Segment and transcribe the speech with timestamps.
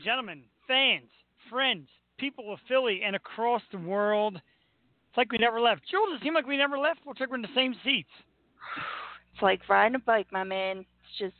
[0.00, 1.10] and gentlemen, fans,
[1.50, 1.86] friends,
[2.16, 4.36] people of Philly and across the world.
[4.36, 5.82] It's like we never left.
[5.90, 7.00] Joel, does it seem like we never left?
[7.06, 8.08] Looks like we're in the same seats.
[9.32, 10.78] It's like riding a bike, my man.
[10.78, 11.34] It's just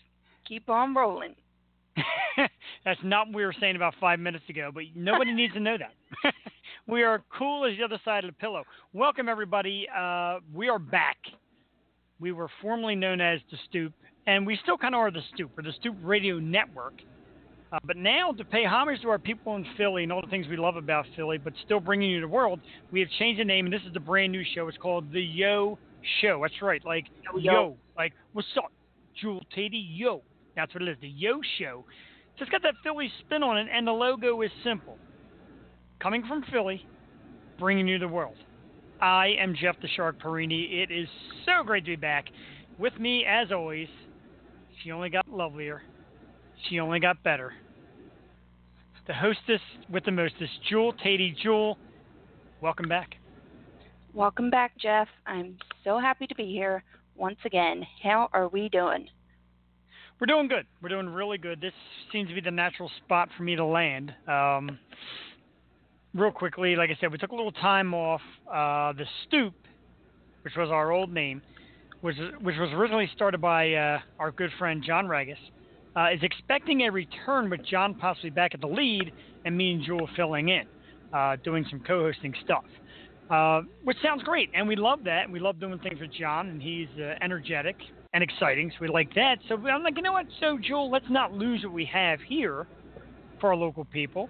[0.46, 1.34] keep on rolling.
[2.84, 5.76] That's not what we were saying about five minutes ago, but nobody needs to know
[5.76, 6.32] that.
[6.86, 8.62] we are cool as the other side of the pillow.
[8.92, 9.88] Welcome, everybody.
[9.94, 11.16] Uh, we are back.
[12.20, 13.92] We were formerly known as The Stoop,
[14.28, 15.50] and we still kind of are The Stoop.
[15.56, 17.02] We're The Stoop Radio Network.
[17.72, 20.46] Uh, but now, to pay homage to our people in Philly and all the things
[20.48, 23.66] we love about Philly, but still bringing you the world, we have changed the name,
[23.66, 24.66] and this is the brand new show.
[24.66, 25.78] It's called The Yo
[26.20, 26.40] Show.
[26.42, 27.76] That's right, like Yo, yo.
[27.96, 28.72] like what's up,
[29.20, 29.86] Jewel Teti?
[29.88, 30.22] Yo,
[30.56, 30.96] that's what it is.
[31.00, 31.84] The Yo Show.
[32.36, 34.98] So it's got that Philly spin on it, and the logo is simple.
[36.00, 36.84] Coming from Philly,
[37.58, 38.36] bringing you the world.
[39.00, 40.82] I am Jeff the Shark Porrini.
[40.82, 41.08] It is
[41.46, 42.26] so great to be back.
[42.78, 43.88] With me, as always,
[44.82, 45.82] she only got lovelier.
[46.68, 47.52] She only got better.
[49.06, 51.34] The hostess with the mostest, Jewel Teti.
[51.42, 51.78] Jewel,
[52.60, 53.16] welcome back.
[54.14, 55.08] Welcome back, Jeff.
[55.26, 56.84] I'm so happy to be here
[57.16, 57.86] once again.
[58.02, 59.08] How are we doing?
[60.20, 60.66] We're doing good.
[60.82, 61.60] We're doing really good.
[61.60, 61.72] This
[62.12, 64.14] seems to be the natural spot for me to land.
[64.28, 64.78] Um,
[66.14, 68.20] real quickly, like I said, we took a little time off.
[68.46, 69.54] Uh, the Stoop,
[70.42, 71.40] which was our old name,
[72.00, 75.38] which, which was originally started by uh, our good friend John Regis,
[75.96, 79.12] uh, is expecting a return with John possibly back at the lead
[79.44, 80.64] and me and Jewel filling in,
[81.12, 82.64] uh, doing some co-hosting stuff.
[83.30, 85.30] Uh, which sounds great, and we love that.
[85.30, 87.76] We love doing things with John, and he's uh, energetic
[88.12, 89.36] and exciting, so we like that.
[89.48, 90.26] So I'm like, you know what?
[90.40, 92.66] So Joel, let's not lose what we have here
[93.40, 94.28] for our local people.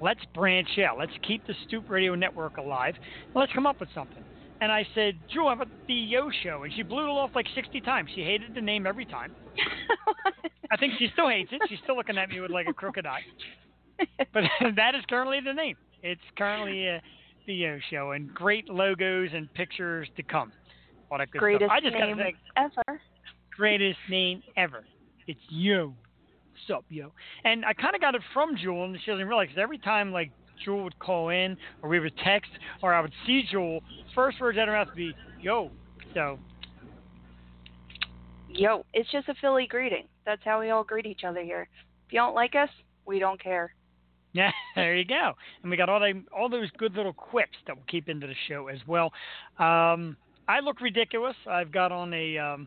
[0.00, 0.98] Let's branch out.
[0.98, 2.94] Let's keep the Stoop Radio Network alive.
[3.36, 4.24] Let's come up with something.
[4.60, 6.64] And I said, Jewel, how about the Yo Show?
[6.64, 8.10] And she blew it off like 60 times.
[8.14, 9.32] She hated the name every time.
[10.74, 11.62] I think she still hates it.
[11.68, 13.20] She's still looking at me with like a crooked eye.
[14.32, 14.42] But
[14.76, 15.76] that is currently the name.
[16.02, 16.98] It's currently uh,
[17.46, 20.50] the Yo Show, and great logos and pictures to come.
[21.12, 21.76] All that good Greatest stuff.
[21.76, 23.00] I just name say, ever.
[23.56, 24.84] greatest name ever.
[25.28, 25.94] It's Yo.
[26.50, 27.12] What's up, Yo?
[27.44, 30.32] And I kind of got it from Jewel, and she doesn't realize every time like
[30.64, 32.50] Jewel would call in, or we would text,
[32.82, 33.80] or I would see Jewel,
[34.12, 35.70] first words out of her mouth would be Yo.
[36.14, 36.40] So
[38.56, 40.06] Yo, it's just a Philly greeting.
[40.24, 41.68] That's how we all greet each other here.
[42.06, 42.68] If you don't like us,
[43.06, 43.74] we don't care.
[44.36, 45.34] Yeah, there you go.
[45.62, 48.34] And we got all the all those good little quips that we'll keep into the
[48.48, 49.12] show as well.
[49.60, 50.16] Um,
[50.48, 51.36] I look ridiculous.
[51.48, 52.66] I've got on a um,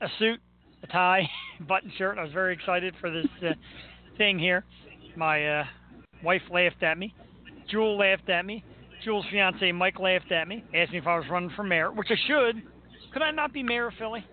[0.00, 0.40] a suit,
[0.82, 1.28] a tie,
[1.68, 2.16] button shirt.
[2.16, 3.52] I was very excited for this uh,
[4.16, 4.64] thing here.
[5.14, 5.64] My uh,
[6.24, 7.14] wife laughed at me.
[7.70, 8.64] Jewel laughed at me.
[9.04, 10.64] Jewel's fiance Mike laughed at me.
[10.74, 12.62] Asked me if I was running for mayor, which I should.
[13.12, 14.24] Could I not be mayor of Philly?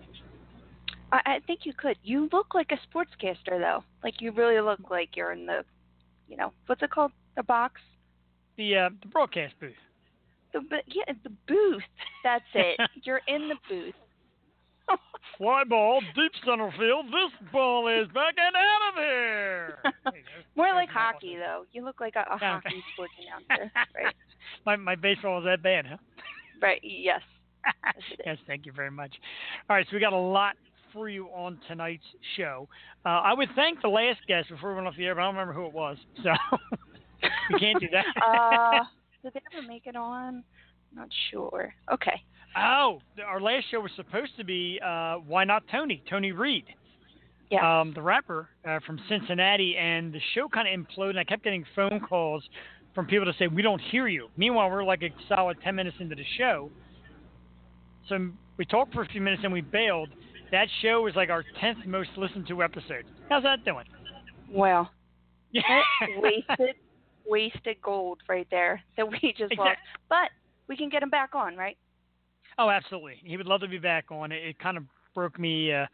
[1.12, 1.96] I, I think you could.
[2.02, 3.84] You look like a sportscaster, though.
[4.02, 5.64] Like you really look like you're in the,
[6.28, 7.12] you know, what's it called?
[7.36, 7.80] The box.
[8.56, 9.72] The uh, the broadcast booth.
[10.52, 11.82] The yeah, the booth.
[12.24, 12.80] That's it.
[13.04, 13.94] you're in the booth.
[15.38, 17.06] Fly ball, deep center field.
[17.06, 19.78] This ball is back and out of here.
[20.04, 20.62] There you go.
[20.62, 21.64] More like hockey, though.
[21.72, 24.14] You look like a, a hockey sports announcer, right?
[24.66, 25.96] my my baseball is that bad, huh?
[26.60, 26.80] Right.
[26.82, 27.20] Yes.
[27.84, 29.14] Yes, yes, thank you very much.
[29.68, 30.56] All right, so we got a lot
[30.92, 32.04] for you on tonight's
[32.36, 32.68] show.
[33.04, 35.24] Uh, I would thank the last guest before we went off the air, but I
[35.24, 36.30] don't remember who it was, so
[37.52, 38.04] we can't do that.
[38.24, 38.84] uh,
[39.22, 40.44] did they ever make it on?
[40.94, 41.72] Not sure.
[41.92, 42.22] Okay.
[42.56, 46.02] oh, our last show was supposed to be uh, Why Not Tony?
[46.08, 46.64] Tony Reed.
[47.50, 47.80] Yeah.
[47.80, 51.10] um, the rapper uh, from Cincinnati, and the show kind of imploded.
[51.10, 52.44] And I kept getting phone calls
[52.94, 54.28] from people to say we don't hear you.
[54.36, 56.70] Meanwhile, we're like a solid ten minutes into the show,
[58.08, 60.10] so we talked for a few minutes and we bailed.
[60.52, 63.04] That show was like our tenth most listened to episode.
[63.28, 63.84] How's that doing?
[64.52, 64.90] well,
[65.52, 65.62] Yeah,
[66.18, 66.76] wasted,
[67.26, 69.78] wasted gold right there that we just lost.
[70.08, 70.30] But
[70.68, 71.76] we can get him back on, right?
[72.58, 73.14] Oh, absolutely.
[73.24, 74.32] He would love to be back on.
[74.32, 75.86] It, it kind of broke me uh,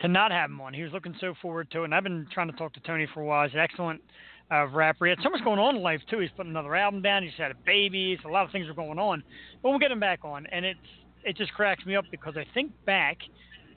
[0.00, 0.74] to not have him on.
[0.74, 3.06] He was looking so forward to it, and I've been trying to talk to Tony
[3.12, 3.46] for a while.
[3.46, 4.02] He's an excellent
[4.50, 5.06] uh, rapper.
[5.06, 6.18] He had so much going on in life too.
[6.18, 7.22] He's putting another album down.
[7.22, 8.18] He's had a baby.
[8.22, 9.22] So a lot of things are going on.
[9.62, 10.78] But we'll get him back on, and it's
[11.24, 13.18] it just cracks me up because I think back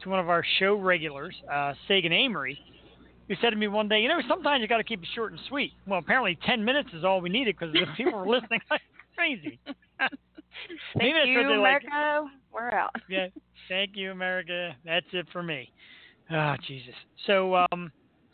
[0.06, 2.58] to one of our show regulars, uh, Sagan Amory,
[3.28, 5.32] who said to me one day, you know, sometimes you got to keep it short
[5.32, 5.74] and sweet.
[5.86, 8.82] Well, apparently ten minutes is all we needed because the people were listening like
[9.16, 9.60] crazy.
[10.96, 11.84] Maybe Thank you, they like.
[11.86, 12.32] America.
[12.54, 12.96] We're out.
[13.10, 13.28] yeah.
[13.68, 14.76] Thank you, America.
[14.86, 15.70] That's it for me.
[16.32, 16.94] Ah, Jesus.
[17.28, 17.92] So um,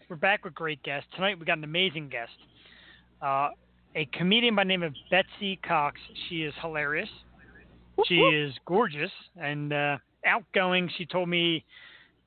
[0.09, 1.39] we're back with great guests tonight.
[1.39, 2.31] We got an amazing guest.
[3.21, 3.49] Uh,
[3.95, 5.99] a comedian by the name of Betsy Cox.
[6.29, 7.09] She is hilarious.
[8.07, 10.89] She is gorgeous and uh, outgoing.
[10.97, 11.65] She told me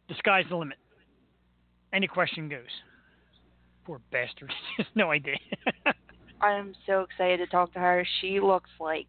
[0.09, 0.79] the sky's the limit.
[1.93, 2.61] Any question goes.
[3.85, 4.53] Poor bastard.
[4.95, 5.37] No idea.
[6.41, 8.07] I'm so excited to talk to her.
[8.21, 9.09] She looks like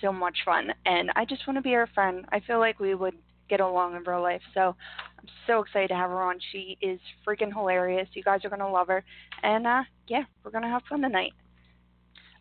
[0.00, 2.24] so much fun, and I just want to be her friend.
[2.30, 3.14] I feel like we would
[3.48, 4.40] get along in real life.
[4.54, 4.74] So
[5.18, 6.38] I'm so excited to have her on.
[6.52, 8.08] She is freaking hilarious.
[8.14, 9.04] You guys are going to love her.
[9.42, 11.32] And uh, yeah, we're going to have fun tonight.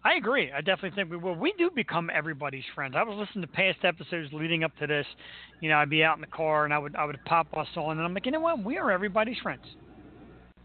[0.03, 0.51] I agree.
[0.51, 1.35] I definitely think we will.
[1.35, 2.95] We do become everybody's friends.
[2.97, 5.05] I was listening to past episodes leading up to this.
[5.59, 7.67] You know, I'd be out in the car and I would I would pop us
[7.75, 8.63] on, and I'm like, you know what?
[8.63, 9.63] We are everybody's friends.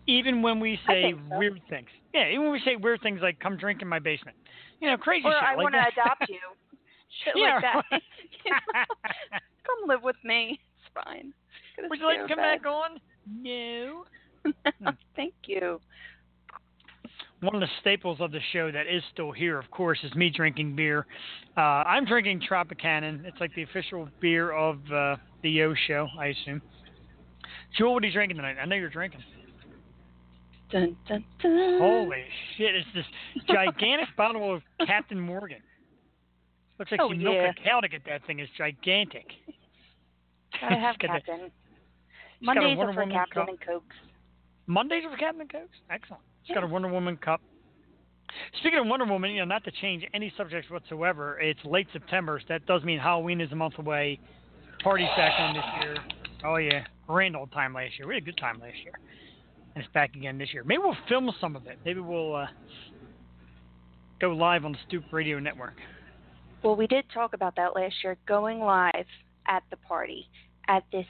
[0.06, 1.38] Even when we say so.
[1.38, 1.88] weird things.
[2.14, 4.36] Yeah, even when we say weird things like "come drink in my basement,"
[4.80, 6.38] you know, crazy or shit I like want to adopt you.
[7.24, 7.82] Shit yeah, like that.
[7.92, 8.02] right.
[8.44, 9.38] You know?
[9.66, 10.60] Come live with me.
[10.60, 11.32] It's fine.
[11.88, 13.00] Would you like to come in back on?
[13.42, 14.04] No.
[14.44, 14.74] bed.
[14.80, 14.88] Hmm.
[15.16, 15.80] Thank you.
[17.40, 20.30] One of the staples of the show that is still here, of course, is me
[20.30, 21.06] drinking beer.
[21.56, 23.24] Uh, I'm drinking Tropicana.
[23.26, 26.62] It's like the official beer of uh, the Yo Show, I assume.
[27.76, 28.56] Jewel, what are you drinking tonight?
[28.60, 29.20] I know you're drinking.
[30.70, 31.78] Dun, dun, dun.
[31.80, 32.24] Holy
[32.56, 32.74] shit!
[32.74, 33.04] It's this
[33.46, 35.60] gigantic bottle of Captain Morgan.
[36.78, 37.50] Looks like Oh, you milked yeah.
[37.50, 38.40] a cow to get that thing.
[38.40, 39.26] It's gigantic.
[40.60, 41.16] Gotta have Captain.
[41.16, 43.48] it's got a Mondays are for Captain cup.
[43.48, 43.96] and Cokes.
[44.66, 45.76] Mondays are for Captain and Cokes.
[45.88, 46.22] Excellent.
[46.46, 47.40] It's got a Wonder Woman cup.
[48.60, 52.38] Speaking of Wonder Woman, you know, not to change any subjects whatsoever, it's late September,
[52.40, 54.20] so that does mean Halloween is a month away.
[54.84, 55.96] Party's back on this year.
[56.44, 58.06] Oh yeah, grand old time last year.
[58.06, 58.92] We had a good time last year,
[59.74, 60.62] and it's back again this year.
[60.64, 61.78] Maybe we'll film some of it.
[61.84, 62.46] Maybe we'll uh,
[64.20, 65.74] go live on the Stoop Radio Network.
[66.62, 69.06] Well, we did talk about that last year, going live
[69.48, 70.28] at the party,
[70.68, 71.06] at this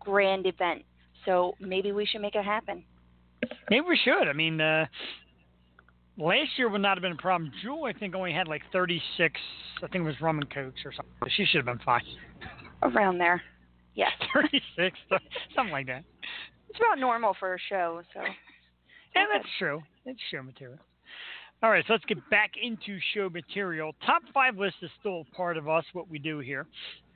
[0.00, 0.82] grand event.
[1.24, 2.84] So maybe we should make it happen.
[3.70, 4.28] Maybe we should.
[4.28, 4.86] I mean, uh,
[6.16, 7.52] last year would not have been a problem.
[7.62, 9.40] Jewel, I think, only had like 36.
[9.76, 11.12] I think it was rum and cokes or something.
[11.36, 12.02] She should have been fine.
[12.82, 13.42] Around there.
[13.94, 14.10] Yes.
[14.34, 14.98] 36,
[15.54, 16.04] something like that.
[16.68, 18.20] It's about normal for a show, so.
[19.14, 19.82] Yeah, that's true.
[20.04, 20.78] That's show material.
[21.62, 23.94] All right, so let's get back into show material.
[24.04, 26.66] Top five list is still part of us, what we do here.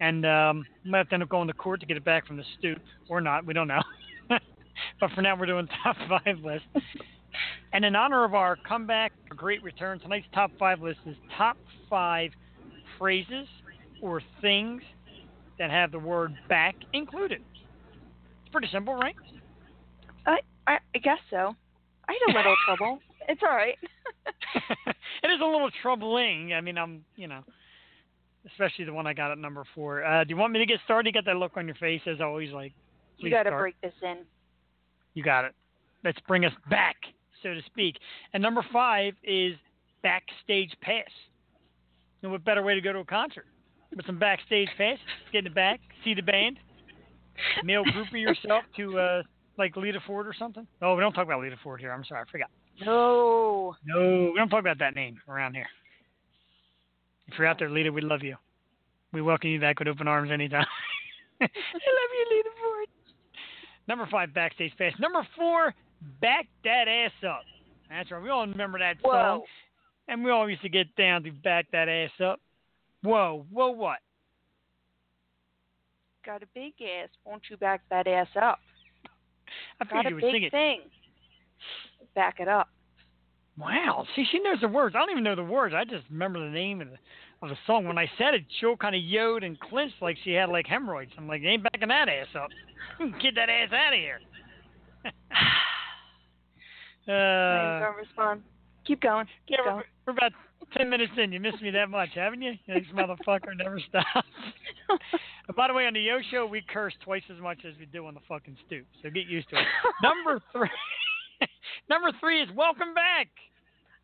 [0.00, 2.26] And um, we might have to end up going to court to get it back
[2.26, 2.78] from the stoop,
[3.10, 3.44] or not.
[3.44, 3.82] We don't know.
[5.00, 6.64] but for now, we're doing top five list.
[7.72, 11.56] And in honor of our comeback, a great return, tonight's top five list is top
[11.88, 12.30] five
[12.98, 13.46] phrases
[14.02, 14.82] or things
[15.58, 17.42] that have the word back included.
[18.42, 19.14] It's pretty simple, right?
[20.26, 21.54] I, I, I guess so.
[22.08, 22.98] I had a little trouble.
[23.28, 23.76] It's all right.
[25.22, 26.52] it is a little troubling.
[26.54, 27.42] I mean, I'm, you know,
[28.50, 30.04] especially the one I got at number four.
[30.04, 31.08] Uh, do you want me to get started?
[31.08, 32.52] You got that look on your face, as always.
[32.52, 32.72] Like,
[33.18, 34.18] you got to break this in.
[35.14, 35.52] You got it.
[36.04, 36.96] Let's bring us back,
[37.42, 37.96] so to speak.
[38.32, 39.54] And number five is
[40.02, 41.10] backstage pass.
[42.22, 43.46] And what better way to go to a concert
[43.94, 44.98] with some backstage pass?
[45.32, 46.58] Get in the back, see the band,
[47.64, 49.22] mail groupie yourself to uh,
[49.58, 50.66] like Lita Ford or something.
[50.82, 51.92] Oh, we don't talk about Lita Ford here.
[51.92, 52.50] I'm sorry, I forgot.
[52.84, 53.74] No.
[53.84, 55.66] No, we don't talk about that name around here.
[57.28, 58.36] If you're out there, Lita, we love you.
[59.12, 60.66] We welcome you back with open arms anytime.
[61.40, 62.59] I love you, Lita.
[63.90, 64.92] Number five, backstage pass.
[65.00, 65.74] Number four,
[66.20, 67.42] back that ass up.
[67.88, 68.22] That's right.
[68.22, 69.42] We all remember that song,
[70.06, 72.40] and we all used to get down to back that ass up.
[73.02, 73.98] Whoa, whoa, what?
[76.24, 77.08] Got a big ass.
[77.24, 78.60] Won't you back that ass up?
[79.80, 80.52] I Got figured a you would big sing it.
[80.52, 80.80] thing.
[82.14, 82.68] Back it up.
[83.58, 84.06] Wow.
[84.14, 84.94] See, she knows the words.
[84.94, 85.74] I don't even know the words.
[85.76, 86.96] I just remember the name of the,
[87.42, 87.86] of the song.
[87.86, 91.12] When I said it, Jill kind of yowed and clinched like she had like hemorrhoids.
[91.16, 92.50] I'm like, ain't backing that ass up.
[93.22, 94.20] Get that ass out of here.
[97.08, 98.42] Uh, gonna respond.
[98.86, 99.26] Keep going.
[99.48, 99.84] Keep yeah, we're, going.
[100.06, 100.32] we're about
[100.76, 101.32] 10 minutes in.
[101.32, 102.52] You missed me that much, haven't you?
[102.68, 104.28] This motherfucker never stops.
[105.56, 108.06] By the way, on the Yo Show, we curse twice as much as we do
[108.06, 108.86] on the fucking stoop.
[109.02, 109.66] So get used to it.
[110.02, 110.68] Number three.
[111.90, 113.28] Number three is welcome back.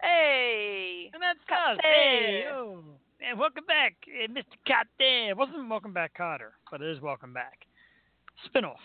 [0.03, 1.11] hey.
[1.13, 1.79] And that's us.
[1.83, 2.81] Hey, oh.
[3.21, 3.95] And welcome back,
[4.31, 4.45] Mr.
[4.69, 5.31] Kotter.
[5.31, 7.65] It wasn't Welcome Back Kotter, but it is Welcome Back.
[8.47, 8.77] Spinoff.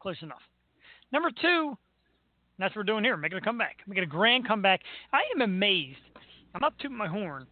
[0.00, 0.42] Close enough.
[1.12, 1.78] Number two,
[2.58, 3.78] that's what we're doing here, making a comeback.
[3.86, 4.80] Making a grand comeback.
[5.14, 5.98] I am amazed.
[6.54, 7.46] I'm not tooting my horn,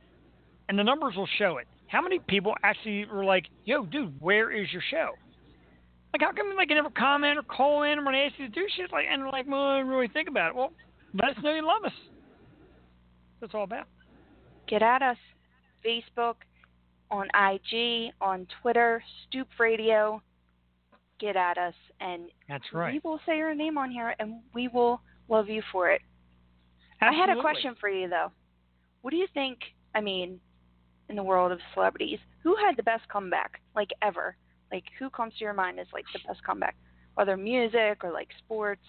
[0.68, 1.66] and the numbers will show it.
[1.87, 5.11] How many people actually were like, yo, dude, where is your show?
[6.12, 8.49] Like, how come like you never comment or call in or when I ask you
[8.49, 8.92] to do shit?
[8.92, 10.56] Like, and they're like, well, I didn't really think about it.
[10.56, 10.73] Well,
[11.14, 11.92] let us know you love us.
[13.40, 13.87] That's all about.
[14.68, 15.16] Get at us.
[15.84, 16.36] Facebook,
[17.10, 20.22] on IG, on Twitter, Stoop Radio.
[21.20, 25.00] Get at us, and That's we will say your name on here, and we will
[25.28, 26.02] love you for it.
[27.00, 28.32] I had a question for you though.
[29.02, 29.58] What do you think?
[29.94, 30.40] I mean,
[31.08, 34.36] in the world of celebrities, who had the best comeback, like ever?
[34.72, 36.76] Like, who comes to your mind as like the best comeback,
[37.14, 38.82] whether music or like sports?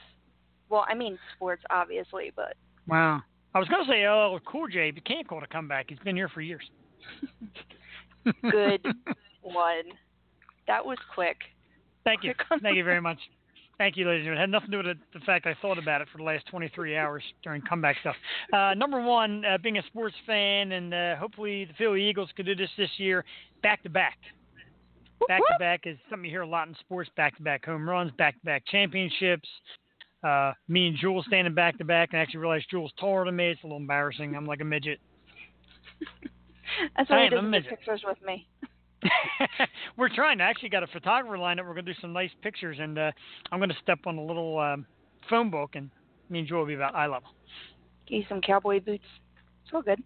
[0.69, 2.55] Well, I mean sports, obviously, but
[2.87, 3.21] wow.
[3.53, 5.85] I was going to say LL Cool J, but can't call it a comeback.
[5.89, 6.63] He's been here for years.
[8.51, 8.85] Good
[9.41, 9.83] one.
[10.67, 11.37] That was quick.
[12.03, 12.33] Thank you.
[12.61, 13.19] Thank you very much.
[13.77, 14.37] Thank you, ladies and gentlemen.
[14.37, 16.45] It had nothing to do with the fact I thought about it for the last
[16.47, 18.15] 23 hours during comeback stuff.
[18.53, 22.45] Uh, number one, uh, being a sports fan, and uh, hopefully the Philly Eagles could
[22.45, 23.25] do this this year,
[23.61, 24.17] back to back.
[25.27, 27.09] Back to back is something you hear a lot in sports.
[27.17, 29.49] Back to back home runs, back to back championships.
[30.23, 33.35] Uh, me and Jules standing back to back, and I actually realized Jules taller than
[33.35, 33.49] me.
[33.49, 34.35] It's a little embarrassing.
[34.35, 34.99] I'm like a midget.
[36.97, 38.47] That's why he doesn't take pictures with me.
[39.97, 40.41] we're trying.
[40.41, 41.65] I actually got a photographer lined up.
[41.65, 43.11] We're going to do some nice pictures, and uh,
[43.51, 44.85] I'm going to step on a little um,
[45.29, 45.89] phone book, and
[46.29, 47.29] me and Joe will be about eye level.
[48.07, 49.03] Get you some cowboy boots.
[49.63, 50.01] It's all good.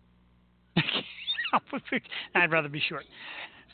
[2.35, 3.05] I'd rather be short.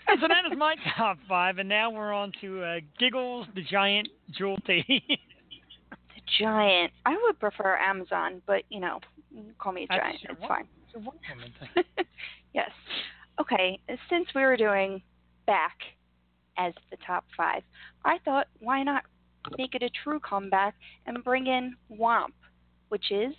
[0.07, 4.07] So that is my top five, and now we're on to uh, Giggles, the Giant,
[4.37, 4.83] Jewel T.
[5.09, 6.91] the Giant.
[7.05, 8.99] I would prefer Amazon, but you know,
[9.57, 10.19] call me a That's Giant.
[10.29, 10.67] It's fine.
[10.95, 12.05] It's a one woman thing.
[12.53, 12.71] yes.
[13.39, 13.79] Okay.
[14.09, 15.01] Since we were doing
[15.45, 15.77] back
[16.57, 17.63] as the top five.
[18.05, 19.03] I thought, why not
[19.57, 20.73] make it a true comeback
[21.05, 22.33] and bring in Womp,
[22.89, 23.33] which is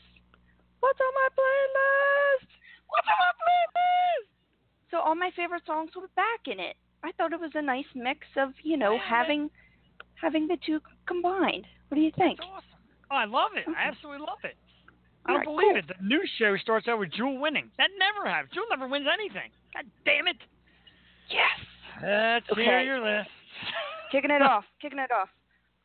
[0.80, 2.48] what's on my playlist?
[2.88, 4.90] What's on my playlist?
[4.90, 6.76] So all my favorite songs were back in it.
[7.02, 9.50] I thought it was a nice mix of, you know, having
[10.14, 11.66] having the two combined.
[11.88, 12.40] What do you think?
[12.40, 12.64] Awesome.
[13.10, 13.68] Oh, I love it.
[13.68, 13.78] Okay.
[13.78, 14.56] I absolutely love it.
[15.28, 15.76] I don't right, believe cool.
[15.78, 15.88] it.
[15.88, 17.70] The news show starts out with Jewel winning.
[17.78, 18.52] That never happens.
[18.54, 19.50] Jewel never wins anything.
[19.74, 20.36] God damn it.
[21.30, 21.58] Yes.
[22.02, 22.62] Let's Okay.
[22.64, 23.30] hear your list.
[24.12, 25.28] kicking it off, kicking it off.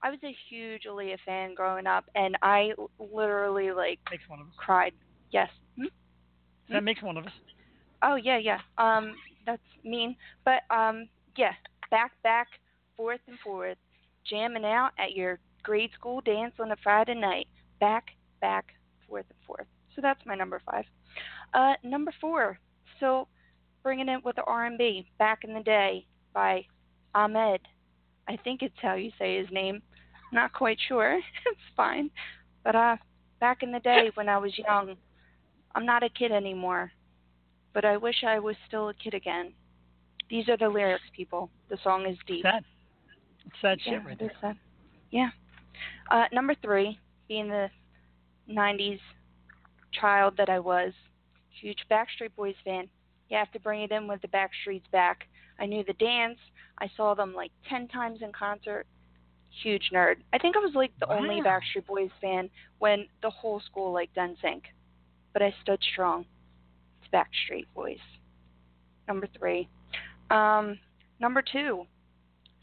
[0.03, 4.48] I was a huge Aaliyah fan growing up, and I literally like Makes one of
[4.48, 4.53] us.
[4.57, 4.93] cried.
[5.31, 5.50] Yes.
[5.77, 5.86] Hmm?
[6.69, 7.31] That makes one of us.
[8.03, 8.60] Oh yeah, yeah.
[8.77, 11.07] Um, that's mean, but um,
[11.38, 11.51] yeah.
[11.91, 12.48] Back, back,
[12.95, 13.77] forth and forth,
[14.29, 17.48] jamming out at your grade school dance on a Friday night.
[17.79, 18.05] Back,
[18.39, 18.65] back,
[19.12, 19.68] forth and forth.
[19.96, 20.86] So that's my number five.
[21.53, 22.58] Uh, number four.
[23.00, 23.27] So
[23.84, 25.08] bringing it with the R&B.
[25.20, 26.65] Back in the day by
[27.13, 27.60] Ahmad.
[28.27, 29.82] I think it's how you say his name.
[30.32, 31.18] Not quite sure.
[31.46, 32.10] it's fine.
[32.63, 32.96] But uh,
[33.39, 34.96] back in the day when I was young,
[35.75, 36.91] I'm not a kid anymore
[37.74, 39.53] but I wish I was still a kid again.
[40.30, 41.50] These are the lyrics, people.
[41.70, 42.44] The song is deep.
[42.44, 42.63] Sad.
[43.46, 44.32] It's sad yeah, shit right there.
[44.41, 44.58] sad.
[45.12, 45.30] Yeah.
[46.10, 47.70] Uh, number three, being the
[48.51, 49.00] 90s
[49.91, 50.93] child that I was,
[51.62, 52.88] huge Backstreet Boys fan.
[53.29, 55.27] You have to bring it in with the Backstreets back.
[55.60, 56.38] I knew the dance.
[56.79, 58.86] I saw them like 10 times in concert.
[59.63, 60.15] Huge nerd.
[60.34, 64.15] I think I was like the only Backstreet Boys fan when the whole school liked
[64.15, 64.63] NSYNC.
[65.34, 66.25] But I stood strong.
[67.01, 68.00] It's Backstreet Boys.
[69.08, 69.67] Number three.
[70.29, 70.79] Um,
[71.20, 71.86] number two,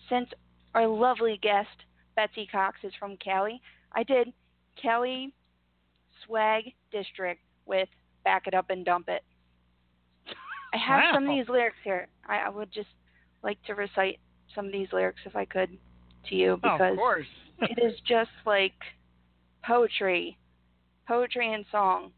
[0.09, 0.29] since
[0.75, 1.69] our lovely guest
[2.17, 3.61] Betsy Cox is from Cali,
[3.93, 4.33] I did
[4.81, 5.35] Cali
[6.27, 7.89] Swag District with
[8.25, 9.23] Back It Up and Dump It.
[10.75, 12.09] I have some of these lyrics here.
[12.29, 12.89] I, I would just
[13.43, 14.19] like to recite
[14.55, 15.71] some of these lyrics if I could
[16.29, 17.27] to you Oh, because of course.
[17.63, 18.75] it is just like
[19.65, 20.37] poetry,
[21.07, 22.13] poetry and song.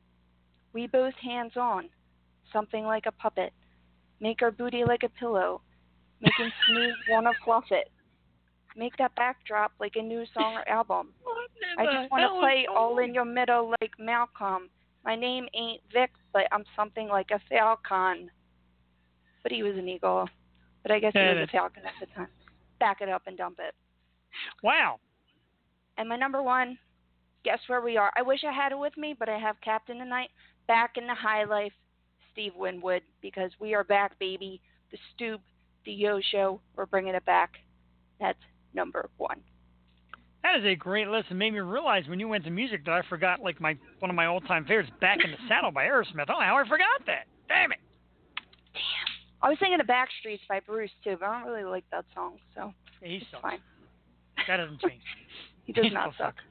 [0.73, 1.89] We both hands on,
[2.53, 3.53] something like a puppet.
[4.21, 5.63] Make our booty like a pillow,
[6.21, 7.91] making smooth wanna fluff it.
[8.77, 11.09] Make that backdrop like a new song or album.
[11.79, 14.69] I just want to play all in your middle like Malcolm.
[15.05, 18.31] My name ain't Vic, but I'm something like a falcon.
[19.43, 20.29] But he was an eagle.
[20.83, 22.29] But I guess he was a falcon at the time.
[22.79, 23.75] Back it up and dump it.
[24.63, 24.99] Wow.
[25.99, 26.79] And my number one,
[27.45, 28.11] guess where we are?
[28.17, 30.31] I wish I had it with me, but I have Captain tonight.
[30.67, 31.73] Back in the high life,
[32.33, 34.61] Steve Winwood, because we are back, baby.
[34.93, 35.41] The Stoop,
[35.85, 37.55] the Yo Show, we're bringing it back.
[38.21, 38.39] That's
[38.75, 39.41] number one.
[40.43, 42.93] That is a great list, and made me realize when you went to music that
[42.95, 46.27] I forgot like my one of my all-time favorites, "Back in the Saddle" by Aerosmith.
[46.29, 47.27] Oh, how I forgot that!
[47.49, 47.79] Damn it!
[48.73, 48.83] Damn.
[49.43, 52.37] I was thinking of Backstreets by Bruce too, but I don't really like that song,
[52.55, 53.43] so Yeah, he sucks.
[53.43, 53.59] fine.
[54.49, 55.03] That doesn't change.
[55.65, 56.35] He does He not suck.
[56.37, 56.43] sucks.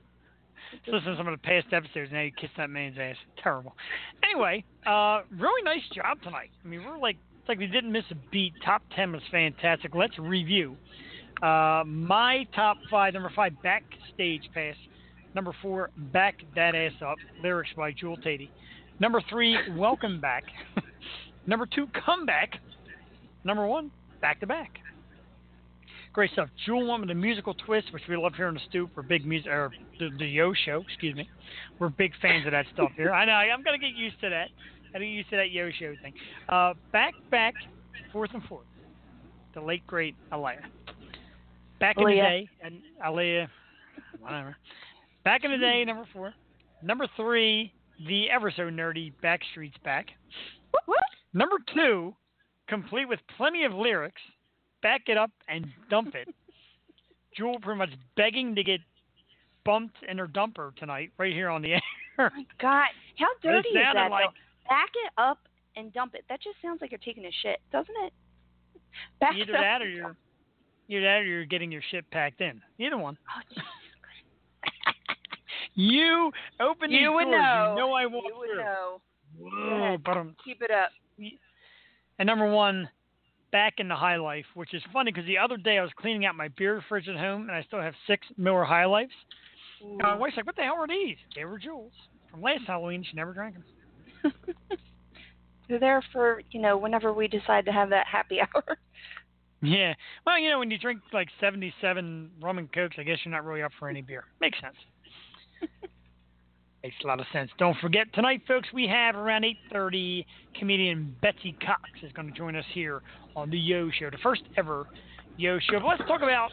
[0.87, 3.15] Listen to some of the past episodes, now you kiss that man's ass.
[3.41, 3.75] Terrible.
[4.23, 6.51] Anyway, uh, really nice job tonight.
[6.63, 8.53] I mean, we're like it's like we didn't miss a beat.
[8.63, 9.95] Top ten was fantastic.
[9.95, 10.77] Let's review.
[11.41, 13.13] Uh, my top five.
[13.13, 14.75] Number five, backstage pass.
[15.35, 17.17] Number four, back that ass up.
[17.41, 18.49] Lyrics by Jewel Teti.
[18.99, 20.43] Number three, welcome back.
[21.47, 22.59] Number two, comeback.
[23.43, 23.91] Number one,
[24.21, 24.79] back to back.
[26.11, 26.49] Great stuff.
[26.65, 28.89] Jewel with a musical twist, which we love here on the stoop.
[28.95, 31.29] We're big music, or the, the Yo Show, excuse me.
[31.77, 33.11] We're big fans of that stuff here.
[33.11, 33.31] I know.
[33.31, 34.49] I'm gonna get used to that.
[34.93, 36.13] I get used to that Yo Show thing.
[36.49, 37.53] Uh, back, back,
[38.11, 38.65] fourth and fourth.
[39.53, 40.65] The late great Aaliyah.
[41.79, 43.47] Back in oh, the day, and Aaliyah,
[44.19, 44.55] whatever.
[45.23, 46.33] Back in the day, number four.
[46.83, 47.73] Number three,
[48.07, 50.07] the ever so nerdy Backstreet's back.
[51.33, 52.15] Number two,
[52.67, 54.21] complete with plenty of lyrics,
[54.81, 56.27] back it up and dump it.
[57.37, 58.79] Jewel pretty much begging to get
[59.63, 61.81] bumped in her dumper tonight, right here on the air.
[62.17, 64.11] Oh my God, how dirty is that?
[64.11, 64.29] Like,
[64.67, 65.39] back it up
[65.77, 66.25] and dump it.
[66.27, 68.13] That just sounds like you're taking a shit, doesn't it?
[69.21, 70.17] Back either up that or you're
[70.89, 72.61] either that or you're getting your shit packed in.
[72.77, 73.17] Either one.
[73.57, 73.61] Oh,
[75.75, 77.35] you open you would doors.
[77.35, 77.73] know.
[77.75, 78.57] You know I walk you would through.
[78.63, 79.01] know.
[79.39, 80.89] Whoa, but Keep it up.
[82.17, 82.89] And number one,
[83.51, 86.25] back in the high life, which is funny because the other day I was cleaning
[86.25, 89.13] out my beer fridge at home and I still have six Miller High Lifes.
[89.81, 91.93] And my wife's like, "What the hell are these?" They were Jules
[92.29, 93.03] from last Halloween.
[93.09, 94.33] She never drank them.
[95.69, 98.77] They're there for you know whenever we decide to have that happy hour.
[99.61, 99.93] Yeah.
[100.25, 103.45] Well, you know, when you drink like 77 rum and cokes, I guess you're not
[103.45, 104.25] really up for any beer.
[104.39, 104.75] Makes sense.
[106.83, 107.51] Makes a lot of sense.
[107.57, 108.69] Don't forget tonight, folks.
[108.73, 110.25] We have around 8:30.
[110.57, 113.01] Comedian Betsy Cox is going to join us here
[113.35, 114.87] on the Yo Show, the first ever
[115.37, 115.79] Yo Show.
[115.81, 116.51] But let's talk about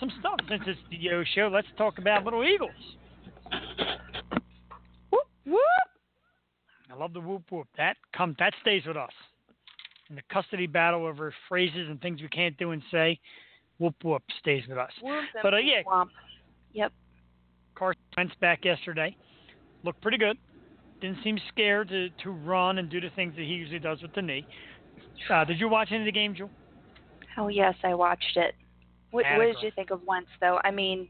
[0.00, 1.50] some stuff since it's the Yo Show.
[1.52, 2.70] Let's talk about Little Eagles.
[5.10, 5.60] Whoop whoop.
[6.90, 7.68] I love the whoop whoop.
[7.76, 9.12] That come that stays with us.
[10.08, 13.18] In the custody battle over phrases and things we can't do and say,
[13.78, 14.92] whoop whoop stays with us.
[15.02, 15.82] Whoop But, uh, yeah.
[15.84, 16.08] Womp.
[16.72, 16.92] Yep.
[17.74, 19.16] Carson Wentz back yesterday.
[19.82, 20.38] Looked pretty good.
[21.00, 24.14] Didn't seem scared to, to run and do the things that he usually does with
[24.14, 24.46] the knee.
[25.30, 26.50] Uh, did you watch any of the game, Joe?
[27.36, 28.54] Oh yes, I watched it.
[29.10, 30.58] What, what did you think of Wentz though?
[30.64, 31.08] I mean,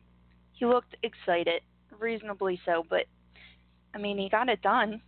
[0.52, 1.62] he looked excited,
[1.98, 3.04] reasonably so, but
[3.94, 5.00] I mean, he got it done.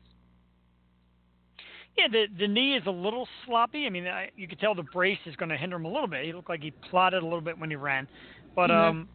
[1.99, 3.87] Yeah, the the knee is a little sloppy.
[3.87, 6.07] I mean, I, you could tell the brace is going to hinder him a little
[6.07, 6.25] bit.
[6.25, 8.07] He looked like he plotted a little bit when he ran,
[8.55, 8.91] but Mhm.
[8.91, 9.09] um,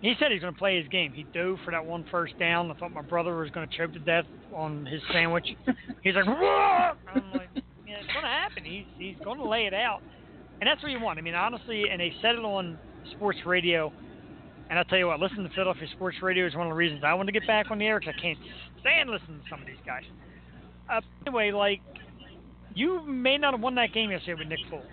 [0.00, 1.12] he said he's going to play his game.
[1.12, 2.70] He dove for that one first down.
[2.70, 5.46] I thought my brother was going to choke to death on his sandwich.
[6.02, 6.92] He's like, Whoa!
[7.14, 7.50] I'm like,
[7.86, 8.64] yeah, it's going to happen.
[8.64, 10.00] He's he's going to lay it out,
[10.60, 11.18] and that's what you want.
[11.18, 12.78] I mean, honestly, and they said it on
[13.12, 13.92] sports radio.
[14.70, 17.02] And I'll tell you what, listening to Philadelphia sports radio is one of the reasons
[17.04, 18.38] I want to get back on the air because I can't
[18.78, 20.04] stand listening to some of these guys.
[20.88, 21.82] Uh, anyway, like
[22.74, 24.86] you may not have won that game yesterday with Nick Foles,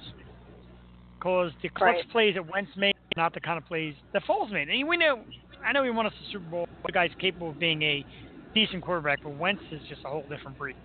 [1.20, 2.10] because the clutch Right.
[2.10, 4.70] plays that Wentz made are not the kind of plays that Foles made.
[4.70, 5.24] And we know,
[5.66, 6.66] I know he won us the Super Bowl.
[6.86, 8.06] The guy's capable of being a
[8.54, 10.76] decent quarterback, but Wentz is just a whole different breed.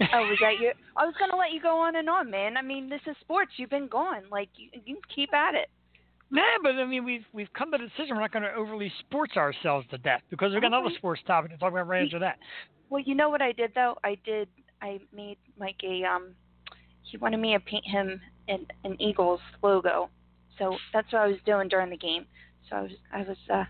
[0.00, 0.72] oh, was that you?
[0.96, 2.56] I was gonna let you go on and on, man.
[2.56, 3.52] I mean, this is sports.
[3.56, 4.22] You've been gone.
[4.30, 5.68] Like you, you keep at it.
[6.30, 8.92] Nah, but I mean, we've we've come to the decision we're not going to overly
[9.00, 12.18] sports ourselves to death because we've got another sports topic to talk about right after
[12.18, 12.36] that.
[12.90, 13.96] Well, you know what I did though?
[14.04, 14.48] I did.
[14.82, 16.34] I made Mike a um.
[17.02, 20.10] He wanted me to paint him an an Eagles logo,
[20.58, 22.26] so that's what I was doing during the game.
[22.68, 23.64] So I was I was uh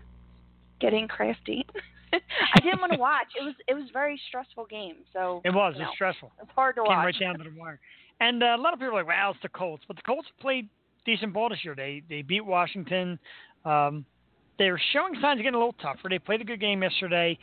[0.81, 1.65] getting crafty.
[2.13, 3.27] I didn't want to watch.
[3.39, 4.95] It was it was a very stressful game.
[5.13, 5.75] So It was.
[5.75, 6.31] you know, It's stressful.
[6.41, 7.05] it's hard to Came watch.
[7.05, 7.79] right down to the wire.
[8.19, 10.27] And uh, a lot of people are like, "Wow, it's the Colts," but the Colts
[10.41, 10.67] played
[11.09, 11.75] decent ball this year.
[11.75, 13.19] They they beat Washington.
[13.65, 14.05] Um,
[14.57, 16.09] they're showing signs of getting a little tougher.
[16.09, 17.37] They played a good game yesterday.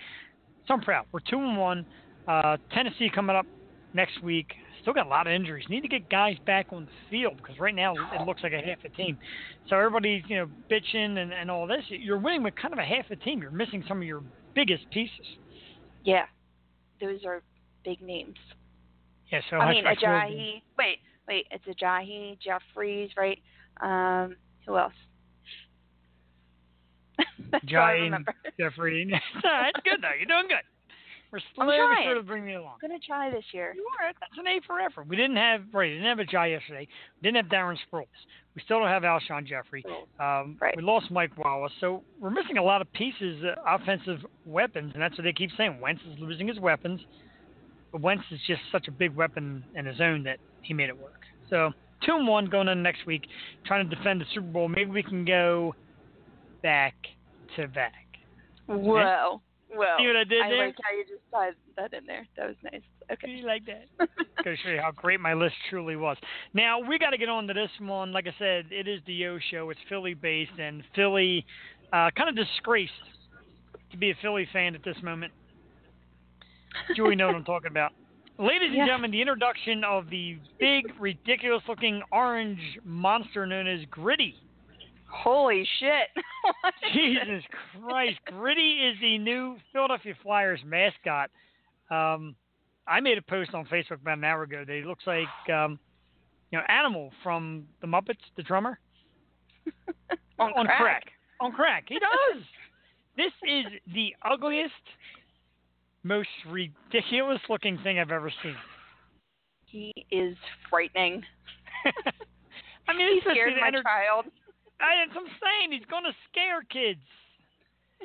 [0.69, 1.07] So I'm proud.
[1.13, 1.87] We're two and one.
[2.29, 3.47] Uh, Tennessee coming up
[3.95, 4.53] next week.
[4.83, 5.65] Still got a lot of injuries.
[5.69, 8.61] Need to get guys back on the field because right now it looks like a
[8.65, 9.17] half a team.
[9.69, 11.83] So everybody's you know bitching and, and all this.
[11.89, 13.41] You're winning with kind of a half a team.
[13.41, 14.23] You're missing some of your
[14.55, 15.27] biggest pieces.
[16.05, 16.27] Yeah,
[17.01, 17.43] those are
[17.85, 18.37] big names.
[19.33, 19.41] Yeah.
[19.51, 19.85] So I mean.
[19.85, 20.63] Ajayi.
[20.79, 21.47] Wait, wait.
[21.51, 23.39] It's Ajayi, Jeffries, right?
[23.81, 24.37] Um,
[24.67, 24.93] who else?
[27.51, 27.69] That's I
[28.59, 29.11] Jeffrey.
[29.45, 30.17] Right, good though.
[30.19, 30.65] You're doing good.
[31.33, 32.77] We're slowly sort of bringing you along.
[32.83, 33.73] I'm gonna try this year.
[33.75, 34.13] You are.
[34.21, 35.09] That's an A for effort.
[35.09, 35.91] We didn't have right.
[35.91, 36.87] We didn't have Ajayi yesterday.
[37.21, 38.07] We didn't have Darren Sproles.
[38.55, 39.85] We still don't have Alshon Jeffery.
[40.21, 40.75] Um, Right.
[40.77, 45.03] We lost Mike Wallace, so we're missing a lot of pieces, uh, offensive weapons, and
[45.03, 45.79] that's what they keep saying.
[45.81, 47.01] Wentz is losing his weapons,
[47.93, 50.97] but Wentz is just such a big weapon in his own that he made it
[50.97, 51.21] work.
[51.51, 51.73] So
[52.05, 53.27] two and one going in next week,
[53.67, 54.69] trying to defend the Super Bowl.
[54.69, 55.75] Maybe we can go
[56.63, 56.95] back
[57.57, 57.93] to back.
[58.67, 59.97] Whoa, whoa!
[59.99, 60.67] See what I did I there?
[60.67, 62.27] like how you just tied that in there.
[62.37, 62.83] That was nice.
[63.13, 63.31] Okay.
[63.31, 63.87] you like that?
[64.45, 66.17] Going to show you how great my list truly was.
[66.55, 68.13] Now we got to get on to this one.
[68.13, 69.71] Like I said, it is the Yo Show.
[69.71, 71.47] It's Philly based, and Philly
[71.93, 72.93] uh, kind of disgraced
[73.93, 75.33] to be a Philly fan at this moment.
[76.97, 77.93] Joey, know what I'm talking about.
[78.39, 78.81] Ladies Yeah.
[78.81, 84.37] and gentlemen, the introduction of the big, ridiculous-looking orange monster known as Gritty.
[85.09, 86.09] Holy shit!
[86.93, 87.45] Jesus
[87.81, 91.31] Christ, Gritty is the new Philadelphia Flyers mascot.
[91.91, 92.35] Um,
[92.87, 95.79] I made a post on Facebook about an hour ago that he looks like, um,
[96.51, 98.79] you know, Animal from the Muppets, the drummer.
[100.39, 100.79] On crack.
[100.79, 101.05] crack.
[101.41, 101.85] On crack.
[101.89, 102.43] He does.
[103.17, 104.73] this is the ugliest,
[106.07, 108.57] most ridiculous-looking thing I've ever seen.
[109.67, 110.37] He is
[110.71, 111.23] frightening.
[112.89, 114.27] I mean, He scared my enter- child.
[114.81, 115.73] I, that's what I'm saying.
[115.73, 117.01] He's going to scare kids.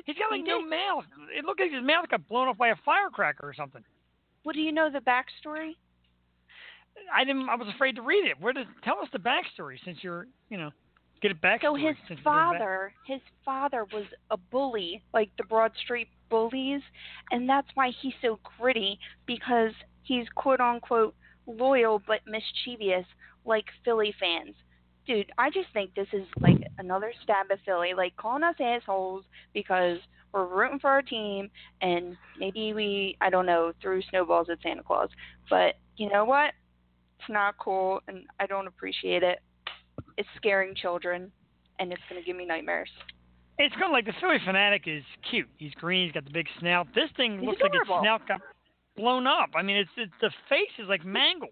[0.04, 1.04] He's got like He no mouth.
[1.36, 3.84] It looked like his mouth got blown off by a firecracker or something.
[4.44, 5.76] Well, do you know the backstory?
[7.14, 7.48] I didn't.
[7.48, 8.40] I was afraid to read it.
[8.40, 10.70] Where does tell us the backstory since you're, you know,
[11.22, 11.62] get it back.
[11.62, 16.82] So his father, his father was a bully, like the Broad Street bullies,
[17.30, 21.14] and that's why he's so gritty because he's quote unquote
[21.46, 23.06] loyal but mischievous,
[23.44, 24.54] like Philly fans.
[25.06, 29.24] Dude, I just think this is like another stab at Philly, like calling us assholes
[29.52, 29.98] because
[30.32, 34.82] we're rooting for our team and maybe we, I don't know, threw snowballs at Santa
[34.82, 35.10] Claus.
[35.50, 36.52] But you know what?
[37.18, 39.40] It's not cool and I don't appreciate it.
[40.16, 41.32] It's scaring children
[41.78, 42.90] and it's going to give me nightmares.
[43.58, 45.48] It's kind of like the Phillie Phanatic is cute.
[45.56, 46.06] He's green.
[46.06, 46.88] He's got the big snout.
[46.94, 48.40] This thing He's looks like its snout got
[48.96, 49.50] blown up.
[49.54, 51.50] I mean, it's, it's the face is like mangled.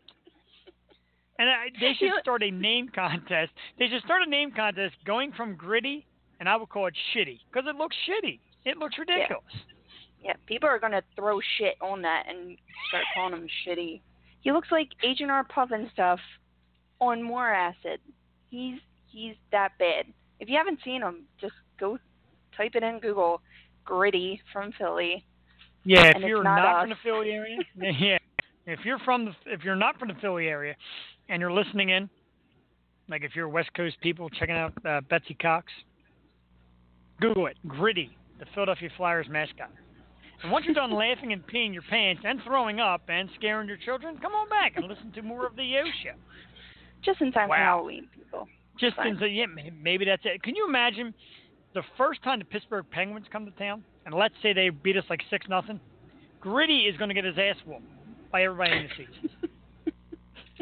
[1.39, 3.53] And I, they should start a name contest.
[3.79, 6.07] They should start a name contest going from gritty,
[6.39, 8.41] and I would call it shitty because it looks shitty.
[8.65, 9.43] It looks ridiculous.
[10.23, 14.03] Yeah, people are going to throw shit on that and start calling him shitty.
[14.43, 15.47] He looks like H.R.
[15.47, 16.19] Pufnstuf
[17.01, 18.01] on more acid.
[18.51, 18.79] He's
[19.11, 20.07] he's that bad.
[20.41, 21.99] If you haven't seen him, just go
[22.57, 23.41] type it in Google.
[23.85, 25.25] Gritty from Philly.
[25.85, 28.19] Yeah, if you're not not, from the Philly area, yeah.
[28.67, 30.77] If you're from the, if you're not from the Philly area,
[31.29, 32.11] and you're listening in,
[33.09, 35.73] like if you're West Coast people checking out uh, Betsy Cox,
[37.21, 37.57] Google it.
[37.67, 39.71] Gritty, the Philadelphia Flyers mascot.
[40.43, 43.77] And once you're done laughing and peeing your pants and throwing up and scaring your
[43.79, 46.17] children, come on back and listen to more of the Yo Show.
[47.05, 48.47] Just in time for Halloween, people.
[48.79, 49.09] Just Fine.
[49.09, 49.47] into, yeah,
[49.81, 50.43] maybe that's it.
[50.43, 51.15] Can you imagine
[51.75, 55.05] the first time the Pittsburgh Penguins come to town, and let's say they beat us
[55.11, 55.81] like six nothing?
[56.41, 57.85] Gritty is going to get his ass whooped
[58.33, 59.35] by everybody in the seats.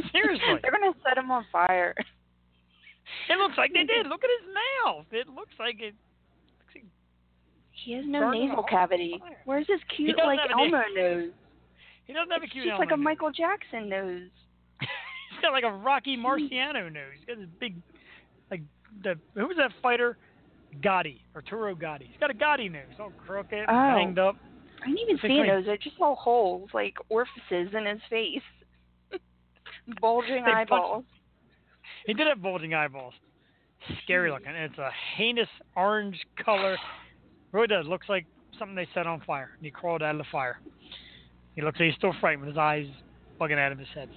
[0.12, 0.58] Seriously.
[0.62, 1.94] They're going to set him on fire.
[3.28, 4.06] It looks like they did.
[4.08, 5.06] Look at his mouth.
[5.12, 5.94] It looks like it.
[6.60, 6.84] Looks like,
[7.72, 9.20] He has no nasal cavity.
[9.44, 11.30] Where's his cute like Elmo nose?
[12.04, 12.96] he doesn't have a It's cute just like a.
[12.96, 14.30] Michael Jackson nose.
[15.38, 17.12] He's got like a Rocky Marciano nose.
[17.18, 17.76] He's got this big,
[18.50, 18.62] like
[19.02, 20.16] the who was that fighter?
[20.82, 22.06] Gatti, Arturo Gatti.
[22.10, 23.94] He's got a Gatti nose, all crooked, Oh.
[23.96, 24.36] banged up.
[24.82, 25.64] I didn't even see a like- nose.
[25.68, 28.42] I just saw holes, like orifices in his face.
[30.00, 31.04] Bulging They punched- eyeballs.
[32.06, 33.14] He did have bulging eyeballs.
[34.04, 34.48] Scary looking.
[34.48, 36.76] And it's a heinous orange color.
[37.52, 37.86] Really does.
[37.86, 38.26] Looks like
[38.58, 39.50] something they set on fire.
[39.56, 40.60] And he crawled out of the fire.
[41.54, 42.86] He looks like he's still frightened with his eyes
[43.40, 44.08] bugging out of his head.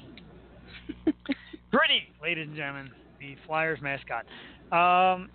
[1.71, 4.25] Gritty, ladies and gentlemen, the Flyers mascot.
[4.71, 5.30] Um,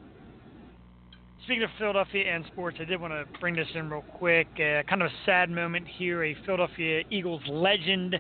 [1.45, 4.49] speaking of Philadelphia and sports, I did want to bring this in real quick.
[4.55, 6.25] Uh, kind of a sad moment here.
[6.25, 8.17] A Philadelphia Eagles legend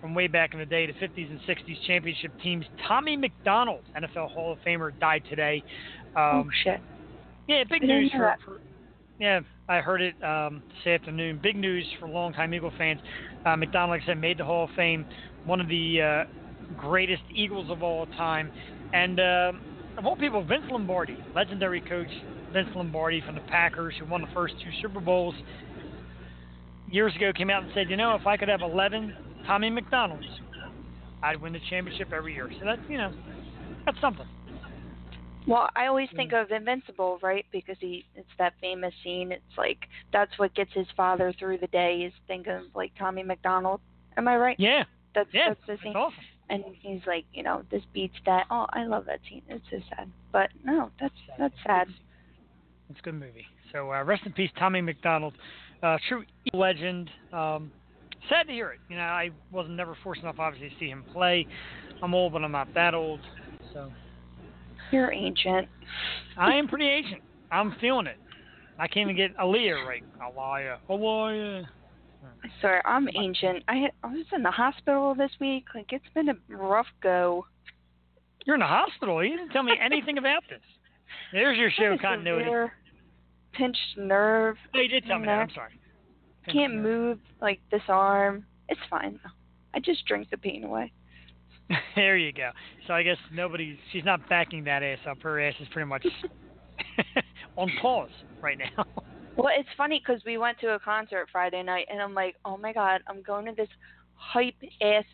[0.00, 2.64] from way back in the day, the 50s and 60s championship teams.
[2.86, 5.62] Tommy McDonald, NFL Hall of Famer, died today.
[6.16, 6.80] oh Um, shit.
[7.48, 8.60] yeah, big news for, for.
[9.18, 11.40] Yeah, I heard it um, this afternoon.
[11.42, 13.00] Big news for longtime Eagle fans.
[13.46, 15.06] Uh, McDonald, like I said, made the Hall of Fame.
[15.46, 16.24] One of the uh,
[16.76, 18.50] greatest Eagles of all time.
[18.92, 19.52] And uh,
[19.98, 22.08] of all people, Vince Lombardi, legendary coach
[22.52, 25.34] Vince Lombardi from the Packers, who won the first two Super Bowls
[26.90, 29.14] years ago, came out and said, you know, if I could have 11
[29.46, 30.26] Tommy McDonald's,
[31.22, 32.50] I'd win the championship every year.
[32.58, 33.12] So that's, you know,
[33.84, 34.26] that's something.
[35.46, 37.46] Well, I always think of Invincible, right?
[37.52, 39.30] Because he it's that famous scene.
[39.30, 39.78] It's like
[40.12, 43.80] that's what gets his father through the day is thinking of like Tommy McDonald.
[44.16, 44.56] Am I right?
[44.58, 45.94] Yeah, That's yeah, that's the that's scene.
[45.94, 46.18] awesome.
[46.48, 48.46] And he's like, you know, this beats that.
[48.50, 49.42] Oh, I love that scene.
[49.48, 50.10] It's so sad.
[50.32, 51.88] But no, that's that's sad.
[52.88, 53.46] It's a good movie.
[53.72, 55.34] So uh, rest in peace, Tommy McDonald,
[55.82, 57.10] uh, true legend.
[57.32, 57.72] Um,
[58.28, 58.78] sad to hear it.
[58.88, 61.46] You know, I wasn't never fortunate enough, obviously, to see him play.
[62.02, 63.20] I'm old, but I'm not that old.
[63.72, 63.90] So
[64.92, 65.68] You're ancient.
[66.36, 67.22] I am pretty ancient.
[67.50, 68.18] I'm feeling it.
[68.78, 70.04] I can't even get Aaliyah right.
[70.20, 71.64] Aaliyah, Aaliyah.
[72.60, 73.64] Swear, I'm ancient.
[73.68, 75.66] I had, I was in the hospital this week.
[75.74, 77.46] Like it's been a rough go.
[78.44, 79.22] You're in the hospital.
[79.24, 80.60] You didn't tell me anything about this.
[81.32, 82.72] There's your show continuity.
[83.52, 84.56] Pinched nerve.
[84.74, 85.32] Oh, you did tell me that.
[85.32, 85.80] I'm sorry.
[86.52, 88.46] Can't move like this arm.
[88.68, 89.30] It's fine though.
[89.74, 90.92] I just drink the pain away.
[91.96, 92.50] there you go.
[92.86, 95.20] So I guess nobody, she's not backing that ass up.
[95.22, 96.06] Her ass is pretty much
[97.56, 98.10] on pause
[98.40, 98.84] right now.
[99.36, 102.56] Well, it's funny because we went to a concert Friday night, and I'm like, oh
[102.56, 103.68] my god, I'm going to this
[104.14, 105.04] hype ass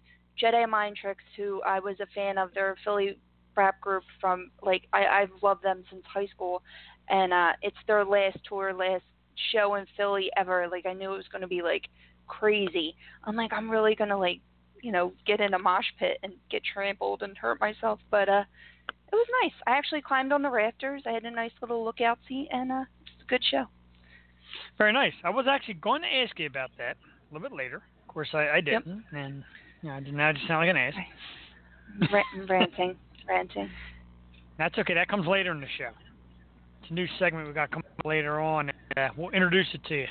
[0.40, 2.54] Jedi Mind Tricks, who I was a fan of.
[2.54, 3.18] Their Philly
[3.56, 6.62] rap group from like I I've loved them since high school,
[7.08, 9.04] and uh it's their last tour, last
[9.52, 10.68] show in Philly ever.
[10.70, 11.88] Like I knew it was going to be like
[12.28, 12.94] crazy.
[13.24, 14.40] I'm like I'm really gonna like
[14.82, 18.44] you know get in a mosh pit and get trampled and hurt myself, but uh
[18.88, 19.52] it was nice.
[19.66, 21.02] I actually climbed on the rafters.
[21.06, 23.66] I had a nice little lookout seat, and uh it's a good show.
[24.79, 25.12] Very nice.
[25.25, 27.77] I was actually going to ask you about that a little bit later.
[27.77, 29.05] Of course, I, I didn't, yep.
[29.12, 29.45] and
[29.83, 30.95] you know, now I just sound like an ass.
[32.49, 32.97] ranting,
[33.29, 33.71] ranting.
[34.59, 34.95] That's okay.
[34.95, 35.91] That comes later in the show.
[36.83, 38.71] It's a new segment we got coming later on.
[38.71, 40.07] And, uh, we'll introduce it to you.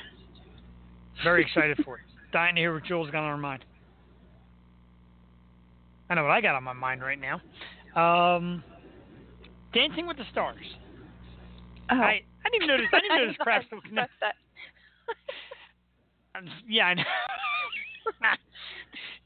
[1.22, 2.02] Very excited for it.
[2.32, 3.64] Dying to hear what Jules got on her mind.
[6.08, 7.40] I know what I got on my mind right now.
[8.00, 8.62] Um,
[9.72, 10.56] Dancing with the Stars.
[11.90, 11.96] Oh.
[11.96, 12.86] I I didn't even notice.
[12.92, 13.62] I didn't even notice crap
[16.68, 17.02] yeah, I know.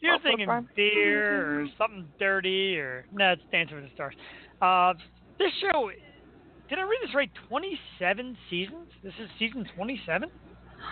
[0.01, 4.15] You're thinking beer or something dirty or no, it's Dancing with the Stars.
[4.61, 4.93] Uh,
[5.39, 5.91] this show,
[6.69, 7.31] did I read this right?
[7.49, 8.89] 27 seasons.
[9.03, 10.29] This is season 27.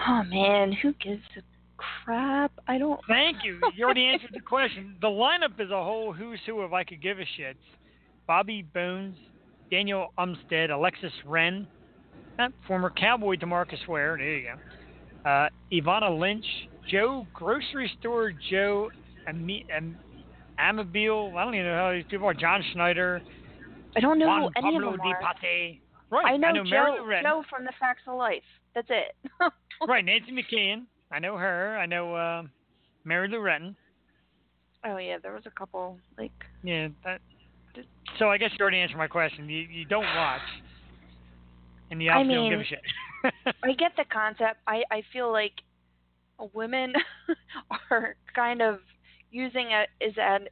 [0.09, 1.43] Oh man, who gives a
[1.77, 2.53] crap?
[2.67, 3.01] I don't.
[3.09, 3.61] Thank you.
[3.77, 4.97] You already answered the question.
[5.01, 7.57] The lineup is a whole who's who of I could give a shit.
[8.27, 9.17] Bobby Bones,
[9.71, 11.74] Danelle Umstead, Alexis Ren, uh,
[12.67, 14.17] former Cowboy Demarcus Ware.
[14.19, 14.49] There you
[15.25, 15.29] go.
[15.31, 16.45] Uh, Evanna Lynch,
[16.91, 18.91] Joe Grocery Store Joe,
[19.27, 19.97] Am- Am-
[20.59, 21.35] Amabile.
[21.35, 22.35] I don't even know how these people are.
[22.35, 23.23] John Schneider.
[23.97, 25.35] I don't know Juan any Pablo of them are.
[25.41, 25.81] Pate.
[26.11, 26.27] Right.
[26.27, 28.43] I know, I know Joe, Joe from the Facts of Life.
[28.75, 29.15] That's it.
[29.89, 30.05] right.
[30.05, 30.85] Nancy McKeon.
[31.11, 31.77] I know her.
[31.79, 32.43] I know uh,
[33.05, 33.75] Mary Lou Retton.
[34.85, 36.33] Oh yeah, there was a couple like.
[36.63, 36.89] Yeah.
[37.05, 37.21] That,
[38.19, 39.49] so I guess you already answered my question.
[39.49, 40.41] You you don't watch,
[41.91, 43.55] and you obviously I mean, don't give a shit.
[43.63, 44.61] I get the concept.
[44.67, 45.53] I I feel like
[46.53, 46.93] women
[47.91, 48.81] are kind of
[49.31, 50.49] using it as an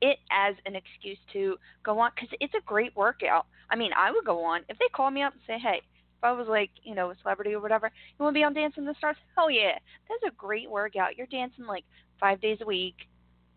[0.00, 3.46] it as an excuse to go on because it's a great workout.
[3.70, 5.80] I mean, I would go on if they call me up and say, "Hey,
[6.18, 8.54] if I was like, you know, a celebrity or whatever, you want to be on
[8.54, 9.16] Dancing the Stars?
[9.36, 11.16] Hell yeah, that's a great workout.
[11.16, 11.84] You're dancing like
[12.20, 12.96] five days a week,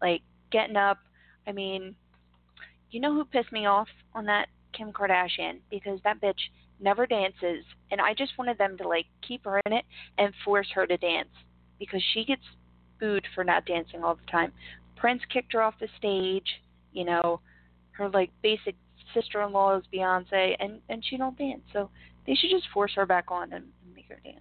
[0.02, 0.98] like getting up.
[1.48, 1.96] I mean,
[2.92, 7.64] you know who pissed me off on that Kim Kardashian because that bitch never dances,
[7.92, 9.86] and I just wanted them to like keep her in it
[10.18, 11.30] and force her to dance
[11.80, 12.42] because she gets
[13.00, 14.52] booed for not dancing all the time.
[14.96, 16.48] Prince kicked her off the stage.
[16.92, 17.40] You know,
[17.92, 18.76] her like basic
[19.14, 21.62] sister-in-law is Beyonce, and and she don't dance.
[21.74, 21.90] So
[22.26, 24.40] they should just force her back on and, and make her dance.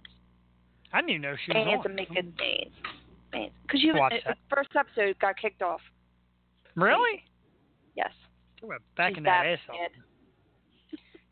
[0.91, 1.85] I didn't even know she was dance on.
[1.85, 2.75] and make it dance.
[3.31, 3.51] Dance.
[3.61, 5.81] Because you Watch uh, first episode got kicked off.
[6.75, 7.23] Really?
[7.95, 8.11] Yes.
[8.63, 9.91] Ooh, backing She's that that ass.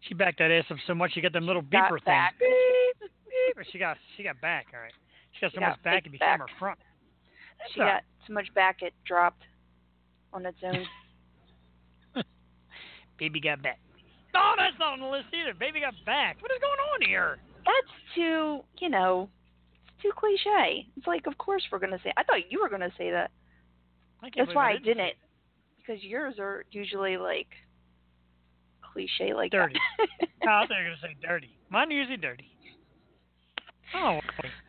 [0.01, 2.35] She backed that ass up so much she got them little Got beeper back.
[2.39, 3.11] things.
[3.55, 3.65] Beep.
[3.71, 4.67] She got she got back.
[4.73, 4.93] All right.
[5.33, 6.39] She got so She much got back it became back.
[6.39, 6.79] her front.
[7.59, 9.43] That's She got so much back it dropped
[10.33, 10.85] on its own.
[13.19, 13.79] Baby got back.
[14.33, 15.53] No, that's not on the list either.
[15.57, 16.37] Baby got back.
[16.41, 17.37] What is going on here?
[17.65, 19.29] That's too, you know,
[19.87, 20.85] it's too cliche.
[20.95, 22.13] It's like, of course we're gonna say.
[22.15, 23.31] I thought you were gonna say that.
[24.35, 24.85] That's why I didn't.
[24.97, 25.13] didn't,
[25.77, 27.47] because yours are usually like
[28.97, 29.75] cliche like Dirty.
[30.19, 30.27] that.
[30.43, 31.49] Oh, I thought you were gonna say dirty.
[31.69, 32.45] Mine are usually dirty.
[33.95, 34.19] Oh,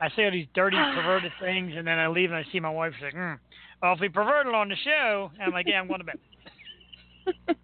[0.00, 2.70] I say all these dirty, perverted things, and then I leave and I see my
[2.70, 2.92] wife.
[2.96, 3.38] She's like, mm.
[3.82, 6.18] "Well, if we perverted on the show," and I'm like, "Yeah, I'm going to bed."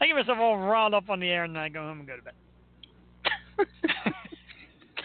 [0.00, 2.08] I get myself all riled up on the air, and then I go home and
[2.08, 2.34] go to bed.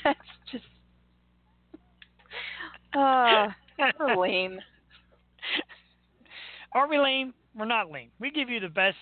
[0.04, 0.20] That's
[0.52, 0.66] just.
[2.96, 3.48] Uh,
[4.16, 4.60] lame.
[6.74, 7.34] Are we lame?
[7.58, 8.12] We're not lame.
[8.20, 8.98] We give you the best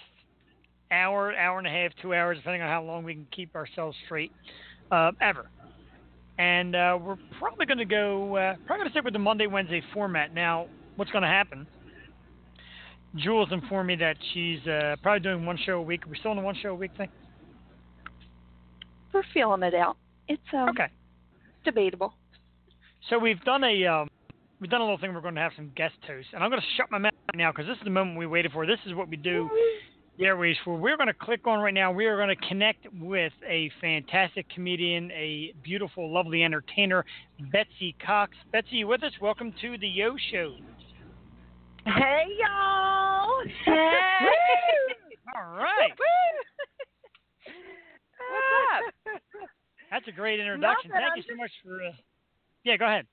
[0.91, 3.97] hour, hour and a half, two hours, depending on how long we can keep ourselves
[4.05, 4.31] straight,
[4.91, 5.45] uh, ever.
[6.37, 9.47] And uh, we're probably going to go, uh, probably going to stick with the Monday,
[9.47, 10.33] Wednesday format.
[10.33, 11.67] Now, what's going to happen?
[13.15, 16.05] Jules informed me that she's uh, probably doing one show a week.
[16.05, 17.09] Are we still on the one show a week thing?
[19.13, 19.95] We're feeling it out.
[20.27, 20.87] It's um Okay.
[21.63, 22.13] debatable.
[23.09, 24.09] So we've done a um,
[24.65, 25.13] we've done a little thing.
[25.13, 27.37] We're going to have some guest hosts, and I'm going to shut my mouth right
[27.37, 28.65] now because this is the moment we waited for.
[28.65, 29.47] This is what we do.
[30.17, 30.75] the Airways for.
[30.75, 31.91] We're going to click on right now.
[31.91, 37.05] We are going to connect with a fantastic comedian, a beautiful, lovely entertainer,
[37.51, 38.31] Betsy Cox.
[38.51, 39.11] Betsy, you with us?
[39.21, 40.55] Welcome to the Yo Show.
[41.85, 43.43] Hey y'all!
[43.65, 43.71] Hey!
[45.35, 45.91] All right.
[48.17, 49.21] What's up?
[49.91, 50.89] That's a great introduction.
[50.89, 51.83] Nothing, Thank you so much for.
[51.83, 51.91] Uh...
[52.63, 53.05] Yeah, go ahead.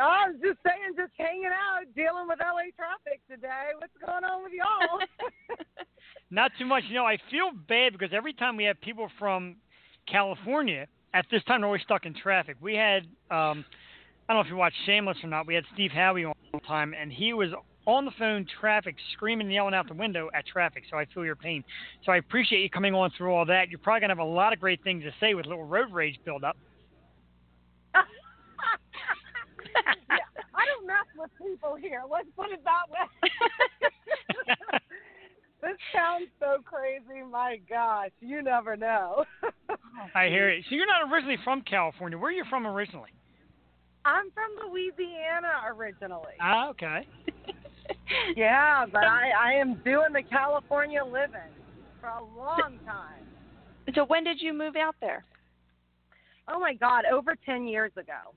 [0.00, 3.74] I was just saying, just hanging out, dealing with LA traffic today.
[3.78, 5.00] What's going on with y'all?
[6.30, 6.84] Not too much.
[6.88, 9.56] You know, I feel bad because every time we have people from
[10.10, 12.56] California at this time, they're always stuck in traffic.
[12.60, 13.64] We had, um,
[14.28, 15.46] I don't know if you watched Shameless or not.
[15.46, 17.50] We had Steve Howey on the time, and he was
[17.86, 20.82] on the phone, traffic, screaming, and yelling out the window at traffic.
[20.90, 21.64] So I feel your pain.
[22.04, 23.70] So I appreciate you coming on through all that.
[23.70, 26.18] You're probably gonna have a lot of great things to say with little road rage
[26.24, 26.56] build up.
[30.10, 32.02] Yeah, I don't mess with people here.
[32.10, 33.30] Let's put it that way.
[35.62, 37.22] this sounds so crazy.
[37.30, 39.24] My gosh, you never know.
[40.14, 40.64] I hear it.
[40.68, 42.18] So you're not originally from California.
[42.18, 43.10] Where are you from originally?
[44.04, 46.38] I'm from Louisiana originally.
[46.40, 47.06] Ah, okay.
[48.36, 51.52] yeah, but I I am doing the California living
[52.00, 53.26] for a long time.
[53.94, 55.24] So when did you move out there?
[56.48, 58.34] Oh my God, over ten years ago.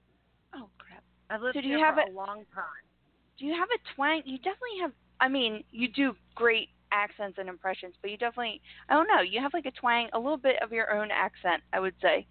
[1.31, 2.83] I've lived So do here you have for a- a long time.
[3.37, 4.21] Do you have a twang?
[4.25, 4.93] You definitely have.
[5.19, 8.61] I mean, you do great accents and impressions, but you definitely.
[8.89, 9.21] I don't know.
[9.21, 11.63] You have like a twang, a little bit of your own accent.
[11.73, 12.27] I would say.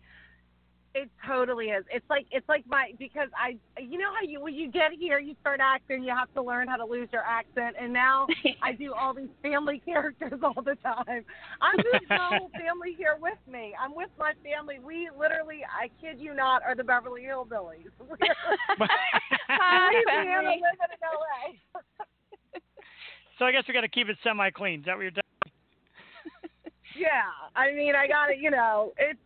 [0.93, 1.85] It totally is.
[1.93, 5.21] It's like it's like my because I you know how you when you get here
[5.21, 8.27] you start acting you have to learn how to lose your accent and now
[8.63, 11.25] I do all these family characters all the time.
[11.61, 13.73] I moved the whole family here with me.
[13.81, 14.81] I'm with my family.
[14.85, 17.91] We literally I kid you not are the Beverly Hillbillies.
[18.01, 18.17] We're
[19.49, 21.55] Hi, living in LA.
[23.39, 24.81] So I guess we got to keep it semi clean.
[24.81, 25.23] Is that what you're telling
[26.95, 29.19] Yeah, I mean, I got to, you know, it's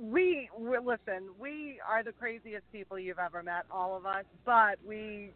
[0.00, 1.28] we, we listen.
[1.38, 5.30] We are the craziest people you've ever met, all of us, but we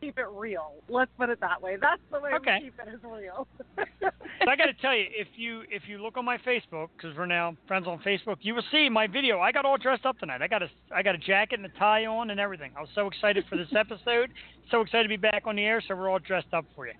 [0.00, 0.74] keep it real.
[0.88, 1.76] Let's put it that way.
[1.80, 2.58] That's the way Okay.
[2.62, 3.46] we keep it is real.
[4.00, 7.16] so I got to tell you, if you if you look on my Facebook, because
[7.16, 9.40] we're now friends on Facebook, you will see my video.
[9.40, 10.40] I got all dressed up tonight.
[10.40, 12.70] I got a I got a jacket and a tie on and everything.
[12.76, 14.30] I was so excited for this episode.
[14.70, 15.82] So excited to be back on the air.
[15.86, 16.94] So we're all dressed up for you.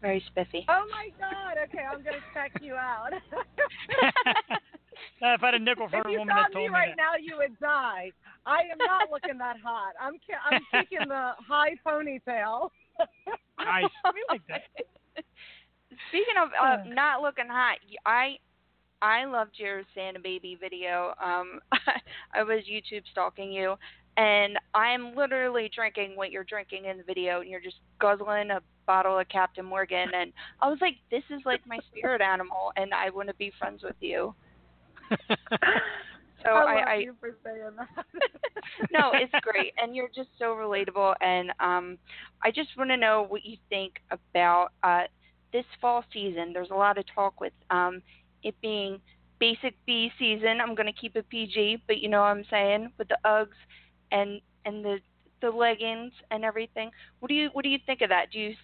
[0.00, 0.66] Very spiffy.
[0.68, 1.56] oh my God!
[1.64, 3.10] Okay, I'm gonna check you out.
[5.20, 6.74] If I had a nickel for if a you woman saw that me told me
[6.74, 7.02] right that.
[7.02, 8.12] now, you would die.
[8.46, 9.92] I am not looking that hot.
[10.00, 12.70] I'm ki- I'm kicking the high ponytail.
[13.58, 13.90] Nice.
[14.14, 14.62] We like that.
[16.08, 18.36] Speaking of uh, not looking hot, I
[19.02, 21.14] I loved your Santa Baby video.
[21.22, 21.60] Um,
[22.34, 23.76] I was YouTube stalking you,
[24.16, 28.60] and I'm literally drinking what you're drinking in the video, and you're just guzzling a
[28.86, 32.92] bottle of Captain Morgan, and I was like, this is like my spirit animal, and
[32.92, 34.34] I want to be friends with you.
[36.44, 38.04] So I, I, love I you for saying that.
[38.92, 41.14] no, it's great, and you're just so relatable.
[41.20, 41.98] And um,
[42.42, 45.04] I just want to know what you think about uh,
[45.52, 46.52] this fall season.
[46.52, 48.02] There's a lot of talk with um,
[48.42, 49.00] it being
[49.40, 50.60] basic B season.
[50.60, 53.56] I'm going to keep it PG, but you know what I'm saying with the Uggs
[54.12, 54.98] and and the
[55.40, 56.90] the leggings and everything.
[57.20, 58.30] What do you what do you think of that?
[58.32, 58.54] Do you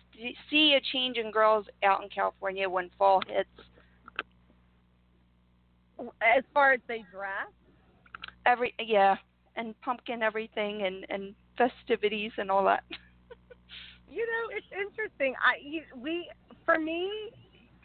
[0.50, 3.48] see a change in girls out in California when fall hits?
[6.22, 7.48] As far as they dress.
[8.46, 9.16] Every yeah,
[9.56, 12.84] and pumpkin everything and and festivities and all that.
[14.10, 15.34] You know, it's interesting.
[15.38, 15.54] I
[15.96, 16.28] we
[16.66, 17.08] for me,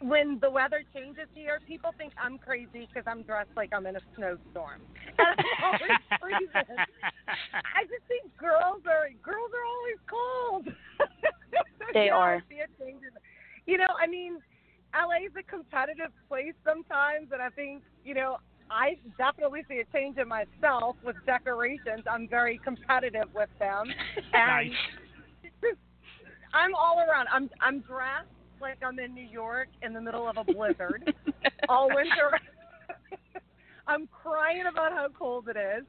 [0.00, 3.96] when the weather changes here, people think I'm crazy because I'm dressed like I'm in
[3.96, 4.82] a snowstorm.
[5.18, 6.66] And I'm always freezing.
[7.78, 10.66] I just think girls are girls are always cold.
[11.94, 12.42] They Yeah, are.
[12.50, 13.12] see it changes.
[13.66, 14.38] You know, I mean,
[14.96, 18.38] LA is a competitive place sometimes, and I think you know.
[18.68, 22.02] I definitely see a change in myself with decorations.
[22.10, 23.86] I'm very competitive with them.
[24.34, 25.72] And nice.
[26.52, 27.28] I'm all around.
[27.32, 28.26] I'm I'm dressed
[28.60, 31.14] like I'm in New York in the middle of a blizzard
[31.68, 32.40] all winter.
[33.86, 35.84] I'm crying about how cold it is.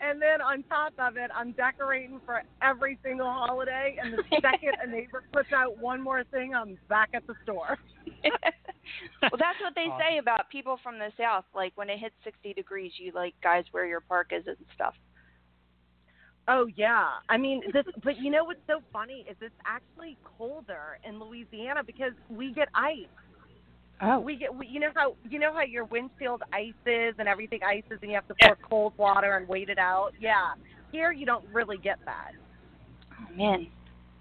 [0.00, 3.96] And then on top of it, I'm decorating for every single holiday.
[4.02, 7.76] And the second a neighbor puts out one more thing, I'm back at the store.
[8.24, 10.00] well, that's what they Awesome.
[10.00, 11.44] say about people from the south.
[11.54, 14.94] Like when it hits 60 degrees, you like guys wear your parkas and stuff.
[16.50, 20.98] Oh yeah, I mean this, but you know what's so funny is it's actually colder
[21.06, 23.04] in Louisiana because we get ice.
[24.00, 24.20] Oh.
[24.20, 27.98] We get, we, you know how you know how your windshield ices and everything ices,
[28.00, 30.12] and you have to pour cold water and wait it out.
[30.20, 30.52] Yeah,
[30.92, 32.30] here you don't really get that.
[33.12, 33.66] Oh man,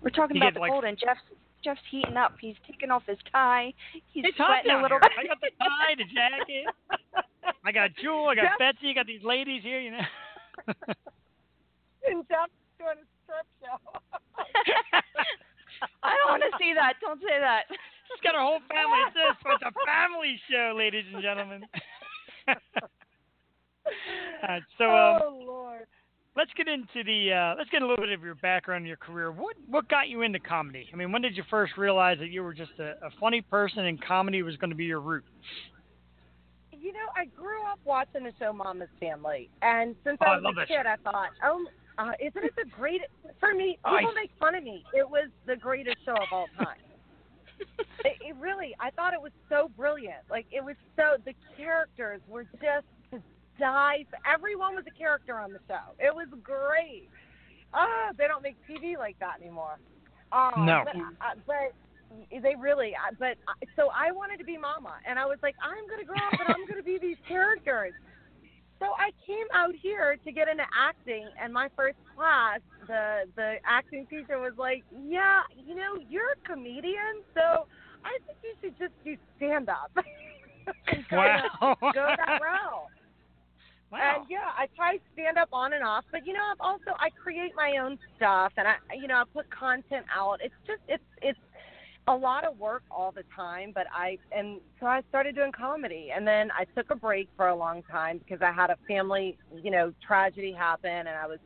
[0.02, 1.22] we're talking You about the like- cold, and Jeff's
[1.64, 2.34] Jeff's heating up.
[2.40, 3.74] He's taking off his tie.
[4.14, 5.12] He's It's sweating a little bit.
[5.18, 6.66] I got the tie, the jacket.
[7.66, 8.30] I got Jewel.
[8.30, 8.90] I got Jeff- Betsy.
[8.90, 9.80] I got these ladies here.
[9.80, 10.06] You know.
[12.08, 13.76] And Jeff's doing a strip show.
[16.04, 16.94] I don't want to see that.
[17.02, 17.68] Don't say that.
[18.18, 18.97] She's got her whole family.
[19.13, 19.38] This.
[19.45, 21.61] It's a family show, ladies and gentlemen.
[24.43, 25.86] Uh, so, um, oh Lord.
[26.36, 28.97] let's get into the uh, let's get a little bit of your background and your
[28.97, 29.32] career.
[29.32, 30.89] What what got you into comedy?
[30.91, 33.86] I mean, when did you first realize that you were just a, a funny person
[33.86, 35.24] and comedy was going to be your route?
[36.74, 40.36] You know, I grew up watching the show Mama's Family, and since Oh, I I
[40.36, 40.89] was love a kid, show.
[40.89, 41.65] I thought, oh,
[41.97, 43.09] uh, isn't it the greatest?
[43.39, 44.84] For me, people I- make fun of me.
[44.93, 46.78] It was the greatest show of all time.
[47.60, 50.24] It, it really, I thought it was so brilliant.
[50.30, 53.22] Like it was so the characters were just to
[53.60, 54.05] die.
[54.32, 55.93] Everyone was a character on the show.
[55.99, 57.10] It was great.
[57.74, 59.78] Oh, they don't make TV like that anymore.
[60.32, 60.84] Um, No.
[60.86, 61.74] but, uh, but
[62.32, 62.93] they really.
[62.95, 66.05] uh, But uh, so I wanted to be Mama, and I was like, I'm gonna
[66.05, 67.93] grow up and I'm gonna be these characters.
[68.80, 73.56] So I came out here to get into acting, and my first class, the the
[73.66, 77.66] acting teacher was like, "Yeah, you know, you're a comedian, so
[78.06, 79.92] I think you should just do stand up."
[81.14, 81.78] Wow.
[81.80, 82.92] Go that route.
[83.92, 84.16] wow.
[84.20, 87.10] And yeah, I try stand up on and off, but you know, I've also I
[87.10, 90.40] create my own stuff, and I you know I put content out.
[90.44, 91.40] It's just it's it's
[92.08, 96.12] a lot of work all the time, but I and so I started doing comedy,
[96.16, 99.38] and then I took a break for a long time because I had a family
[99.62, 101.39] you know tragedy happen, and I was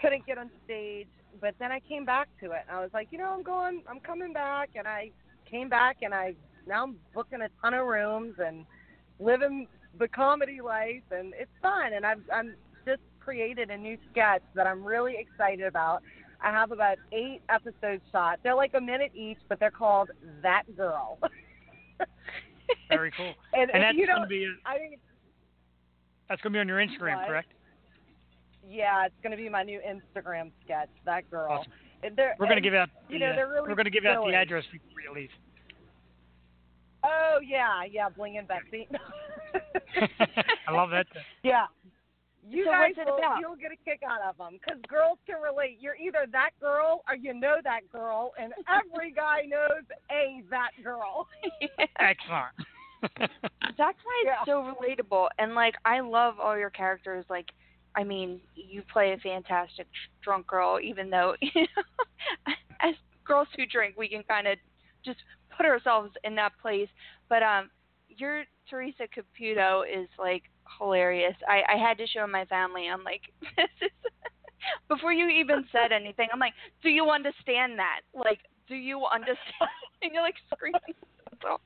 [0.00, 1.06] couldn't get on stage.
[1.40, 3.82] But then I came back to it, and I was like, you know, I'm going,
[3.88, 5.10] I'm coming back, and I
[5.48, 6.34] came back, and I
[6.66, 8.66] now I'm booking a ton of rooms and
[9.20, 11.92] living the comedy life, and it's fun.
[11.92, 12.54] And I've I'm
[12.84, 16.02] just created a new sketch that I'm really excited about.
[16.42, 18.38] I have about eight episodes shot.
[18.42, 20.10] They're like a minute each, but they're called
[20.42, 21.18] That Girl.
[22.88, 23.34] Very cool.
[23.52, 24.96] and, And that's going to be I mean,
[26.28, 27.26] that's going to be on your Instagram, What?
[27.28, 27.48] correct?
[28.68, 30.88] yeah, it's going to be my new Instagram sketch.
[31.04, 31.50] That girl.
[31.60, 31.72] Awesome.
[32.02, 33.90] And they're- We're going to give out the, you know, they're really we're going to
[33.90, 35.30] give out the address before you leave.
[37.02, 38.86] Oh yeah, yeah, Blingin Betsy.
[40.68, 41.06] I love that.
[41.42, 41.64] Yeah.
[42.48, 43.38] You So guys will, about?
[43.40, 45.78] you'll get a kick out of them because girls can relate.
[45.80, 50.70] You're either that girl or you know that girl, and every guy knows a that
[50.82, 51.28] girl.
[51.98, 52.54] Excellent.
[53.78, 54.34] That's why Yeah.
[54.40, 55.28] it's so relatable.
[55.38, 57.24] And like, I love all your characters.
[57.28, 57.46] Like,
[57.94, 59.86] I mean, you play a fantastic
[60.22, 64.58] drunk girl, even though, you know, as girls who drink, we can kind of
[65.04, 65.18] just
[65.56, 66.88] put ourselves in that place.
[67.28, 67.70] But um,
[68.08, 70.42] your Teresa Caputo is like
[70.78, 71.34] hilarious.
[71.48, 72.88] I I had to show my family.
[72.88, 73.22] I'm like,
[73.56, 73.90] this is.
[74.88, 76.52] Before you even said anything, I'm like,
[76.82, 78.00] do you understand that?
[78.14, 79.38] Like, do you understand?
[80.02, 80.80] And you're like screaming.
[81.42, 81.60] So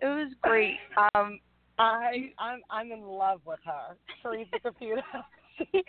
[0.00, 0.76] it was great.
[1.14, 1.38] Um,
[1.78, 5.02] I I'm I'm in love with her, Teresa Caputo.
[5.58, 5.84] she,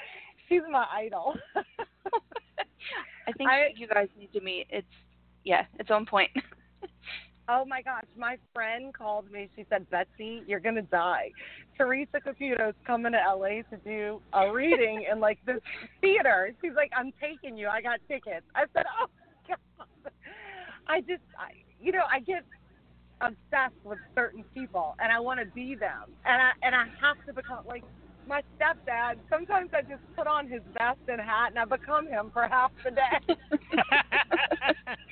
[0.48, 1.36] she's my idol.
[3.28, 4.68] I think I- you guys need to meet.
[4.70, 4.88] It's
[5.44, 6.30] yeah, it's on point.
[7.50, 9.50] Oh my gosh, my friend called me.
[9.56, 11.32] She said, Betsy, you're gonna die.
[11.78, 15.60] Teresa Caputo's coming to LA to do a reading in like this
[16.02, 16.52] theater.
[16.62, 17.68] She's like, I'm taking you.
[17.68, 18.46] I got tickets.
[18.56, 19.08] I said, Oh
[19.48, 20.12] God.
[20.88, 22.44] I just, I, you know, I get
[23.22, 27.18] obsessed with certain people, and I want to be them, and I and I have
[27.28, 27.84] to become like
[28.28, 29.16] my stepdad.
[29.30, 32.72] Sometimes I just put on his vest and hat, and I become him for half
[32.84, 33.36] the day.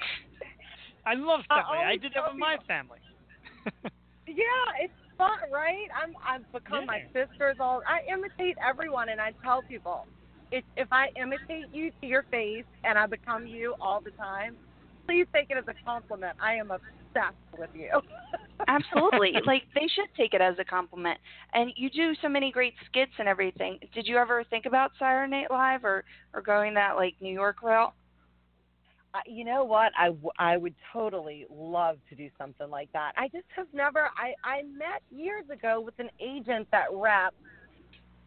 [1.06, 3.00] I love uh, oh, I I did that with my people- family.
[4.28, 5.86] Yeah, it's fun, right?
[5.94, 10.08] I'm I've become my sisters all I imitate everyone and I tell people
[10.52, 14.56] if if I imitate you to your face and I become you all the time,
[15.06, 16.36] please take it as a compliment.
[16.42, 17.90] I am obsessed with you.
[18.68, 19.34] Absolutely.
[19.46, 21.20] like they should take it as a compliment.
[21.54, 23.78] And you do so many great skits and everything.
[23.94, 26.04] Did you ever think about Saturday Night Live or
[26.34, 27.94] or going that like New York route?
[29.26, 29.92] You know what?
[29.98, 33.14] I, I would totally love to do something like that.
[33.18, 34.10] I just have never.
[34.18, 37.34] I I met years ago with an agent that rep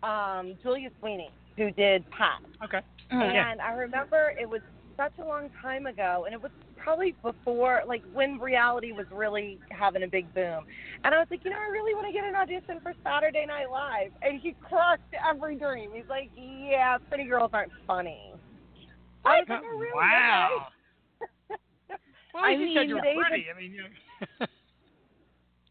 [0.03, 2.41] um, Julia Sweeney, who did Pat.
[2.65, 2.81] Okay.
[3.11, 3.51] Yeah.
[3.51, 4.61] And I remember it was
[4.97, 9.59] such a long time ago, and it was probably before, like, when reality was really
[9.71, 10.65] having a big boom.
[11.05, 13.47] And I was like, you know, I really want to get an audition for Saturday
[13.47, 14.13] Night Live.
[14.23, 15.91] And he crushed every dream.
[15.95, 18.33] He's like, yeah, pretty girls aren't funny.
[19.25, 19.93] I was like, oh, really?
[19.95, 20.69] wow.
[22.35, 23.47] Well, I you said mean, you're they pretty.
[23.55, 23.85] I mean, you.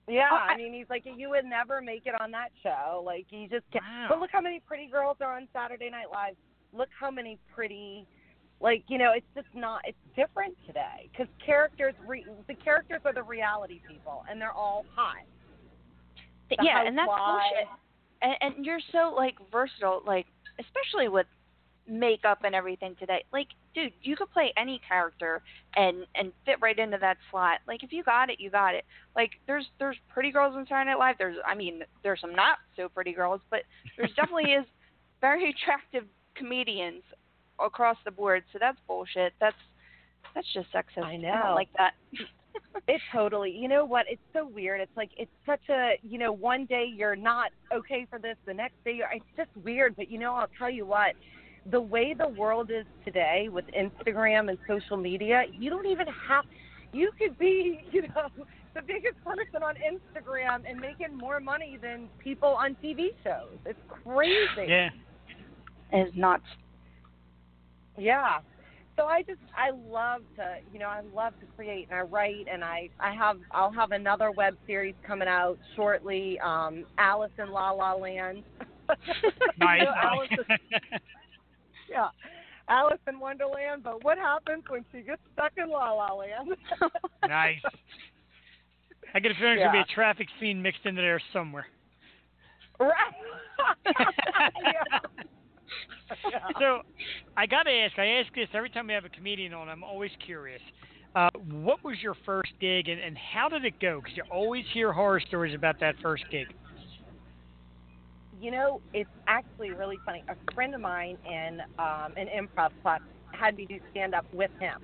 [0.09, 3.03] Yeah, Oh, I I- mean, he's like, you would never make it on that show.
[3.05, 3.83] Like, you just can't.
[3.83, 4.05] Wow.
[4.09, 6.35] But look how many pretty girls are on Saturday Night Live.
[6.71, 8.05] Look how many pretty,
[8.61, 9.81] like, you know, it's just not.
[9.85, 14.85] It's different today because characters, re, the characters are the reality people, and they're all
[14.95, 15.25] hot.
[16.49, 17.43] The yeah, and that's housewives.
[17.51, 17.67] bullshit.
[18.21, 20.25] And, and you're so like versatile, like
[20.57, 21.27] especially with
[21.87, 23.23] makeup and everything today.
[23.31, 25.41] Like, dude, you could play any character
[25.75, 27.59] and and fit right into that slot.
[27.67, 28.85] Like, if you got it, you got it.
[29.15, 31.15] Like, there's there's pretty girls on Saturday Night Live.
[31.17, 33.61] There's, I mean, there's some not so pretty girls, but
[33.97, 34.65] there's definitely is
[35.21, 36.03] very attractive
[36.35, 37.03] comedians
[37.63, 38.43] across the board.
[38.53, 39.33] So that's bullshit.
[39.39, 39.55] That's
[40.35, 41.03] that's just sexist.
[41.03, 41.39] I I know.
[41.43, 41.93] don't like that.
[42.87, 43.51] It totally.
[43.51, 44.05] You know what?
[44.09, 44.81] It's so weird.
[44.81, 45.99] It's like it's such a.
[46.03, 49.09] You know, one day you're not okay for this, the next day you're.
[49.13, 49.95] It's just weird.
[49.95, 51.13] But you know, I'll tell you what.
[51.71, 56.45] The way the world is today with Instagram and social media, you don't even have.
[56.93, 58.29] You could be, you know,
[58.73, 63.57] the biggest person on Instagram and making more money than people on TV shows.
[63.65, 64.67] It's crazy.
[64.67, 64.89] Yeah.
[65.91, 66.43] It's nuts.
[67.97, 68.39] Yeah.
[68.95, 72.47] So I just I love to you know I love to create and I write
[72.51, 76.39] and I I have I'll have another web series coming out shortly.
[76.39, 78.43] Um, Alice in La La Land.
[79.59, 79.79] Nice.
[79.81, 80.99] You know, Alice is-
[81.89, 82.09] yeah,
[82.69, 83.83] Alice in Wonderland.
[83.83, 86.49] But what happens when she gets stuck in La La Land?
[87.27, 87.61] nice.
[89.13, 91.67] I get a feeling there's gonna be a traffic scene mixed into there somewhere.
[92.79, 92.95] right.
[93.85, 94.99] yeah.
[96.31, 96.39] Yeah.
[96.57, 96.81] So,
[97.35, 97.99] I gotta ask.
[97.99, 99.67] I ask this every time we have a comedian on.
[99.67, 100.61] I'm always curious.
[101.15, 103.99] Uh, what was your first gig, and, and how did it go?
[104.01, 106.47] Because you always hear horror stories about that first gig.
[108.39, 110.23] You know, it's actually really funny.
[110.29, 113.01] A friend of mine in um, an improv class
[113.33, 114.77] had me do stand up with him.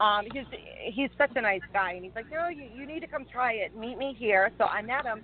[0.00, 0.44] Um, he's
[0.92, 3.52] he's such a nice guy, and he's like, "No, you you need to come try
[3.52, 3.76] it.
[3.76, 5.22] Meet me here." So I met him.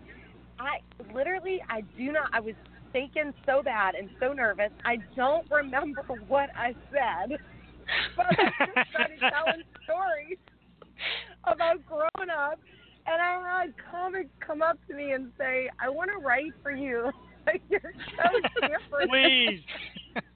[0.59, 0.79] I
[1.15, 2.29] literally, I do not.
[2.33, 2.55] I was
[2.93, 4.71] shaking so bad and so nervous.
[4.85, 7.39] I don't remember what I said,
[8.17, 10.39] but I just started telling stories
[11.45, 12.59] about growing up,
[13.07, 16.73] and I had comics come up to me and say, "I want to write for
[16.73, 17.11] you."
[17.71, 19.11] You're so different.
[19.11, 19.61] Please.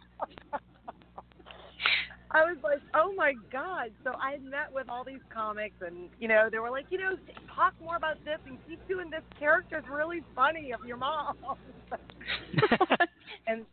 [2.33, 3.91] I was like, oh my god!
[4.05, 7.17] So I met with all these comics, and you know, they were like, you know,
[7.55, 9.79] talk more about this and keep doing this character.
[9.79, 11.37] It's really funny of your mom.
[13.49, 13.67] and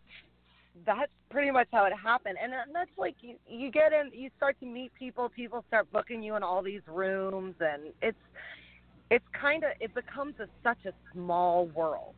[0.85, 2.37] that's pretty much how it happened.
[2.41, 5.29] Uh, and that's like you you get in, you start to meet people.
[5.29, 8.17] People start booking you in all these rooms, and it's
[9.11, 12.15] it's kind of it becomes a, such a small world.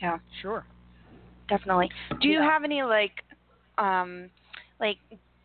[0.00, 0.64] Yeah, sure.
[1.48, 1.90] definitely.
[2.20, 2.50] Do you Yeah.
[2.50, 3.22] have any like,
[3.78, 4.30] um,
[4.80, 4.98] like,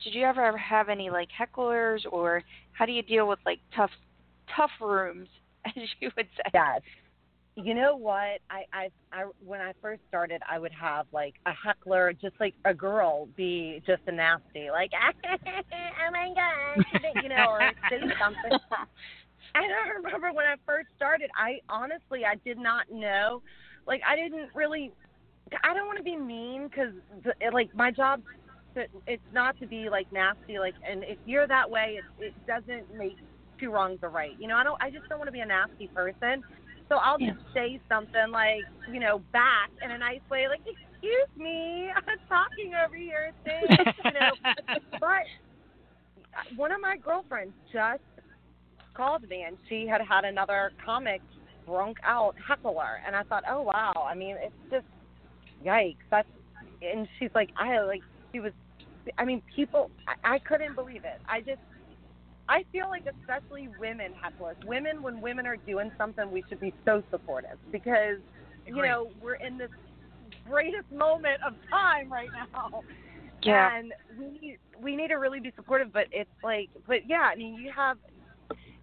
[0.04, 2.44] did you ever have any like hecklers, or
[2.74, 3.92] how do you deal with like tough,
[4.56, 5.30] tough rooms,
[5.66, 6.52] as you would say?
[6.54, 6.82] Yes.
[7.56, 8.40] You know what?
[8.50, 12.56] I, I I when I first started, I would have like a heckler, just like
[12.66, 18.58] a girl, be just a nasty, like oh my god, you know, or say something.
[19.54, 23.42] And I remember when I first started, I honestly I did not know,
[23.88, 24.92] like I didn't really,
[25.64, 26.94] I don't want to be mean because
[27.52, 28.22] like my job,
[29.06, 32.98] it's not to be like nasty, like and if you're that way, it it doesn't
[32.98, 33.18] make
[33.62, 34.34] two wrongs a right.
[34.40, 36.44] You know, I don't, I just don't want to be a nasty person.
[36.90, 41.30] So I'll just say something like, you know, back in a nice way, like, excuse
[41.38, 44.32] me, I'm talking over here, thanks, you know.
[45.00, 45.24] but
[46.36, 48.02] uh, one of my girlfriends just
[48.94, 51.22] called me and she had had another comic
[51.66, 53.02] drunk out heckler.
[53.06, 54.86] and I thought, oh wow, I mean it's just
[55.66, 55.98] yikes.
[56.10, 56.28] That's
[56.82, 58.02] and she's like, I like
[58.32, 58.54] she was.
[59.18, 59.90] I mean, people.
[60.08, 61.22] I, I couldn't believe it.
[61.28, 61.60] I just.
[62.50, 64.62] I feel like especially women hecklers.
[64.66, 68.18] Women, when women are doing something, we should be so supportive because
[68.66, 69.70] you know we're in this
[70.50, 72.84] greatest moment of time right now.
[73.44, 73.76] Yeah.
[73.76, 77.36] And we need we need to really be supportive, but it's like, but yeah, I
[77.36, 77.98] mean, you have,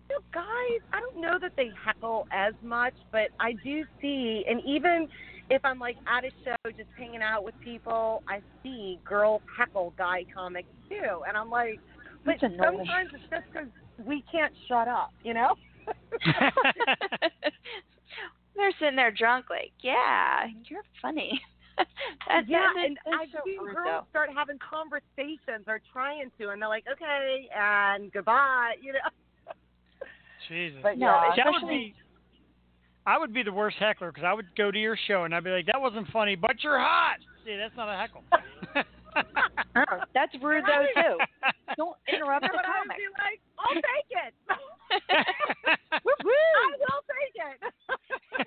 [0.08, 0.80] you know, guys.
[0.92, 5.08] I don't know that they heckle as much, but I do see, and even
[5.50, 9.94] if I'm like at a show, just hanging out with people, I see girls heckle
[9.96, 11.80] guy comics too, and I'm like,
[12.24, 13.68] but sometimes it's just because
[14.04, 15.54] we can't shut up, you know.
[18.56, 21.40] They're sitting there drunk, like, yeah, you're funny.
[22.28, 24.06] that, yeah, that, and I've so seen rude, girls though.
[24.10, 28.98] start having conversations or trying to, and they're like, okay, and goodbye, you know.
[30.48, 30.80] Jesus.
[30.82, 31.94] But No, yeah, See, I would especially- be,
[33.06, 35.44] I would be the worst heckler because I would go to your show and I'd
[35.44, 38.22] be like, "That wasn't funny, but you're hot." See, that's not a heckle.
[38.32, 38.82] Oh,
[40.14, 41.18] that's rude though too.
[41.76, 42.96] Don't interrupt the but I would comic.
[42.98, 44.34] be like, I'll take it.
[45.98, 46.04] I
[46.78, 48.46] will take it.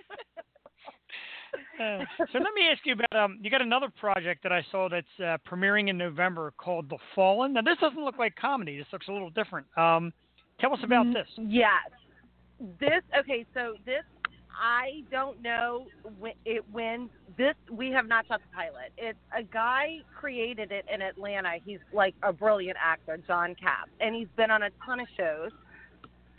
[1.80, 4.88] Uh, so let me ask you about um, you got another project that I saw
[4.88, 7.54] that's uh, premiering in November called The Fallen.
[7.54, 8.78] Now this doesn't look like comedy.
[8.78, 9.66] This looks a little different.
[9.78, 10.14] Um,
[10.62, 11.28] tell us about this.
[11.38, 11.90] Yes.
[12.80, 13.46] This okay.
[13.54, 14.04] So this
[14.62, 15.88] I don't know
[16.20, 18.94] when it when this we have not shot the pilot.
[18.98, 21.54] It's a guy created it in Atlanta.
[21.66, 25.52] He's like a brilliant actor, John Cap, and he's been on a ton of shows.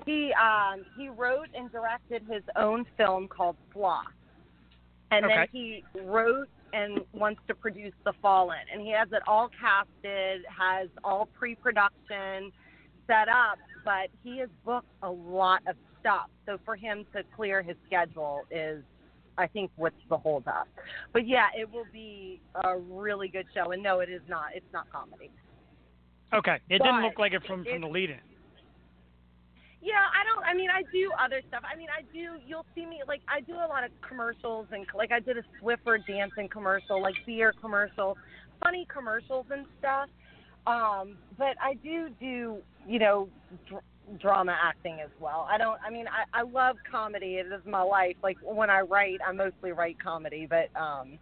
[0.06, 4.06] He um he wrote and directed his own film called Sloth,
[5.10, 9.50] and then he wrote and wants to produce The Fallen, and he has it all
[9.60, 12.50] casted, has all pre-production
[13.12, 16.28] set up, but he has booked a lot of stuff.
[16.46, 18.82] So for him to clear his schedule is,
[19.38, 20.68] I think, what's the holdup.
[21.12, 23.72] But yeah, it will be a really good show.
[23.72, 24.46] And no, it is not.
[24.54, 25.30] It's not comedy.
[26.34, 28.20] Okay, it But didn't look like it from it- from the lead in.
[29.84, 30.44] Yeah, I don't.
[30.44, 31.64] I mean, I do other stuff.
[31.70, 32.38] I mean, I do.
[32.46, 35.42] You'll see me like I do a lot of commercials and like I did a
[35.60, 38.16] Swiffer dancing commercial, like beer commercial,
[38.62, 40.08] funny commercials and stuff.
[40.66, 43.28] Um, but I do do you know
[43.68, 43.82] dr-
[44.20, 45.46] drama acting as well.
[45.50, 45.78] I don't.
[45.84, 47.36] I mean, I I love comedy.
[47.36, 48.16] It is my life.
[48.22, 51.18] Like when I write, I mostly write comedy, but um.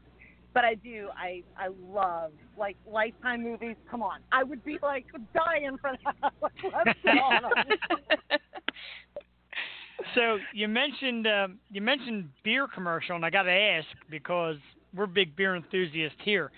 [0.53, 3.77] But I do, I I love like lifetime movies.
[3.89, 6.33] Come on, I would be like dying for that.
[6.43, 7.43] Let's go on.
[10.15, 14.57] So you mentioned um, you mentioned beer commercial, and I got to ask because
[14.95, 16.51] we're big beer enthusiasts here,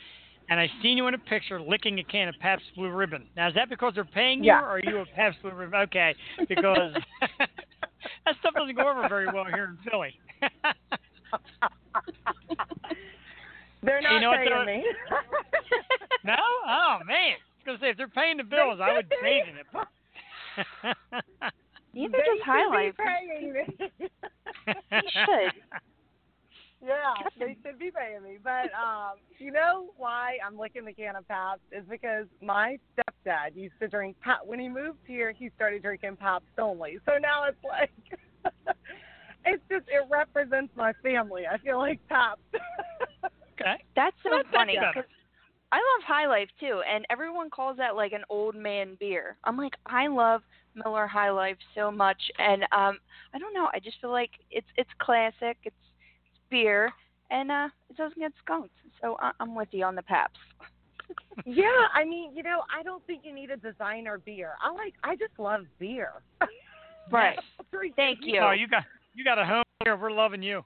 [0.50, 3.26] and I seen you in a picture licking a can of Pabst Blue Ribbon.
[3.36, 4.60] Now is that because they're paying you, Yeah.
[4.62, 5.80] or are you a Pabst Blue Ribbon?
[5.80, 6.14] Okay,
[6.48, 6.94] because
[7.38, 10.18] that stuff doesn't go over very well here in Philly.
[13.84, 14.64] They're not You know what, paying though?
[14.64, 14.84] me.
[16.24, 16.36] no?
[16.66, 19.56] Oh man, I was gonna say if they're paying the bills, I would bathe in
[19.58, 19.66] it.
[21.92, 22.96] These They are just should highlights.
[22.96, 23.60] Be paying me.
[24.68, 25.52] You should.
[26.84, 28.38] Yeah, they should be paying me.
[28.42, 33.54] But um, you know why I'm licking the can of Pabst is because my stepdad
[33.54, 34.46] used to drink Pabst.
[34.46, 36.98] When he moved here, he started drinking Pabst only.
[37.06, 37.90] So now it's like.
[39.44, 41.44] It's just it represents my family.
[41.50, 42.42] I feel like Pabst.
[43.60, 43.82] okay.
[43.96, 44.92] That's so That's funny better.
[44.94, 45.10] because
[45.72, 49.36] I love High Life too, and everyone calls that like an old man beer.
[49.44, 50.42] I'm like, I love
[50.74, 52.98] Miller High Life so much, and um,
[53.34, 53.68] I don't know.
[53.72, 55.56] I just feel like it's it's classic.
[55.64, 55.91] It's, it's
[56.52, 56.92] beer,
[57.30, 58.70] and uh, it doesn't get skunked.
[59.00, 60.36] So I, I'm with you on the Pabst.
[61.46, 64.52] yeah, I mean, you know, I don't think you need a designer beer.
[64.62, 66.12] I like, I just love beer.
[67.10, 67.36] Right.
[67.96, 68.40] Thank you.
[68.40, 69.96] Oh, you got you got a home here.
[69.96, 70.62] We're loving you.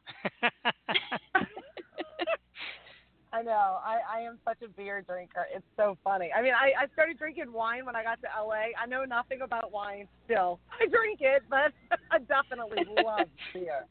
[3.33, 3.79] I know.
[3.85, 5.47] I, I am such a beer drinker.
[5.55, 6.31] It's so funny.
[6.35, 8.73] I mean, I, I started drinking wine when I got to LA.
[8.81, 10.59] I know nothing about wine still.
[10.81, 11.73] I drink it, but
[12.11, 13.87] I definitely love beer.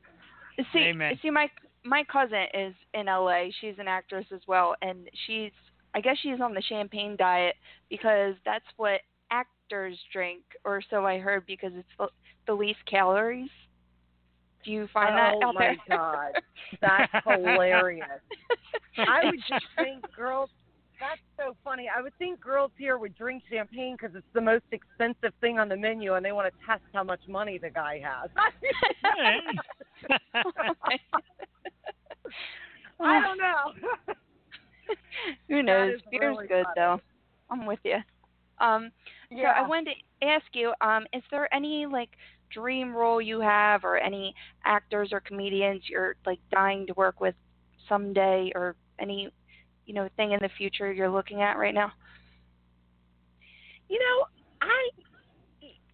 [0.72, 1.20] See, Amen.
[1.22, 1.50] see, my
[1.86, 3.46] my cousin is in LA.
[3.62, 5.52] She's an actress as well, and she's
[5.94, 7.56] I guess she's on the champagne diet
[7.90, 12.08] because that's what actors drink, or so I heard, because it's the,
[12.48, 13.50] the least calories.
[14.66, 16.32] Do you find that oh my god,
[16.82, 18.08] that's hilarious.
[18.98, 20.50] I would just think girls.
[21.00, 21.90] That's so funny.
[21.94, 25.68] I would think girls here would drink champagne because it's the most expensive thing on
[25.68, 28.30] the menu, and they want to test how much money the guy has.
[33.00, 33.94] I don't know.
[35.50, 36.00] Who knows?
[36.12, 36.74] Beer's really good funny.
[36.76, 37.02] though.
[37.50, 37.98] I'm with you.
[38.60, 38.92] Um,
[39.32, 39.44] so.
[39.44, 42.10] I wanted to ask you, um, is there any like
[42.52, 44.34] dream role you have, or any
[44.64, 47.36] actors or comedians you're like dying to work with
[47.90, 49.30] someday, or any,
[49.86, 51.92] you know, thing in the future you're looking at right now?
[53.90, 54.26] You know,
[54.62, 54.90] I,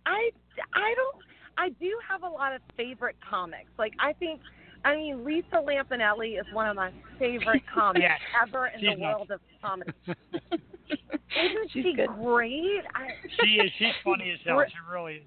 [0.06, 0.30] I,
[0.74, 1.16] I don't.
[1.58, 3.70] I do have a lot of favorite comics.
[3.78, 4.40] Like I think,
[4.84, 8.20] I mean, Lisa Lampanelli is one of my favorite comics Yes.
[8.48, 9.16] ever in She's the nuts.
[9.18, 9.92] world of comedy.
[10.88, 12.08] Isn't She's she good.
[12.22, 12.82] great?
[12.94, 13.08] I,
[13.44, 13.72] she is.
[13.78, 14.58] She's funny as hell.
[14.58, 15.24] Br- She really is.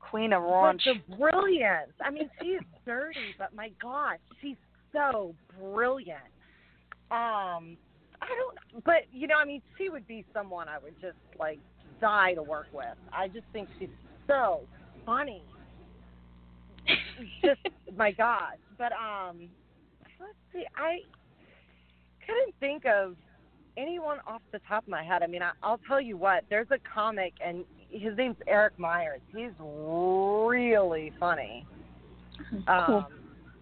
[0.00, 0.80] Queen of Raunch.
[0.84, 1.92] the brilliance.
[2.04, 4.56] I mean, she is dirty, but my gosh, she's
[4.92, 6.20] so brilliant.
[7.10, 7.76] Um,
[8.20, 11.58] I don't, but you know, I mean, she would be someone I would just like
[12.00, 12.86] die to work with.
[13.12, 13.88] I just think she's
[14.26, 14.60] so
[15.06, 15.42] funny.
[17.42, 17.60] Just
[17.96, 18.56] my gosh.
[18.78, 19.48] But um,
[20.20, 20.98] let's see, I
[22.26, 23.16] couldn't think of
[23.76, 25.22] anyone off the top of my head.
[25.22, 26.44] I mean, I, I'll tell you what.
[26.50, 29.20] There's a comic, and his name's Eric Myers.
[29.34, 31.66] He's really funny.
[32.66, 33.06] Um, Cool.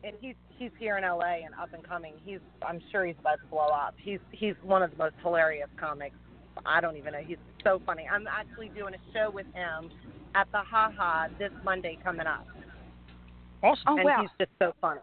[0.05, 2.15] and he's he's here in LA and up and coming.
[2.25, 3.95] He's I'm sure he's about to blow up.
[3.99, 6.17] He's he's one of the most hilarious comics.
[6.67, 7.21] I don't even know.
[7.25, 8.07] He's so funny.
[8.11, 9.91] I'm actually doing a show with him
[10.35, 12.47] at the Ha Ha this Monday coming up,
[13.63, 13.85] Awesome.
[13.87, 14.21] Oh and wow.
[14.23, 15.01] he's just so funny.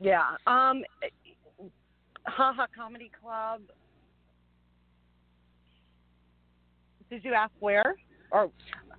[0.00, 0.22] Yeah.
[0.46, 0.82] Um.
[2.26, 3.62] Ha Ha Comedy Club.
[7.10, 7.94] Did you ask where?
[8.32, 8.50] Or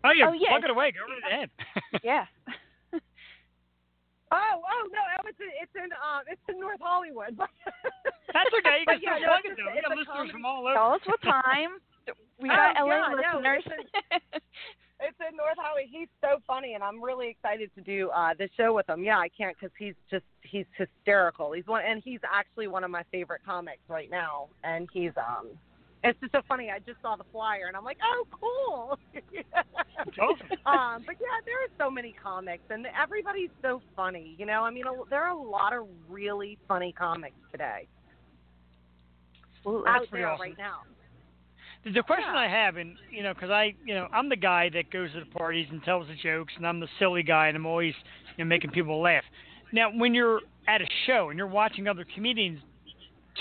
[0.03, 0.29] Oh yeah.
[0.29, 0.91] Oh, yeah, Plug it away.
[0.91, 1.49] Go right ahead.
[2.03, 2.25] Yeah.
[4.31, 7.35] oh oh no, it's in, it's in um it's in North Hollywood.
[8.33, 8.79] That's okay.
[8.81, 9.71] You can yeah, still no, plug it's it a- though.
[9.71, 10.73] We it's got listeners comedy- from all over.
[10.75, 11.71] Tell us what time.
[12.39, 13.63] We Oh, got LA yeah, no, listeners.
[14.99, 15.89] It's in North Hollywood.
[15.91, 19.03] He's so funny, and I'm really excited to do uh the show with him.
[19.03, 21.51] Yeah, I can't because he's just he's hysterical.
[21.51, 24.47] He's one, and he's actually one of my favorite comics right now.
[24.63, 25.47] And he's um,
[26.03, 26.69] it's just so funny.
[26.69, 28.99] I just saw the flyer, and I'm like, oh, cool.
[30.65, 34.35] um, but yeah, there are so many comics, and everybody's so funny.
[34.37, 37.87] You know, I mean, a, there are a lot of really funny comics today
[39.59, 39.89] Absolutely.
[39.89, 40.41] out That's pretty there awesome.
[40.41, 40.79] right now.
[41.83, 42.39] The, the question Yeah.
[42.39, 45.19] I have, and you know, because I, you know, I'm the guy that goes to
[45.19, 47.93] the parties and tells the jokes, and I'm the silly guy, and I'm always,
[48.37, 49.23] you know, making people laugh.
[49.71, 52.59] Now, when you're at a show and you're watching other comedians,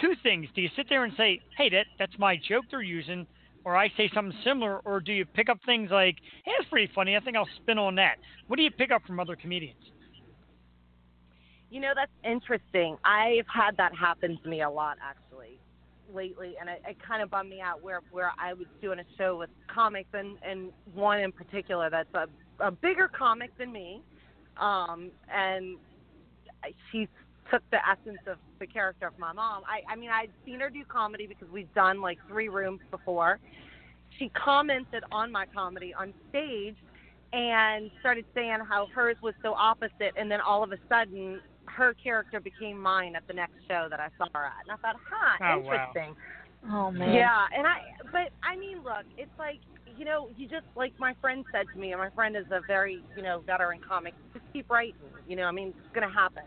[0.00, 3.26] two things: do you sit there and say, "Hey, that that's my joke they're using,"
[3.64, 6.90] or I say something similar, or do you pick up things like, "Hey, that's pretty
[6.94, 7.16] funny.
[7.16, 8.16] I think I'll spin on that."
[8.46, 9.80] What do you pick up from other comedians?
[11.68, 12.96] You know, that's interesting.
[13.04, 15.25] I've had that happen to me a lot actually
[16.14, 19.04] lately, and it, it kind of bummed me out where where I was doing a
[19.18, 22.26] show with comics, and and one in particular that's a
[22.60, 24.02] a bigger comic than me,
[24.56, 25.76] um, and
[26.90, 27.08] she
[27.50, 29.62] took the essence of the character of my mom.
[29.66, 33.38] I I mean I'd seen her do comedy because we've done like three rooms before.
[34.18, 36.76] She commented on my comedy on stage
[37.32, 41.40] and started saying how hers was so opposite and then all of a sudden
[41.76, 44.64] her character became mine at the next show that I saw her at.
[44.66, 45.92] And I thought, huh, Oh, wow.
[45.92, 46.16] interesting.
[46.72, 47.14] Oh man.
[47.14, 47.76] Yeah, and I
[48.10, 49.60] but I mean, look, it's like
[49.96, 52.60] you know, you just like my friend said to me, and my friend is a
[52.66, 54.14] very you know veteran comic.
[54.32, 54.94] Just keep writing.
[55.28, 56.42] You know, I mean, it's gonna happen.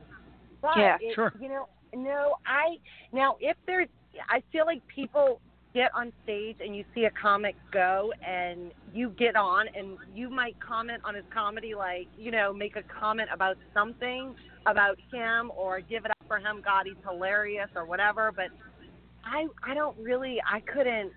[0.61, 1.31] But Yeah, it, sure.
[1.39, 2.77] You know, no, I
[3.13, 3.87] now if there's,
[4.29, 5.39] I feel like people
[5.73, 10.29] get on stage and you see a comic go and you get on and you
[10.29, 14.33] might comment on his comedy like you know make a comment about something
[14.65, 18.49] about him or give it up for him god he's hilarious or whatever but
[19.23, 21.11] I I don't really I couldn't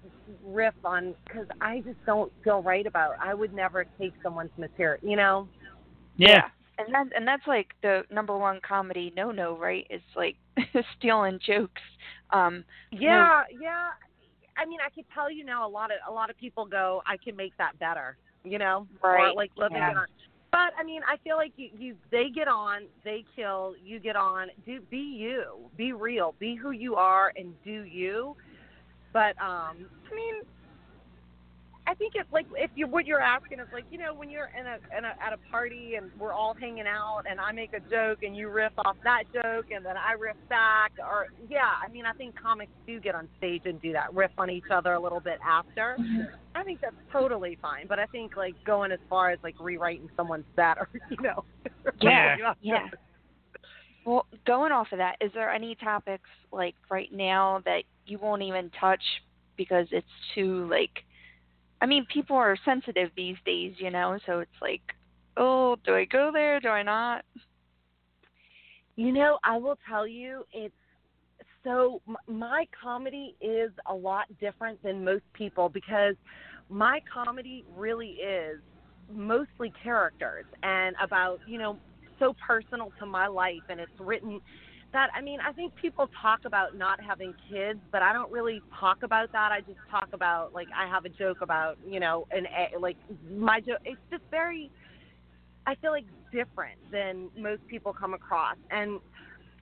[0.44, 3.14] riff on because I just don't feel right about.
[3.20, 5.48] I would never take someone's material, you know.
[6.16, 6.48] Yeah.
[6.78, 9.86] And that and that's like the number one comedy no no, right?
[9.90, 10.36] It's like
[10.98, 11.82] stealing jokes.
[12.30, 13.90] Um Yeah, yeah.
[14.56, 15.66] I mean, I could tell you now.
[15.66, 18.86] A lot of a lot of people go, I can make that better, you know,
[19.02, 19.92] or Right, like living yeah.
[19.92, 20.06] it on.
[20.52, 24.16] But I mean, I feel like you, you they get on, they kill, you get
[24.16, 24.48] on.
[24.66, 28.36] Do be you, be real, be who you are, and do you.
[29.14, 30.34] But um, I mean,
[31.86, 34.50] I think it's like if you what you're asking is like you know when you're
[34.58, 37.72] in a, in a at a party and we're all hanging out and I make
[37.72, 41.70] a joke and you riff off that joke and then I riff back or yeah
[41.84, 44.70] I mean I think comics do get on stage and do that riff on each
[44.70, 46.34] other a little bit after mm-hmm.
[46.54, 50.08] I think that's totally fine but I think like going as far as like rewriting
[50.16, 51.44] someone's set or you know
[52.00, 52.54] Yeah.
[52.62, 52.88] yeah.
[54.04, 58.42] Well, going off of that, is there any topics like right now that you won't
[58.42, 59.02] even touch
[59.56, 61.04] because it's too like
[61.82, 64.82] I mean, people are sensitive these days, you know, so it's like,
[65.36, 66.60] oh, do I go there?
[66.60, 67.24] Do I not?
[68.94, 70.72] You know, I will tell you, it's
[71.64, 76.14] so my comedy is a lot different than most people because
[76.70, 78.60] my comedy really is
[79.12, 81.76] mostly characters and about, you know,
[82.20, 84.40] so personal to my life and it's written
[84.92, 88.60] that I mean, I think people talk about not having kids, but I don't really
[88.78, 89.52] talk about that.
[89.52, 92.46] I just talk about like I have a joke about, you know, an
[92.80, 92.96] like
[93.30, 94.70] my joke it's just very
[95.66, 98.56] I feel like different than most people come across.
[98.70, 99.00] And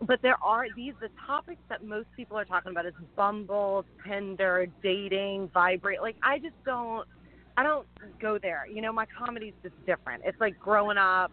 [0.07, 4.67] but there are these the topics that most people are talking about is Bumble, Tinder,
[4.83, 6.01] dating, vibrate.
[6.01, 7.07] Like I just don't
[7.57, 7.87] I don't
[8.21, 8.67] go there.
[8.67, 10.23] You know, my comedy's just different.
[10.25, 11.31] It's like growing up,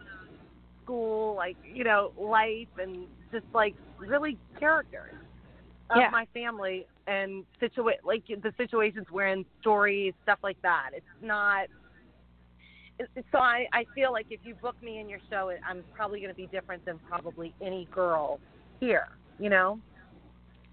[0.88, 5.14] school, like, you know, life and just like really characters
[5.90, 6.10] of Yeah.
[6.10, 10.90] my family and situa- like the situations we're in, stories, stuff like that.
[10.94, 11.68] It's not
[12.98, 16.18] it- so I, I feel like if you book me in your show, I'm probably
[16.20, 18.40] going to be different than probably any girl
[18.80, 19.06] here.
[19.38, 19.78] You know?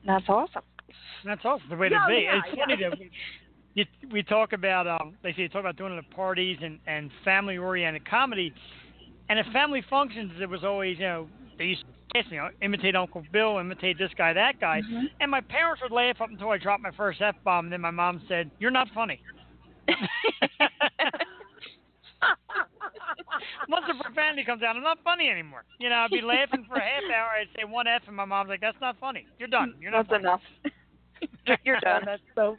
[0.06, 0.64] That's awesome.
[1.24, 1.70] That's awesome.
[1.70, 2.22] The way to Yeah, be.
[2.24, 2.90] yeah, it's funny yeah.
[2.90, 2.96] though.
[3.76, 6.80] You, we talk about um, they say you talk about doing it at parties and
[6.88, 8.54] and family oriented comedy,
[9.30, 11.28] and at family functions it was always you know
[11.58, 15.10] they used to ask, you know imitate Uncle Bill, imitate this guy, that guy, Mhm.
[15.20, 17.82] and my parents would laugh up until I dropped my first f bomb, and then
[17.82, 19.22] my mom said, "You're not funny."
[23.70, 25.64] Once the profanity comes out, I'm not funny anymore.
[25.80, 27.30] You know, I'd be laughing for a half hour.
[27.40, 29.26] I'd say one f, and my mom's like, "That's not funny.
[29.38, 29.76] You're done.
[29.80, 30.42] You're not That's funny." enough.
[31.66, 32.04] You're done.
[32.06, 32.58] That's so.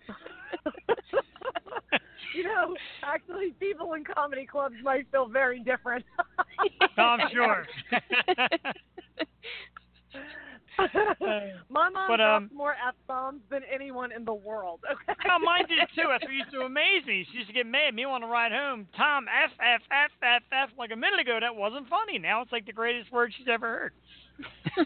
[2.36, 6.04] You know, actually, people in comedy clubs might feel very different.
[6.98, 7.66] Oh, I'm sure.
[10.78, 14.80] My mom But, um, more f bombs than anyone in the world.
[14.84, 15.14] Okay.
[15.30, 16.08] Oh, mine did too.
[16.08, 17.26] That's what used to amaze me.
[17.30, 18.86] She used to get mad at me on the ride home.
[18.94, 20.68] Tom, F, F, F, F, F.
[20.78, 22.18] Like a minute ago, that wasn't funny.
[22.18, 23.92] Now it's like the greatest word she's ever heard.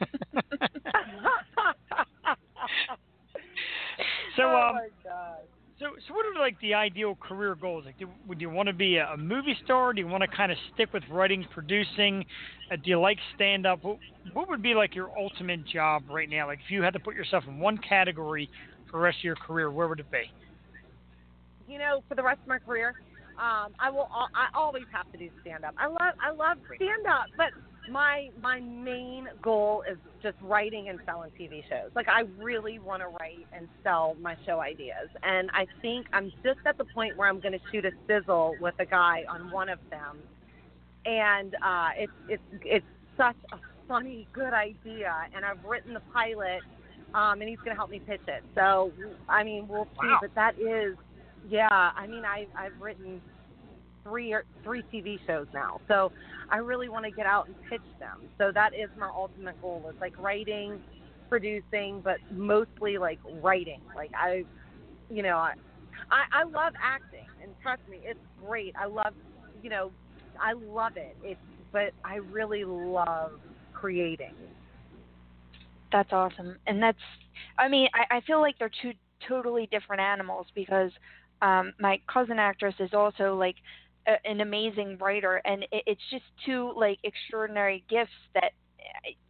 [4.37, 5.50] so, oh um, my god.
[5.81, 7.85] So, so what are like the ideal career goals?
[7.87, 9.93] Like, do, would you want to be a, movie star?
[9.93, 12.25] Do you want to kind of stick with writing, producing?
[12.71, 13.83] Uh, do you like stand up?
[13.83, 13.99] What,
[14.33, 16.47] what would be like your ultimate job right now?
[16.47, 18.49] Like, if you had to put yourself in one category
[18.91, 20.23] for the rest of your career, where would it be?
[21.71, 22.95] you know, for the rest of my career,
[23.39, 24.09] um, I will.
[24.11, 25.75] I always have to do stand up.
[25.79, 26.15] I love.
[26.19, 27.55] I love stand up, but
[27.91, 31.91] my my main goal is just writing and selling TV shows.
[31.95, 36.31] Like I really want to write and sell my show ideas, and I think I'm
[36.43, 39.51] just at the point where I'm going to shoot a sizzle with a guy on
[39.51, 40.19] one of them,
[41.05, 42.87] and uh, it's it's it's
[43.17, 46.61] such a funny, good idea, and I've written the pilot.
[47.13, 48.45] Um, and he's going to help me pitch it.
[48.55, 48.93] So,
[49.29, 50.07] I mean, we'll see.
[50.07, 50.19] Wow.
[50.23, 50.97] But that is
[51.49, 53.21] yeah, I mean, I I've written
[54.03, 56.11] three or three TV shows now, so
[56.51, 58.29] I really want to get out and pitch them.
[58.39, 60.81] So that is my ultimate goal: It's like writing,
[61.29, 63.81] producing, but mostly like writing.
[63.97, 64.45] Like I,
[65.09, 65.53] you know, I
[66.11, 68.75] I, I love acting, and trust me, it's great.
[68.81, 69.15] I love,
[69.63, 69.93] you know,
[70.41, 71.17] I love it.
[71.23, 71.41] It's
[71.73, 73.33] but I really love
[73.73, 74.35] creating.
[75.93, 76.57] That's awesome.
[76.67, 76.99] And that's,
[77.59, 78.93] I mean, I, I feel like they're two
[79.29, 80.91] totally different animals because
[81.43, 83.57] um, my cousin actress is also like
[84.07, 88.53] a, an amazing writer, and it, it's just two like extraordinary gifts that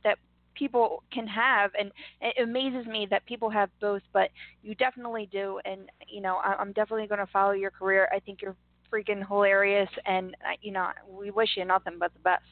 [0.04, 0.18] that
[0.54, 1.90] people can have, and
[2.20, 4.30] it amazes me that people have both, but
[4.62, 5.58] you definitely do.
[5.64, 8.08] And you know, I, I'm definitely going to follow your career.
[8.14, 8.56] I think you're
[8.92, 12.44] freaking hilarious, and you know, we wish you nothing but the best.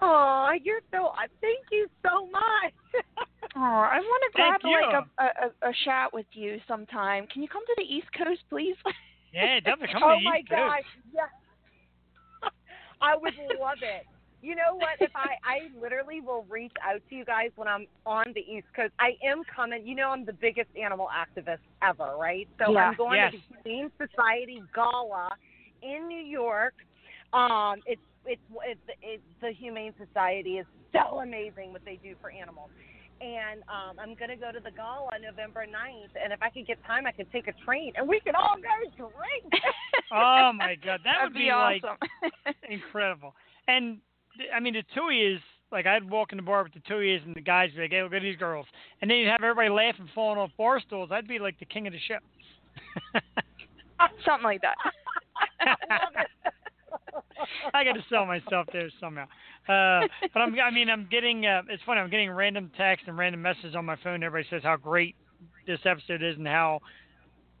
[0.00, 1.06] Oh, you're so.
[1.06, 2.74] uh, Thank you so much.
[3.56, 7.26] Oh, I want to grab like a, a a chat with you sometime.
[7.32, 8.76] Can you come to the East Coast, please?
[9.32, 10.60] Yeah, definitely come oh to my East Coast.
[10.60, 11.28] gosh, yes.
[13.00, 14.06] I would love it.
[14.40, 15.00] You know what?
[15.00, 18.68] If I I literally will reach out to you guys when I'm on the East
[18.74, 18.92] Coast.
[18.98, 19.86] I am coming.
[19.86, 22.48] You know, I'm the biggest animal activist ever, right?
[22.58, 22.90] So Yeah.
[22.90, 23.32] I'm going Yes.
[23.32, 25.30] to the Humane Society Gala
[25.82, 26.74] in New York.
[27.32, 32.30] Um, it's it's it's, it's the Humane Society is so amazing what they do for
[32.30, 32.70] animals.
[33.20, 36.14] And um, I'm going to go to the gala on November 9th.
[36.22, 38.56] And if I could get time, I could take a train and we could all
[38.56, 39.52] go drink.
[40.10, 42.54] Oh my God, that would be, like awesome.
[42.70, 43.34] incredible.
[43.66, 43.98] And
[44.54, 45.40] I mean, the Tui is
[45.70, 48.02] like I'd walk in the bar with the Tuies and the guys be like, "Hey,
[48.02, 48.66] look at these girls,"
[49.02, 51.10] and then you'd have everybody laughing, falling off bar stools.
[51.12, 52.18] I'd be like the king of the show.
[54.24, 54.76] Something like that.
[55.60, 56.24] I
[57.84, 59.24] got to sell myself there somehow.
[59.68, 61.46] Uh, but I'm, I mean, I'm getting.
[61.46, 62.00] Uh, it's funny.
[62.00, 64.22] I'm getting random texts and random messages on my phone.
[64.22, 65.14] Everybody says how great
[65.66, 66.80] this episode is and how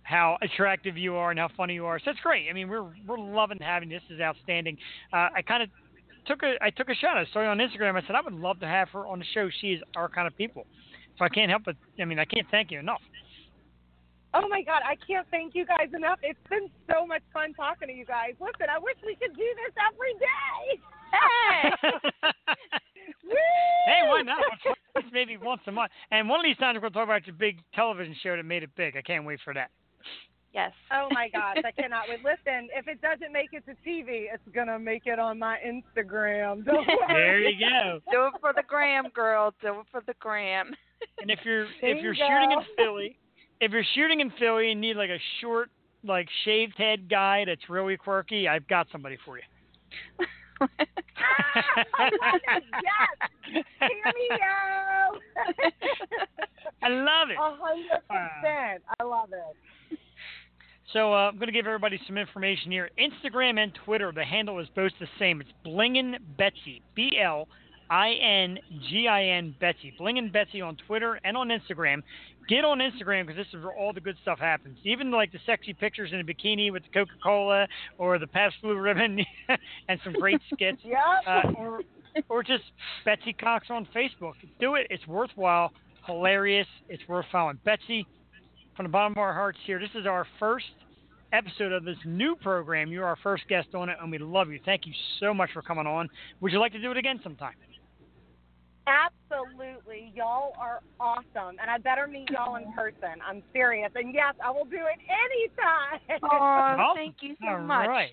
[0.02, 2.00] how attractive you are and how funny you are.
[2.02, 2.48] So it's great.
[2.48, 4.02] I mean, we're we're loving having this.
[4.10, 4.76] Is outstanding.
[5.12, 5.68] Uh, I kind of
[6.26, 7.16] took a I took a shot.
[7.16, 7.96] I saw you on Instagram.
[7.96, 9.50] I said I would love to have her on the show.
[9.60, 10.66] She is our kind of people.
[11.18, 11.76] So I can't help but.
[12.00, 13.02] I mean, I can't thank you enough.
[14.34, 16.18] Oh my God, I can't thank you guys enough.
[16.22, 18.34] It's been so much fun talking to you guys.
[18.40, 20.80] Listen, I wish we could do this every day.
[21.12, 22.30] Hey!
[23.86, 24.38] Hey, why not?
[24.94, 25.90] Once- Maybe once a month.
[26.10, 28.44] And one of these times we're going to talk about your big television show that
[28.44, 28.96] made it big.
[28.96, 29.70] I can't wait for that.
[30.52, 30.72] yes.
[30.92, 32.18] Oh my gosh, I cannot wait.
[32.24, 36.64] Listen, if it doesn't make it to TV, it's gonna make it on my Instagram.
[36.66, 38.00] Don't There you go.
[38.10, 39.54] Do it for the gram, girl.
[39.62, 40.70] Do it for the gram.
[41.20, 42.58] And if you're There if you're you shooting in.
[42.76, 43.16] Philly,
[43.60, 45.70] if you're shooting in Philly and need like a short,
[46.04, 49.44] like shaved head guy that's really quirky, I've got somebody for you.
[50.60, 50.66] I
[52.20, 52.64] love it.
[52.82, 55.20] Yes, cameo.
[56.82, 57.36] I love it.
[57.38, 58.82] A hundred percent.
[59.00, 59.98] I love it.
[60.92, 62.88] So uh, I'm going to give everybody some information here.
[62.98, 65.40] Instagram and Twitter, the handle is both the same.
[65.40, 67.46] It's Blingin Betsy, B L
[67.90, 68.58] I N
[68.88, 69.94] G I N Betsy.
[69.98, 72.02] Blingin Betsy on Twitter and on Instagram.
[72.48, 74.78] Get on Instagram because this is where all the good stuff happens.
[74.84, 77.66] Even like the sexy pictures in a bikini with the Coca Cola
[77.98, 79.20] or the Pabst Blue Ribbon
[79.88, 80.78] and some great skits.
[80.88, 80.98] Yep.
[81.26, 81.80] Uh, or,
[82.30, 82.64] or just
[83.04, 84.32] Betsy Cox on Facebook.
[84.58, 84.86] Do it.
[84.88, 85.72] It's worthwhile,
[86.06, 86.66] hilarious.
[86.88, 87.58] It's worth following.
[87.64, 88.06] Betsy,
[88.74, 90.64] from the bottom of our hearts here, this is our first
[91.32, 92.88] episode of this new program.
[92.88, 94.60] You're our first guest on it, and we love you.
[94.64, 96.08] Thank you so much for coming on.
[96.40, 97.54] Would you like to do it again sometime?
[98.88, 100.12] Absolutely.
[100.14, 101.56] Y'all are awesome.
[101.60, 103.20] And I better meet y'all in person.
[103.26, 103.90] I'm serious.
[103.94, 106.20] And yes, I will do it anytime.
[106.22, 106.96] Oh, Awesome.
[106.96, 107.88] thank you so All much.
[107.88, 108.12] right.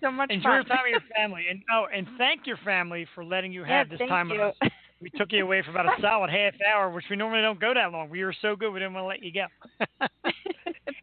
[0.00, 0.54] So much Enjoy fun.
[0.54, 3.88] your time with your family, and oh, and thank your family for letting you have
[3.88, 4.40] yeah, this thank time you.
[4.40, 4.70] with us.
[5.02, 7.74] we took you away for about a solid half hour, which we normally don't go
[7.74, 8.08] that long.
[8.08, 9.46] We were so good, we didn't want to let you go.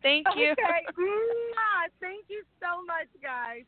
[0.01, 0.51] Thank you.
[0.53, 0.81] Okay.
[0.97, 1.89] Mwah.
[1.99, 3.65] Thank you so much, guys.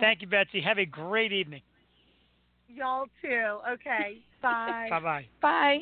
[0.00, 0.62] Thank you, Betsy.
[0.62, 1.60] Have a great evening.
[2.68, 3.58] Y'all too.
[3.72, 4.18] Okay.
[4.42, 4.86] Bye.
[4.88, 5.26] Bye bye.
[5.42, 5.78] Bye.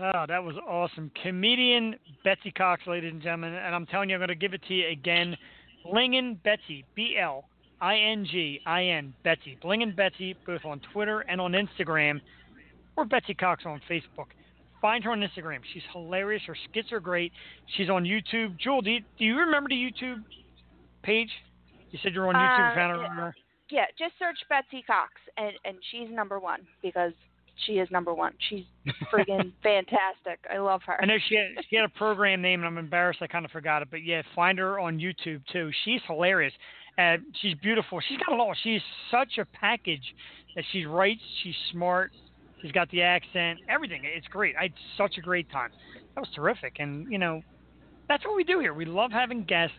[0.00, 1.10] Oh, that was awesome.
[1.20, 3.54] Comedian Betsy Cox, ladies and gentlemen.
[3.54, 5.36] And I'm telling you, I'm going to give it to you again.
[5.84, 7.44] Blingin Betsy, B L
[7.80, 9.58] I N G I N, Betsy.
[9.62, 12.20] Blingin Betsy, both on Twitter and on Instagram,
[12.96, 14.26] or Betsy Cox on Facebook.
[14.80, 15.58] Find her on Instagram.
[15.72, 16.42] She's hilarious.
[16.46, 17.32] Her skits are great.
[17.76, 18.56] She's on YouTube.
[18.58, 20.22] Jewel, do you, do you remember the YouTube
[21.02, 21.30] page?
[21.90, 22.72] You said you're on YouTube.
[22.72, 23.14] Uh, found yeah.
[23.14, 23.24] her.
[23.26, 23.47] Yeah,
[23.98, 27.12] just search Betsy Cox, and and she's number one because
[27.66, 28.32] she is number one.
[28.48, 28.64] She's
[29.12, 30.38] friggin' fantastic.
[30.52, 31.00] I love her.
[31.00, 33.50] I know she had, she had a program name, and I'm embarrassed I kind of
[33.50, 33.88] forgot it.
[33.90, 35.70] But yeah, find her on YouTube too.
[35.84, 36.52] She's hilarious.
[36.98, 38.00] Uh, she's beautiful.
[38.08, 38.56] She's got a lot.
[38.62, 40.14] She's such a package
[40.56, 41.20] that she writes.
[41.42, 42.10] She's smart.
[42.62, 43.60] She's got the accent.
[43.68, 44.02] Everything.
[44.04, 44.56] It's great.
[44.56, 45.70] I had such a great time.
[46.14, 46.76] That was terrific.
[46.80, 47.42] And you know,
[48.08, 48.74] that's what we do here.
[48.74, 49.76] We love having guests,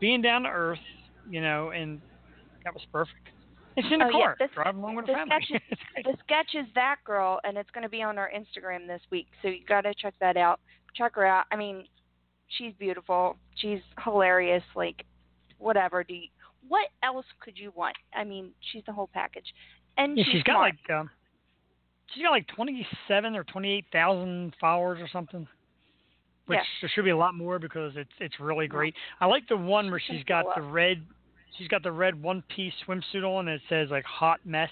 [0.00, 0.78] being down to earth.
[1.30, 2.00] You know, and
[2.64, 3.28] that was perfect.
[3.76, 5.36] It's in the Oh, yeah, car, this- driving along with the the family.
[5.46, 5.62] sketch
[5.94, 6.04] great.
[6.06, 9.28] the sketch is that girl, and it's going to be on our Instagram this week.
[9.42, 10.58] So you got to check that out.
[10.94, 11.44] Check her out.
[11.52, 11.84] I mean,
[12.48, 13.36] she's beautiful.
[13.56, 14.64] She's hilarious.
[14.74, 15.04] Like,
[15.58, 16.02] whatever.
[16.02, 16.28] Do you,
[16.66, 17.94] what else could you want?
[18.14, 19.46] I mean, she's the whole package.
[19.96, 20.74] And Yeah, she's, she's got smart.
[20.88, 21.10] like um,
[22.12, 25.46] she's got like twenty seven or twenty eight thousand followers or something.
[26.46, 26.62] Which Yeah.
[26.80, 28.94] there should be a lot more because it's it's really great.
[29.20, 31.04] I like the one where she's got the red
[31.56, 34.70] she's got the red one piece swimsuit on and it says like hot mess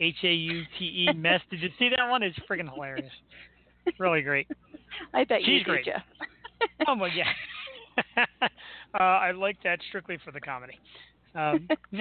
[0.00, 1.40] H A U T E mess.
[1.50, 2.22] Did you see that one?
[2.22, 3.12] It's freaking hilarious.
[3.98, 4.48] Really great.
[5.14, 5.84] I bet you she's did, great.
[5.84, 6.02] Jeff.
[6.86, 7.32] Oh my yeah.
[8.98, 10.78] uh, I like that strictly for the comedy.
[11.34, 11.68] Um,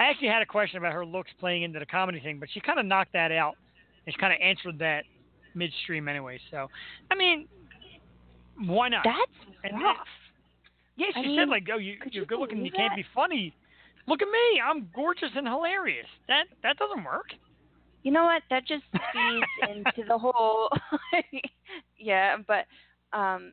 [0.00, 2.60] I actually had a question about her looks playing into the comedy thing, but she
[2.60, 3.54] kind of knocked that out
[4.06, 5.04] and she kind of answered that
[5.54, 6.40] midstream anyway.
[6.50, 6.68] So,
[7.10, 7.46] I mean,
[8.64, 9.04] why not?
[9.04, 9.96] That's And rough.
[10.98, 12.64] Yeah, she I said like, "Oh, you, you're you good looking.
[12.64, 13.54] You can't be funny.
[14.06, 14.60] Look at me.
[14.64, 16.06] I'm gorgeous and hilarious.
[16.26, 17.26] That that doesn't work."
[18.02, 18.42] You know what?
[18.50, 20.68] That just feeds into the whole.
[21.98, 22.66] yeah, but
[23.16, 23.50] um,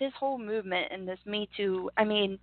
[0.00, 1.90] this whole movement and this Me Too.
[1.96, 2.38] I mean,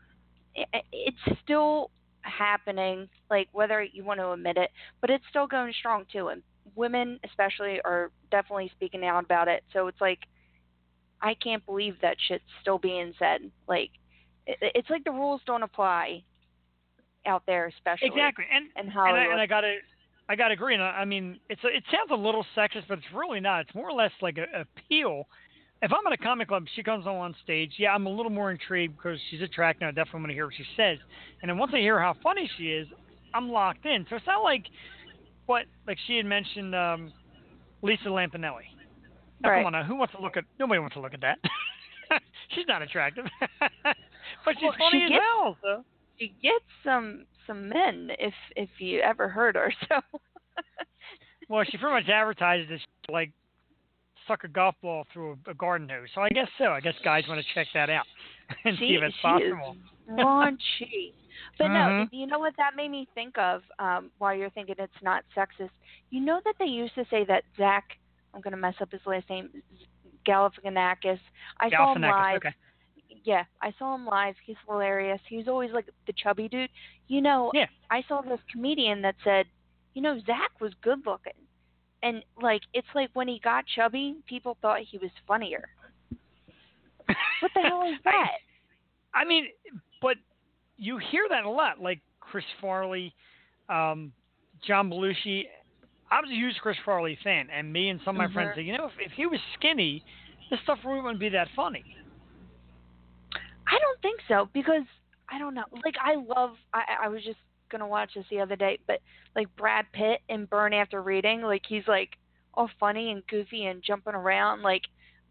[0.55, 1.89] i it's still
[2.21, 3.09] happening.
[3.29, 4.69] Like whether you want to admit it,
[5.01, 6.27] but it's still going strong too.
[6.27, 6.43] And
[6.75, 9.63] women, especially, are definitely speaking out about it.
[9.73, 10.19] So it's like,
[11.21, 13.49] I can't believe that shit's still being said.
[13.67, 14.00] Like, it,
[14.61, 16.23] it's like the rules don't apply
[17.25, 18.07] out there, especially.
[18.07, 18.45] Exactly.
[18.51, 19.77] And And and I, and I gotta
[20.29, 20.73] I gotta agree.
[20.73, 23.61] And I, I mean, it's a, it sounds a little sexist, but it's really not.
[23.61, 25.27] It's more or less like a appeal.
[25.83, 27.73] If I'm at a comic club, she comes on on stage.
[27.77, 29.87] Yeah, I'm a little more intrigued because she's attractive.
[29.87, 30.99] I definitely want to hear what she says.
[31.41, 32.87] And then once I hear how funny she is,
[33.33, 34.05] I'm locked in.
[34.09, 34.65] So it's not like
[35.47, 37.11] what like she had mentioned um,
[37.81, 38.69] Lisa Lampanelli.
[39.41, 39.59] Now, Right.
[39.59, 40.43] Come on now, who wants to look at?
[40.59, 41.39] Nobody wants to look at that.
[42.55, 43.25] she's not attractive,
[44.45, 45.57] but she's Well, funny she as gets- hell.
[45.61, 45.83] So.
[46.19, 49.73] she gets some some men if if you ever heard her.
[49.89, 50.01] So
[51.49, 53.31] Well, she pretty much advertises this like
[54.27, 56.07] suck a golf ball through a, a garden hose.
[56.15, 56.65] So I guess so.
[56.65, 58.05] I guess guys want to check that out
[58.65, 59.75] and she see if it's she possible.
[60.07, 61.13] is raunchy.
[61.57, 62.09] But no, Mhm.
[62.11, 65.71] you know what that made me think of um, while you're thinking it's not sexist.
[66.09, 67.97] You know that they used to say that Zach,
[68.33, 69.49] I'm going to mess up his last name,
[70.27, 71.19] Galifianakis.
[71.59, 72.37] I saw him Galifianakis, live.
[72.37, 72.55] Okay.
[73.23, 74.35] Yeah, I saw him live.
[74.45, 75.21] He's hilarious.
[75.29, 76.69] He's always like the chubby dude.
[77.07, 77.67] You know, Yeah.
[77.89, 79.45] I saw this comedian that said,
[79.93, 81.33] you know, Zach was good looking.
[82.03, 85.69] And like it's like when he got chubby, people thought he was funnier.
[87.07, 88.31] What the hell is that?
[89.13, 89.47] I mean,
[90.01, 90.17] but
[90.77, 93.13] you hear that a lot, like Chris Farley,
[93.69, 94.11] um,
[94.65, 95.43] John Belushi.
[96.09, 98.55] I was a huge Chris Farley fan, and me and some of my friends Mhm.
[98.55, 100.03] say, you know, if, if he was skinny,
[100.49, 101.83] this stuff really wouldn't be that funny.
[103.71, 104.83] I don't think so because
[105.29, 105.63] I don't know.
[105.85, 106.55] Like I love.
[106.73, 107.39] I I was just
[107.71, 108.99] gonna watch this the other day, but
[109.35, 112.17] like Brad Pitt in Burn After Reading, like he's like
[112.53, 114.61] all funny and goofy and jumping around.
[114.61, 114.83] Like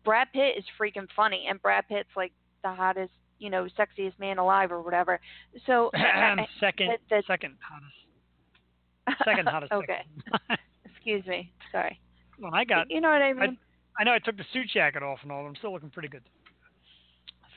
[0.05, 2.33] Brad Pitt is freaking funny, and Brad Pitt's like
[2.63, 5.21] the hottest, you know, sexiest man alive or whatever.
[5.67, 9.73] So I- second, that- that- second hottest, second hottest.
[9.73, 10.03] okay,
[10.87, 11.53] excuse me.
[11.73, 12.01] Sorry.
[12.39, 12.91] well, I got.
[12.91, 13.59] You know what I mean?
[13.99, 15.45] I know I took the suit jacket off and all.
[15.47, 16.23] I'm still looking pretty good.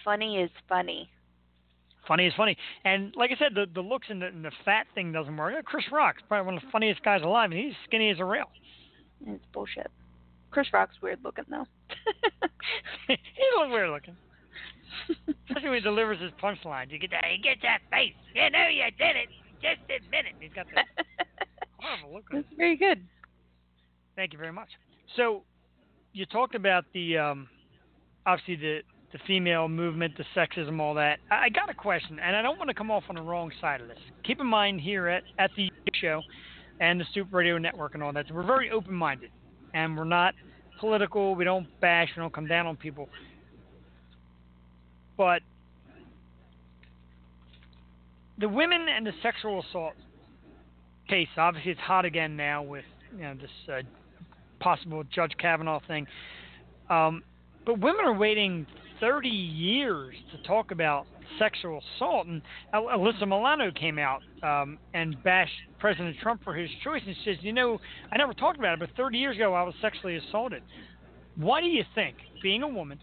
[0.03, 1.09] Funny is funny.
[2.07, 4.87] Funny is funny, and like I said, the the looks and the, and the fat
[4.93, 5.53] thing doesn't work.
[5.63, 8.47] Chris Rock's probably one of the funniest guys alive, and he's skinny as a rail.
[9.25, 9.89] It's bullshit.
[10.51, 11.65] Chris Rock's weird looking though.
[13.07, 14.17] he's a little weird looking,
[15.47, 16.91] especially when he delivers his punchline.
[16.91, 18.13] You get that, he gets that face.
[18.35, 19.29] You know you did it.
[19.61, 20.35] Just admit it.
[20.41, 20.85] He's got that
[21.79, 22.25] horrible look.
[22.31, 23.01] That's very good.
[24.17, 24.69] Thank you very much.
[25.15, 25.43] So,
[26.11, 27.47] you talked about the um,
[28.25, 28.79] obviously the
[29.13, 31.19] the female movement, the sexism, all that.
[31.31, 33.79] I got a question, and I don't want to come off on the wrong side
[33.79, 33.99] of this.
[34.25, 36.21] Keep in mind here at at the show
[36.79, 39.29] and the Stoop Radio Network and all that, we're very open minded,
[39.73, 40.33] and we're not
[40.79, 41.35] political.
[41.35, 42.09] We don't bash.
[42.17, 43.07] We don't come down on people.
[45.15, 45.41] But
[48.39, 49.93] the women and the sexual assault
[51.07, 52.85] case, obviously, it's hot again now with
[53.15, 53.81] you know this uh,
[54.59, 56.07] possible Judge Kavanaugh thing.
[56.89, 57.23] Um,
[57.65, 58.65] but women are waiting
[59.03, 61.05] 30 years to talk about
[61.37, 62.25] sexual assault.
[62.25, 62.41] And
[62.73, 67.51] Alyssa Milano came out um, and bashed President Trump for his choice and says, you
[67.51, 67.79] know,
[68.13, 70.63] I never talked about it, but 30 years ago I was sexually assaulted.
[71.35, 72.97] Why do you think, being a woman,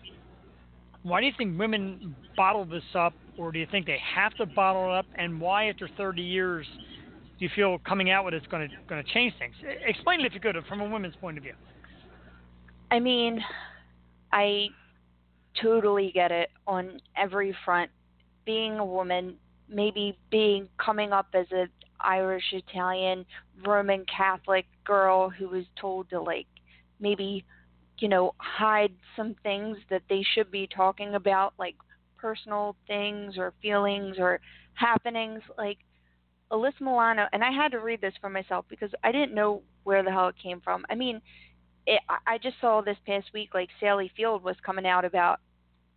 [1.03, 4.47] why do you think women bottle this up, or do you think they have to
[4.47, 5.07] bottle it up?
[5.17, 6.67] And why, after 30 years,
[7.39, 9.55] do you feel coming out with it's going to going to change things?
[9.87, 11.55] Explain it if you could, from a woman's point of view.
[12.91, 13.41] I mean,
[14.33, 14.69] I
[15.61, 17.91] totally get it on every front.
[18.45, 19.37] Being a woman,
[19.69, 21.69] maybe being coming up as an
[22.01, 23.25] Irish, Italian,
[23.65, 26.47] Roman Catholic girl who was told to like
[26.99, 27.45] maybe
[28.01, 31.77] you know, hide some things that they should be talking about, like
[32.17, 34.41] personal things or feelings or
[34.75, 35.41] happenings.
[35.57, 35.79] Like
[36.51, 40.03] Alyssa Milano, and I had to read this for myself because I didn't know where
[40.03, 40.85] the hell it came from.
[40.91, 41.21] I mean,
[41.87, 45.41] it, I just saw this past week, like Sally Field was coming out about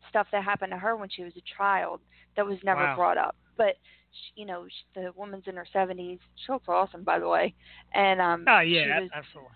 [0.10, 2.00] stuff that happened to her when she was a child
[2.36, 2.96] that was never wow.
[2.96, 3.36] brought up.
[3.58, 3.76] But
[4.12, 6.20] she, you know, she, the woman's in her 70s.
[6.36, 7.54] She looks awesome, by the way.
[7.94, 9.52] And um, oh yeah, was, absolutely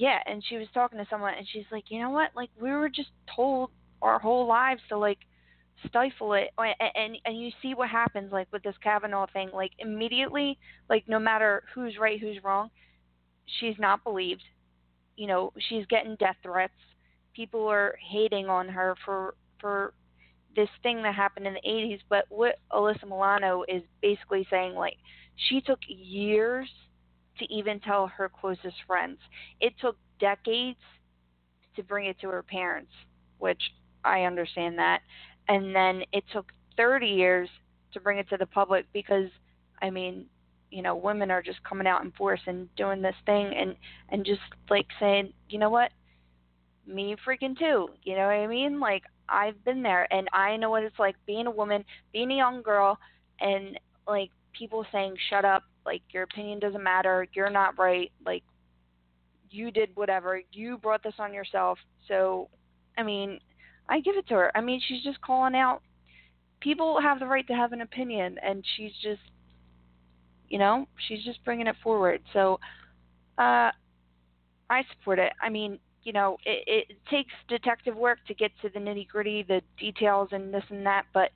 [0.00, 2.30] yeah, and she was talking to someone, and she's like, you know what?
[2.34, 3.68] Like we were just told
[4.00, 5.18] our whole lives to like
[5.86, 9.50] stifle it, and and you see what happens like with this Kavanaugh thing.
[9.52, 12.70] Like immediately, like no matter who's right, who's wrong,
[13.60, 14.42] she's not believed.
[15.20, 16.72] You know, she's getting death threats.
[17.34, 19.92] People are hating on her for for
[20.56, 22.00] this thing that happened in the 80s.
[22.08, 24.96] But what Alyssa Milano is basically saying, like,
[25.36, 26.70] she took years
[27.38, 29.18] to even tell her closest friends.
[29.60, 30.80] It took decades
[31.76, 32.92] to bring it to her parents,
[33.40, 33.60] which
[34.02, 35.02] I understand that.
[35.48, 37.50] And then it took 30 years
[37.92, 39.28] to bring it to the public because,
[39.82, 40.24] I mean,
[40.70, 43.74] you know, women are just coming out in force and doing this thing and
[44.10, 45.90] and just like saying, you know what,
[46.86, 47.88] me freaking too.
[48.02, 48.80] You know what I mean?
[48.80, 52.36] Like I've been there and I know what it's like being a woman, being a
[52.36, 52.98] young girl,
[53.40, 58.42] and like people saying, shut up, like your opinion doesn't matter, you're not right, like
[59.50, 61.78] you did whatever, you brought this on yourself.
[62.06, 62.48] So,
[62.96, 63.40] I mean,
[63.88, 64.56] I give it to her.
[64.56, 65.82] I mean, she's just calling out
[66.60, 69.20] people have the right to have an opinion and she's just
[70.50, 72.20] you know, she's just bringing it forward.
[72.32, 72.60] So,
[73.38, 73.70] uh
[74.70, 75.32] I support it.
[75.42, 79.42] I mean, you know, it, it takes detective work to get to the nitty gritty,
[79.42, 81.06] the details, and this and that.
[81.12, 81.30] But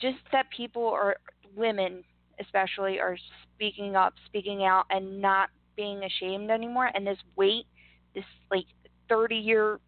[0.00, 1.16] just that people are
[1.54, 2.02] women
[2.40, 3.16] especially are
[3.54, 6.90] speaking up, speaking out, and not being ashamed anymore.
[6.94, 7.66] And this weight,
[8.14, 8.66] this like
[9.08, 9.80] 30 year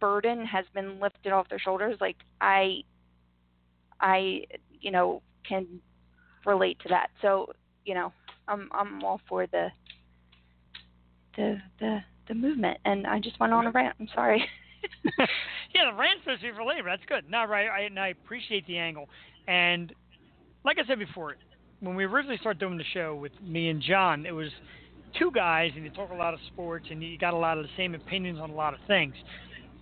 [0.00, 1.96] burden has been lifted off their shoulders.
[2.00, 2.82] Like I,
[4.00, 4.42] I,
[4.80, 5.66] you know, can
[6.46, 7.08] relate to that.
[7.20, 7.52] So,
[7.88, 8.12] you know,
[8.46, 9.68] I'm I'm all for the
[11.36, 12.78] the the the movement.
[12.84, 13.96] And I just went on a rant.
[13.98, 14.44] I'm sorry.
[15.18, 16.88] yeah, the rant's supposed to be for labor.
[16.88, 17.28] That's good.
[17.28, 17.68] No, right.
[17.68, 19.08] I, and I appreciate the angle.
[19.48, 19.92] And
[20.64, 21.34] like I said before,
[21.80, 24.50] when we originally started doing the show with me and John, it was
[25.18, 27.64] two guys, and you talk a lot of sports, and you got a lot of
[27.64, 29.14] the same opinions on a lot of things.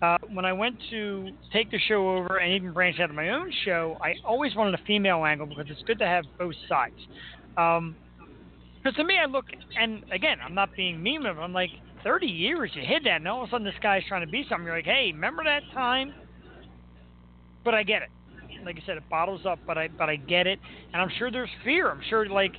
[0.01, 3.31] Uh, when I went to take the show over and even branch out of my
[3.31, 6.97] own show, I always wanted a female angle because it's good to have both sides.
[7.57, 7.97] Um,
[8.83, 9.47] because to me, I look,
[9.79, 11.71] and again, I'm not being mean of I'm like,
[12.05, 14.45] 30 years, you hid that, and all of a sudden this guy's trying to be
[14.49, 14.65] something.
[14.65, 16.15] You're like, hey, remember that time?
[17.65, 18.11] But I get it
[18.67, 20.59] like I said, it bottles up, but I but I get it,
[20.93, 21.91] and I'm sure there's fear.
[21.91, 22.53] I'm sure like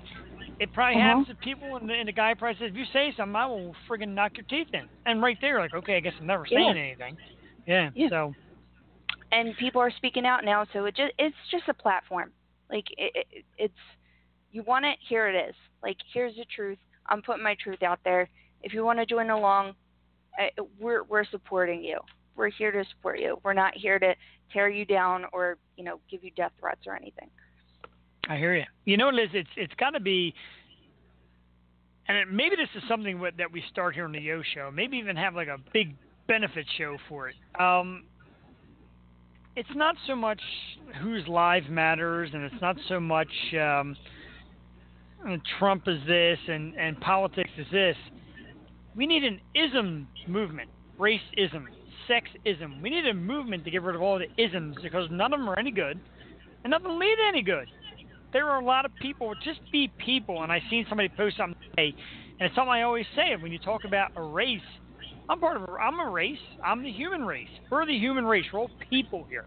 [0.60, 1.10] it probably uh-huh.
[1.10, 3.46] happens to people, and the, and the guy probably says, if you say something, I
[3.46, 4.88] will friggin' knock your teeth in.
[5.06, 6.82] And right there, like, okay, I guess I'm never saying yeah.
[6.82, 7.18] anything.
[7.68, 8.10] Yeah, yeah.
[8.10, 8.34] So.
[9.32, 12.32] And people are speaking out now, so it just it's just a platform.
[12.72, 13.74] Like it, it, it's
[14.52, 15.56] you want it, here it is.
[15.84, 16.78] Like here's the truth.
[17.08, 18.30] I'm putting my truth out there.
[18.64, 19.74] If you want to join along,
[20.80, 22.00] we're we're supporting you.
[22.36, 23.40] We're here to support you.
[23.44, 24.14] We're not here to
[24.54, 27.30] tear you down or you know give you death threats or anything.
[28.30, 28.66] I hear you.
[28.86, 30.34] You know, Liz, it's it's got to be,
[32.08, 34.70] and it, maybe this is something that we start here on the Yo Show.
[34.72, 35.96] Maybe even have like a big
[36.28, 37.36] benefit show for it.
[37.60, 38.04] Um,
[39.56, 40.42] it's not so much
[41.02, 43.96] whose life matters, and it's not so much um,
[45.60, 47.96] Trump is this and and politics is this.
[48.96, 50.70] We need an ism movement,
[51.00, 51.66] racism,
[52.10, 52.82] sexism.
[52.82, 55.50] We need a movement to get rid of all the isms because none of them
[55.50, 56.00] are any good,
[56.64, 57.68] and nothing lead any good.
[58.34, 59.34] There are a lot of people.
[59.44, 60.44] Just be people.
[60.44, 61.96] And I seen somebody post something today,
[62.40, 63.36] and it's something I always say.
[63.40, 64.60] When you talk about a race,
[65.30, 65.64] I'm part of.
[65.64, 66.38] A, I'm a race.
[66.64, 67.50] I'm the human race.
[67.70, 68.46] We're the human race.
[68.52, 69.46] We're all people here.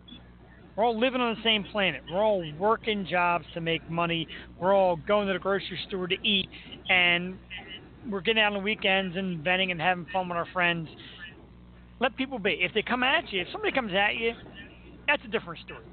[0.81, 2.01] We're all living on the same planet.
[2.11, 4.27] We're all working jobs to make money.
[4.59, 6.49] We're all going to the grocery store to eat,
[6.89, 7.37] and
[8.09, 10.89] we're getting out on the weekends and venting and having fun with our friends.
[11.99, 12.57] Let people be.
[12.63, 14.33] If they come at you, if somebody comes at you,
[15.07, 15.85] that's a different story.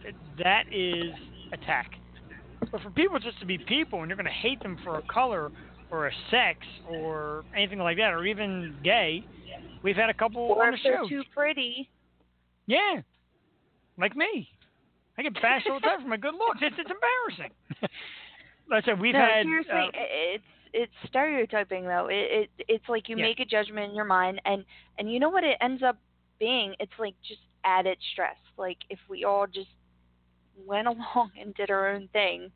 [0.41, 1.11] That is
[1.51, 1.91] attack.
[2.71, 5.03] But for people just to be people, and you're going to hate them for a
[5.13, 5.51] color
[5.91, 6.59] or a sex
[6.89, 9.25] or anything like that, or even gay,
[9.83, 11.09] we've had a couple or on the if they're show.
[11.09, 11.89] too pretty.
[12.67, 13.01] Yeah,
[13.97, 14.47] like me.
[15.17, 16.59] I get bashed all the time for my good looks.
[16.61, 17.55] It's it's embarrassing.
[18.69, 19.45] like I said, we've no, had.
[19.45, 19.99] seriously, uh,
[20.35, 22.07] it's it's stereotyping though.
[22.09, 23.23] It, it it's like you Yeah.
[23.23, 24.63] make a judgment in your mind, and
[24.97, 25.97] and you know what it ends up
[26.39, 26.75] being?
[26.79, 28.37] It's like just added stress.
[28.57, 29.69] Like if we all just
[30.65, 32.51] went along and did our own thing,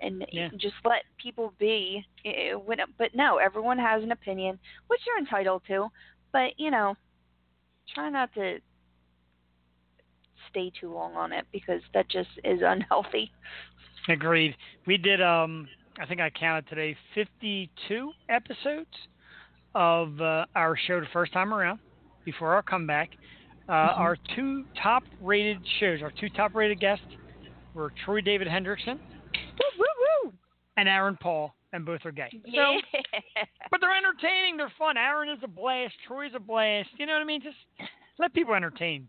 [0.00, 0.50] and Yeah.
[0.58, 2.04] just let people be.
[2.24, 5.88] eh, When, but no, everyone has an opinion, which you're entitled to.
[6.32, 6.94] But you know,
[7.94, 8.58] try not to
[10.50, 13.30] stay too long on it because that just is unhealthy.
[14.08, 14.56] Agreed.
[14.86, 15.20] We did.
[15.22, 15.68] Um,
[15.98, 18.90] I think I counted today 52 episodes
[19.74, 21.78] of uh, our show the first time around
[22.24, 23.10] before our comeback.
[23.68, 23.98] Uh, Mhm.
[23.98, 27.04] Our two top-rated shows, our two top-rated guests,
[27.74, 28.98] were Troy David Hendrickson
[30.76, 32.28] and Aaron Paul, and both are gay.
[32.44, 32.76] Yeah.
[32.92, 33.00] So,
[33.70, 34.56] but they're entertaining.
[34.56, 34.96] They're fun.
[34.96, 35.94] Aaron is a blast.
[36.06, 36.90] Troy's a blast.
[36.98, 37.42] You know what I mean?
[37.42, 37.56] Just
[38.18, 39.08] let people entertain.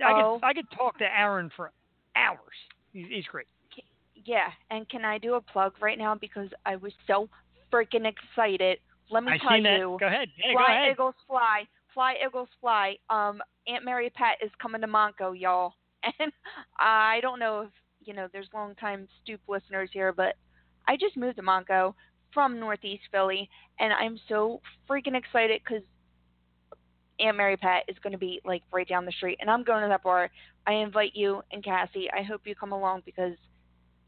[0.00, 1.70] I could I could talk to Aaron for
[2.16, 2.38] hours.
[2.92, 3.46] He's, he's great.
[4.24, 7.28] Yeah, and can I do a plug right now because I was so
[7.72, 8.78] freaking excited.
[9.10, 10.28] Let me I tell you, Go ahead.
[10.38, 10.92] Yeah, fly go ahead.
[10.92, 12.96] Eagles fly, fly Eagles fly.
[13.10, 15.74] Um, Aunt Mary Pat is coming to Montco, y'all,
[16.20, 16.32] and
[16.78, 17.70] I don't know if
[18.04, 20.36] you know there's long time stoop listeners here, but
[20.86, 21.94] I just moved to Montco
[22.32, 23.48] from Northeast Philly,
[23.78, 25.82] and I'm so freaking excited because
[27.20, 29.82] Aunt Mary Pat is going to be like right down the street, and I'm going
[29.82, 30.30] to that bar.
[30.66, 32.08] I invite you and Cassie.
[32.10, 33.34] I hope you come along because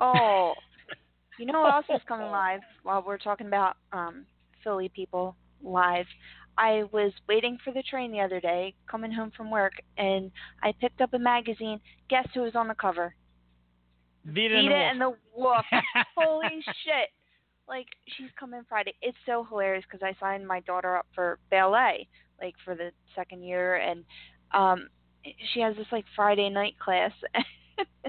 [0.00, 0.54] Oh,
[1.38, 4.26] you know what else is coming live while we're talking about um,
[4.64, 6.06] Philly people live?
[6.58, 10.32] I was waiting for the train the other day, coming home from work, and
[10.62, 11.80] I picked up a magazine.
[12.10, 13.14] Guess who was on the cover?
[14.26, 15.64] Vita, Vita and and the the Wolf.
[16.16, 17.10] Holy shit!
[17.68, 17.86] Like
[18.16, 18.94] she's coming Friday.
[19.00, 22.08] It's so hilarious because I signed my daughter up for ballet,
[22.40, 24.04] like for the second year, and
[24.52, 24.88] um,
[25.52, 27.12] she has this like Friday night class.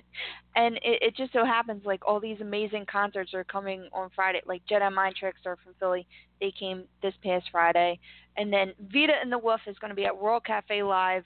[0.56, 4.42] and it, it just so happens like all these amazing concerts are coming on Friday.
[4.46, 6.08] Like Jedi Mind Tricks are from Philly.
[6.40, 8.00] They came this past Friday,
[8.38, 11.24] and then Vita and the Wolf is going to be at World Cafe Live,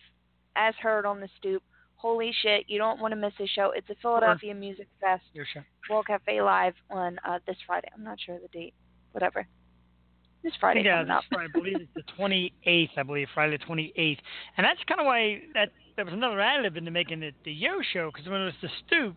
[0.56, 1.64] as heard on the stoop.
[1.96, 2.66] Holy shit!
[2.68, 3.72] You don't want to miss this show.
[3.76, 5.24] It's a Philadelphia Music Fest.
[5.34, 5.62] Your show.
[5.90, 7.88] World Cafe Live on uh, this Friday.
[7.96, 8.74] I'm not sure the date.
[9.14, 9.48] Whatever.
[10.44, 12.90] This Friday yeah, this Friday, I believe it's the 28th.
[12.98, 14.18] I believe Friday the 28th,
[14.58, 17.80] and that's kind of why that that was another additive into making it the Yo
[17.94, 19.16] Show because when it was the Stoop,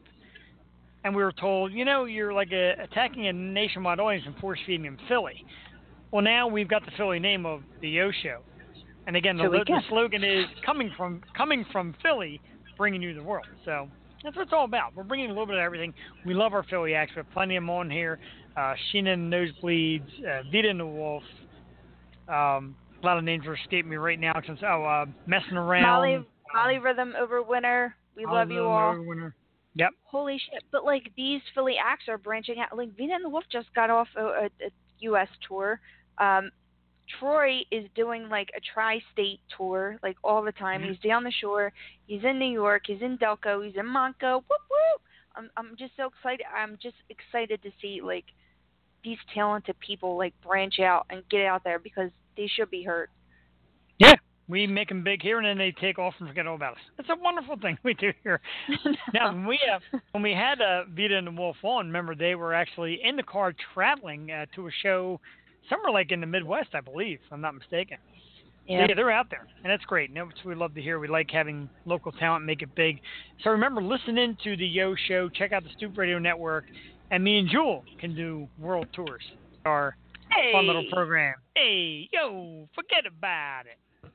[1.02, 4.60] and we were told, you know, you're like a, attacking a nationwide audience and force
[4.66, 5.44] feeding them Philly.
[6.12, 8.42] Well, now we've got the Philly name of the Yo Show,
[9.08, 12.40] and again, the, the slogan is coming from coming from Philly,
[12.76, 13.46] bringing you the world.
[13.64, 13.88] So.
[14.24, 14.96] That's what it's all about.
[14.96, 15.94] We're bringing a little bit of everything.
[16.24, 17.12] We love our Philly acts.
[17.14, 18.18] We have plenty of them on here.
[18.56, 21.22] Uh, Sheena and the Nosebleeds, uh, Vita and the Wolf,
[22.28, 24.32] um, a lot of names are escaping me right now.
[24.46, 25.82] Since oh, uh, messing around.
[25.82, 27.94] Molly, Molly Rhythm over winter.
[28.16, 28.94] We Molly love you all.
[28.94, 29.32] Overwinter.
[29.74, 29.90] Yep.
[30.04, 30.62] Holy shit!
[30.72, 32.76] But like these Philly acts are branching out.
[32.76, 34.70] Like Vita and the Wolf just got off a, a, a
[35.00, 35.28] U.S.
[35.46, 35.78] tour.
[36.18, 36.50] Um,
[37.20, 40.80] Troy is doing like a tri-state tour, like all the time.
[40.80, 40.88] Mhm.
[40.88, 41.72] He's down the shore.
[42.06, 42.84] He's in New York.
[42.86, 43.64] He's in Delco.
[43.64, 44.36] He's in Montco.
[44.36, 45.02] Whoop whoop!
[45.36, 46.46] I'm I'm just so excited.
[46.56, 48.24] I'm just excited to see like
[49.04, 53.08] these talented people like branch out and get out there because they should be heard.
[53.98, 54.14] Yeah,
[54.48, 56.80] we make them big here, and then they take off and forget all about us.
[56.98, 58.40] It's a wonderful thing we do here.
[59.14, 62.34] Now, when we uh, when we had uh, Vita and the Wolf on, remember they
[62.34, 65.20] were actually in the car traveling uh, to a show
[65.70, 67.96] somewhere like in the Midwest, I believe, if I'm not mistaken.
[68.66, 68.86] yeah.
[68.88, 70.10] Yeah, they're out there, and that's great.
[70.10, 70.98] And that's what we love to hear.
[70.98, 73.00] We like having local talent make it big.
[73.42, 75.28] So remember, listen in to the Yo Show.
[75.30, 76.64] Check out the Stoop Radio Network,
[77.10, 79.22] and me and Jewel can do world tours.
[79.64, 79.96] Our
[80.30, 81.34] Hey, fun little program.
[81.54, 84.10] Hey, yo, forget about it.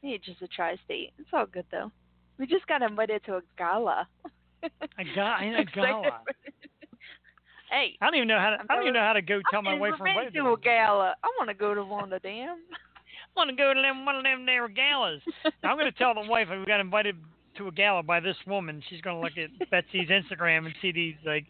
[0.00, 1.12] Hey, just a tri-state.
[1.18, 1.90] It's all good though.
[2.38, 4.06] We just got invited to a gala.
[4.62, 6.20] I got a gala.
[6.24, 6.32] for-
[7.70, 8.56] hey, I don't even know how to.
[8.68, 10.42] I don't even know how to go tell my I've wife never her been wedding.
[10.44, 11.14] to a gala.
[11.22, 12.56] I want to go to one of them.
[13.36, 15.20] I want to go to them one of them there galas.
[15.62, 17.16] Now, I'm going to tell the wife that we got invited
[17.58, 18.82] to a gala by this woman.
[18.88, 21.44] She's going to look at Betsy's Instagram and see these like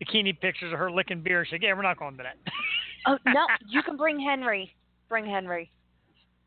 [0.00, 1.44] bikini pictures of her licking beer.
[1.44, 2.36] She's like, "Yeah, we're not going to that."
[3.06, 4.74] oh no, you can bring Henry.
[5.08, 5.70] Bring Henry.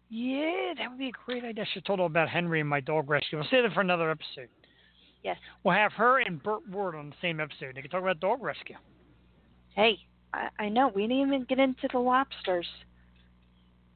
[0.09, 1.65] Yeah, that would be a great idea.
[1.73, 3.39] She told her about Henry and my dog rescue.
[3.39, 4.49] We'll save that for another episode.
[5.23, 5.37] Yes.
[5.63, 7.75] We'll have her and Burt Ward on the same episode.
[7.75, 8.75] They can talk about dog rescue.
[9.75, 9.97] Hey,
[10.33, 12.67] I, I know we didn't even get into the lobsters.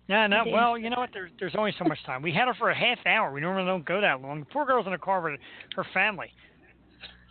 [0.10, 0.44] No, no.
[0.48, 1.10] Well, you know what?
[1.14, 2.22] There's there's only so much time.
[2.22, 3.32] We had her for a half hour.
[3.32, 4.40] We normally don't go that long.
[4.40, 5.40] The poor girl's in the car with
[5.76, 6.32] her family.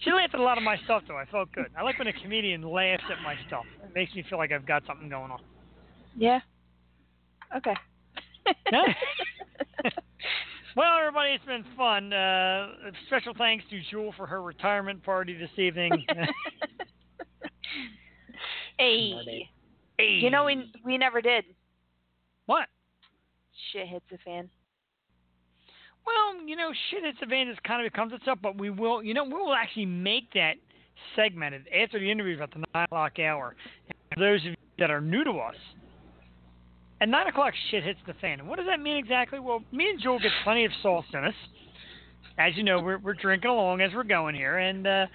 [0.00, 1.16] She laughed at a lot of my stuff, though.
[1.16, 1.66] I felt good.
[1.76, 3.64] I like when a comedian laughs at my stuff.
[3.82, 5.40] It makes me feel like I've got something going on.
[6.16, 6.40] Yeah.
[7.56, 7.74] Okay.
[10.76, 12.12] Well, everybody, it's been fun.
[12.12, 12.68] Uh,
[13.06, 16.04] special thanks to Jewel for her retirement party this evening.
[18.78, 19.48] hey,
[19.96, 20.04] hey.
[20.20, 21.46] you know we we never did.
[22.44, 22.68] what?
[23.72, 24.50] Shit hits a fan.
[26.06, 29.02] Well, you know, shit, hits the it's advantage kind of becomes itself, but we will,
[29.02, 30.54] you know, we will actually make that
[31.16, 33.56] segmented after the interview at the 9 o'clock hour.
[34.14, 35.56] For those of you that are new to us,
[37.00, 38.40] at 9 o'clock, shit hits the fan.
[38.40, 39.40] And what does that mean exactly?
[39.40, 41.34] Well, me and Jewel get plenty of sauce in us.
[42.38, 45.06] As you know, we're, we're drinking along as we're going here, and uh,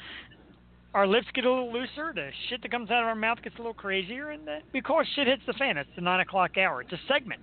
[0.93, 2.11] our lips get a little looser.
[2.13, 4.81] The shit that comes out of our mouth gets a little crazier, and uh, we
[4.81, 5.77] call it shit hits the fan.
[5.77, 6.81] It's the 9 o'clock hour.
[6.81, 7.41] It's a segment,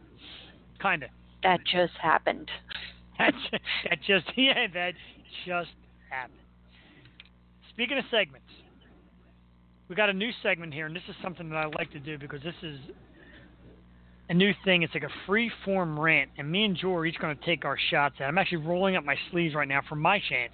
[0.81, 1.11] kind of.
[1.43, 2.51] That just happened.
[3.19, 3.59] That ju-
[3.89, 4.93] that just yeah, that
[5.45, 5.70] just
[6.11, 6.39] happened.
[7.70, 8.49] Speaking of segments,
[9.89, 12.19] we got a new segment here, and this is something that I like to do
[12.19, 12.78] because this is
[14.28, 14.82] a new thing.
[14.82, 17.65] It's like a free form rant, and me and Joe are each going to take
[17.65, 18.24] our shots at.
[18.24, 18.27] it.
[18.27, 20.53] I'm actually rolling up my sleeves right now for my chance.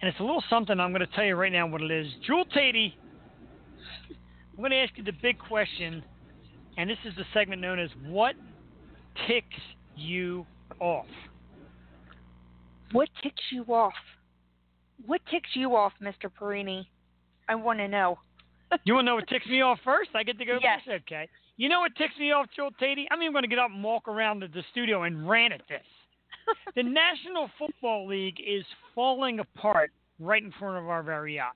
[0.00, 2.06] And it's a little something I'm going to tell you right now what it is.
[2.26, 2.94] Jewel Teti,
[4.08, 6.02] I'm going to ask you the big question,
[6.78, 8.34] and this is the segment known as What
[9.26, 9.60] Ticks
[10.00, 10.46] You
[10.80, 11.06] Off?
[12.92, 13.92] What ticks you off?
[15.06, 16.30] What ticks you off, Mr.
[16.30, 16.86] Porrini?
[17.48, 18.18] I want to know.
[18.84, 20.10] You want to know what ticks me off first?
[20.14, 20.80] I get to go Yes.
[20.86, 21.02] first?
[21.02, 21.28] Okay.
[21.56, 23.04] You know what ticks me off, Jewel Teti?
[23.10, 25.62] I'm even going to get up and walk around the, the studio and rant at
[25.68, 25.82] this.
[26.76, 28.64] the National Football League is
[28.94, 29.90] falling apart
[30.20, 31.50] right in front of our very eyes.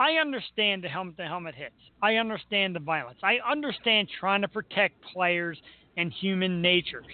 [0.00, 1.74] I understand the helmet to helmet hits.
[2.02, 3.18] I understand the violence.
[3.22, 5.60] I understand trying to protect players
[5.96, 7.06] and human natures.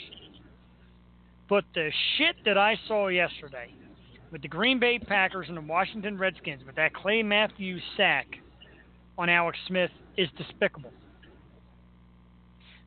[1.48, 3.70] But the shit that I saw yesterday
[4.32, 8.26] with the Green Bay Packers and the Washington Redskins with that Clay Matthews sack
[9.16, 10.92] on Alex Smith is despicable.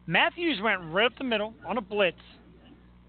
[0.08, 2.18] Matthews went right up the middle on a blitz,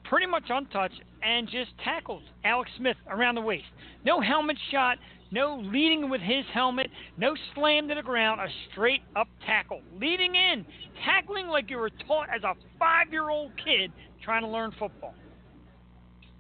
[0.04, 3.64] pretty much untouched, and just tackled Alex Smith around the waist.
[4.04, 4.98] No helmet shot,
[5.30, 9.80] no leading with his helmet, no slam to the ground, a straight up tackle.
[10.00, 10.64] Leading in,
[11.04, 13.92] tackling like you were taught as a five year old kid
[14.22, 15.14] trying to learn football.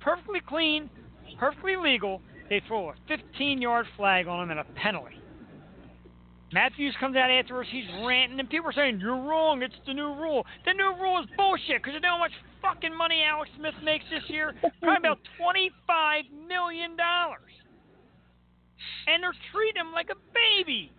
[0.00, 0.90] Perfectly clean,
[1.38, 2.20] perfectly legal.
[2.48, 5.16] They throw a 15 yard flag on him and a penalty.
[6.52, 7.68] Matthews comes out afterwards.
[7.70, 9.62] He's ranting, and people are saying, You're wrong.
[9.62, 10.44] It's the new rule.
[10.66, 14.04] The new rule is bullshit because you know how much fucking money Alex Smith makes
[14.10, 14.54] this year?
[14.82, 16.96] Probably about $25 million.
[19.06, 20.92] And they're treating him like a baby.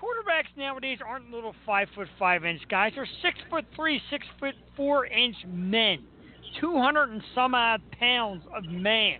[0.00, 2.92] Quarterbacks nowadays aren't little five foot five inch guys.
[2.94, 6.04] They're six foot three, six foot four inch men.
[6.60, 9.18] 200 and some odd pounds of man.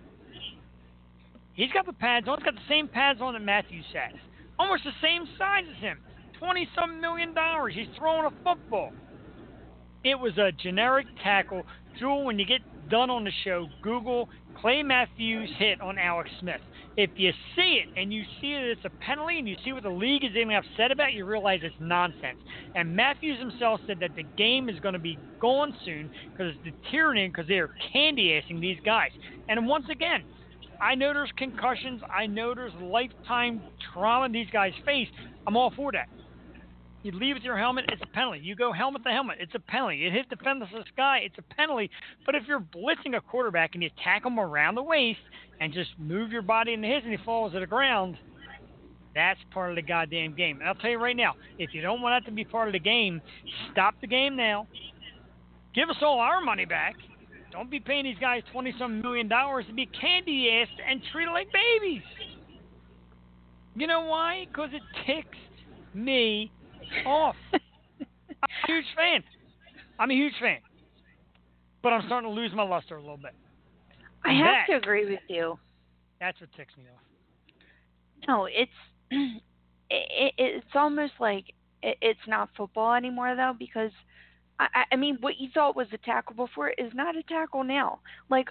[1.53, 2.37] He's got the pads on.
[2.37, 4.13] He's got the same pads on that Matthews has.
[4.59, 5.97] Almost the same size as him.
[6.39, 7.73] 20 some million dollars.
[7.75, 8.91] He's throwing a football.
[10.03, 11.63] It was a generic tackle.
[11.99, 14.29] Jewel, when you get done on the show, Google
[14.61, 16.61] Clay Matthews hit on Alex Smith.
[16.97, 19.83] If you see it and you see that it's a penalty and you see what
[19.83, 22.39] the league is even upset about, you realize it's nonsense.
[22.73, 26.75] And Matthews himself said that the game is going to be gone soon because it's
[26.83, 29.11] deteriorating because they are candy assing these guys.
[29.47, 30.25] And once again,
[30.81, 32.01] I know there's concussions.
[32.15, 33.61] I know there's lifetime
[33.93, 35.07] trauma these guys face.
[35.45, 36.07] I'm all for that.
[37.03, 38.39] You leave with your helmet, it's a penalty.
[38.39, 39.97] You go helmet to helmet, it's a penalty.
[39.97, 41.89] You hit defenders of the sky, it's a penalty.
[42.25, 45.19] But if you're blitzing a quarterback and you tack him around the waist
[45.59, 48.17] and just move your body into his and he falls to the ground,
[49.15, 50.59] that's part of the goddamn game.
[50.59, 52.73] And I'll tell you right now, if you don't want that to be part of
[52.73, 53.21] the game,
[53.71, 54.67] stop the game now.
[55.73, 56.95] Give us all our money back.
[57.51, 61.31] Don't be paying these guys twenty some million dollars to be candy assed and treated
[61.31, 62.03] like babies.
[63.75, 64.45] You know why?
[64.47, 65.37] Because it ticks
[65.93, 66.51] me
[67.05, 67.35] off.
[67.53, 67.59] I'm
[68.63, 69.23] a huge fan.
[69.99, 70.59] I'm a huge fan.
[71.83, 73.33] But I'm starting to lose my luster a little bit.
[74.25, 75.57] I And have that- to agree with you.
[76.19, 77.01] That's what ticks me off.
[78.27, 78.71] No, it's
[79.11, 81.45] it, it's almost like
[81.83, 83.91] it, it's not football anymore though because
[84.59, 87.63] I I- I mean what you thought was a tackle before is not a tackle
[87.63, 87.99] now.
[88.29, 88.49] Like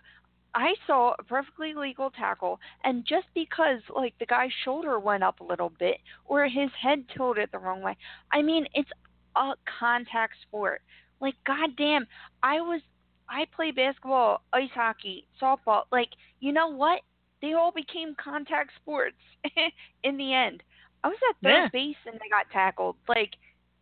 [0.57, 5.41] I saw a perfectly legal tackle and just because like the guy's shoulder went up
[5.41, 7.97] a little bit or his head tilted the wrong way.
[8.33, 8.91] I mean, it's
[9.37, 10.83] a contact sport.
[11.21, 12.07] Like goddamn,
[12.43, 12.81] I was
[13.29, 15.85] I play basketball, ice hockey, softball.
[15.93, 16.11] Like,
[16.41, 17.01] you know what?
[17.43, 19.17] They all became contact sports
[20.05, 20.63] in the end.
[21.05, 21.69] I was at third Yeah.
[21.73, 22.97] base and I got tackled.
[23.09, 23.33] Like,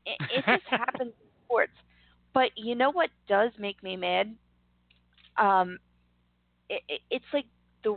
[0.06, 1.72] it, it just happens in sports.
[2.34, 4.34] But you know what does make me mad?
[5.38, 5.78] Um,
[6.68, 7.46] it, it, it's like
[7.82, 7.90] the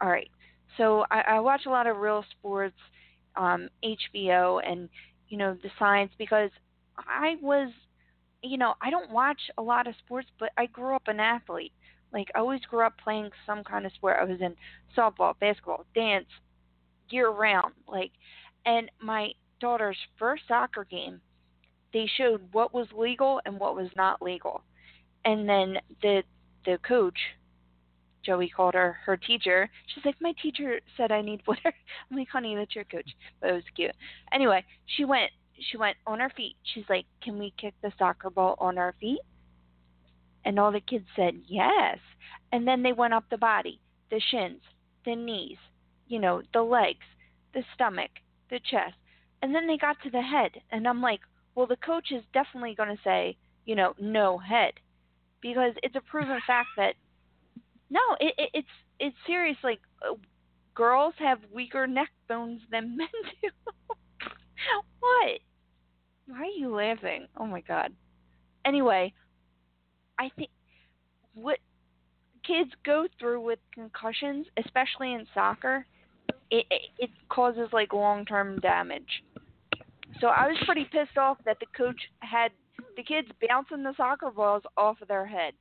[0.00, 0.30] all right.
[0.76, 2.76] So I, I watch a lot of real sports,
[3.36, 4.88] um, HBO, and
[5.28, 6.50] you know the science because
[6.96, 7.70] I was,
[8.42, 11.72] you know, I don't watch a lot of sports, but I grew up an athlete.
[12.12, 14.16] Like I always grew up playing some kind of sport.
[14.20, 14.54] I was in
[14.96, 16.26] softball, basketball, dance,
[17.10, 17.74] year round.
[17.86, 18.12] Like,
[18.64, 21.20] and my daughter's first soccer game,
[21.92, 24.62] they showed what was legal and what was not legal,
[25.24, 26.22] and then the
[26.64, 27.18] the coach,
[28.24, 29.70] Joey called her her teacher.
[29.94, 31.60] She's like, my teacher said I need water.
[32.10, 33.10] I'm like, honey, that's your coach.
[33.40, 33.92] But it was cute.
[34.32, 34.64] Anyway,
[34.96, 35.30] she went
[35.70, 36.56] she went on her feet.
[36.74, 39.20] She's like, can we kick the soccer ball on our feet?
[40.44, 41.98] And all the kids said yes.
[42.52, 43.80] And then they went up the body,
[44.10, 44.60] the shins,
[45.04, 45.58] the knees,
[46.06, 47.04] you know, the legs,
[47.54, 48.10] the stomach,
[48.50, 48.94] the chest.
[49.42, 50.52] And then they got to the head.
[50.70, 51.20] And I'm like,
[51.54, 54.72] well, the coach is definitely going to say, you know, no head.
[55.40, 56.94] Because it's a proven fact that,
[57.90, 58.68] no, it, it, it's,
[59.00, 59.56] it's serious.
[59.62, 60.14] Like, uh,
[60.74, 63.08] girls have weaker neck bones than men
[63.42, 63.48] do.
[65.00, 65.40] what?
[66.26, 67.26] Why are you laughing?
[67.36, 67.92] Oh my god.
[68.64, 69.12] Anyway,
[70.18, 70.50] I think
[71.34, 71.58] what
[72.46, 75.86] kids go through with concussions, especially in soccer,
[76.50, 79.22] it it, it causes like long-term damage.
[80.20, 82.50] So I was pretty pissed off that the coach had
[82.96, 85.54] the kids bouncing the soccer balls off of their head.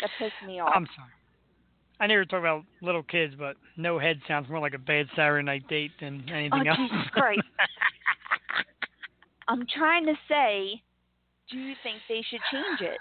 [0.00, 0.72] That pissed me off.
[0.74, 1.10] I'm sorry.
[2.00, 5.06] I know you're talking about little kids, but no head sounds more like a bad
[5.16, 6.78] Saturday night date than anything Oh, else.
[6.78, 7.40] Jesus Christ.
[9.48, 10.80] I'm trying to say,
[11.50, 12.98] do you think they should change it?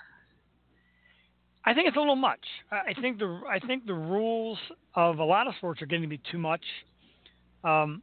[1.66, 2.40] I think it's a little much.
[2.72, 4.58] I think the I think the rules
[4.96, 6.62] of a lot of sports are getting to be too much.
[7.66, 8.02] Um,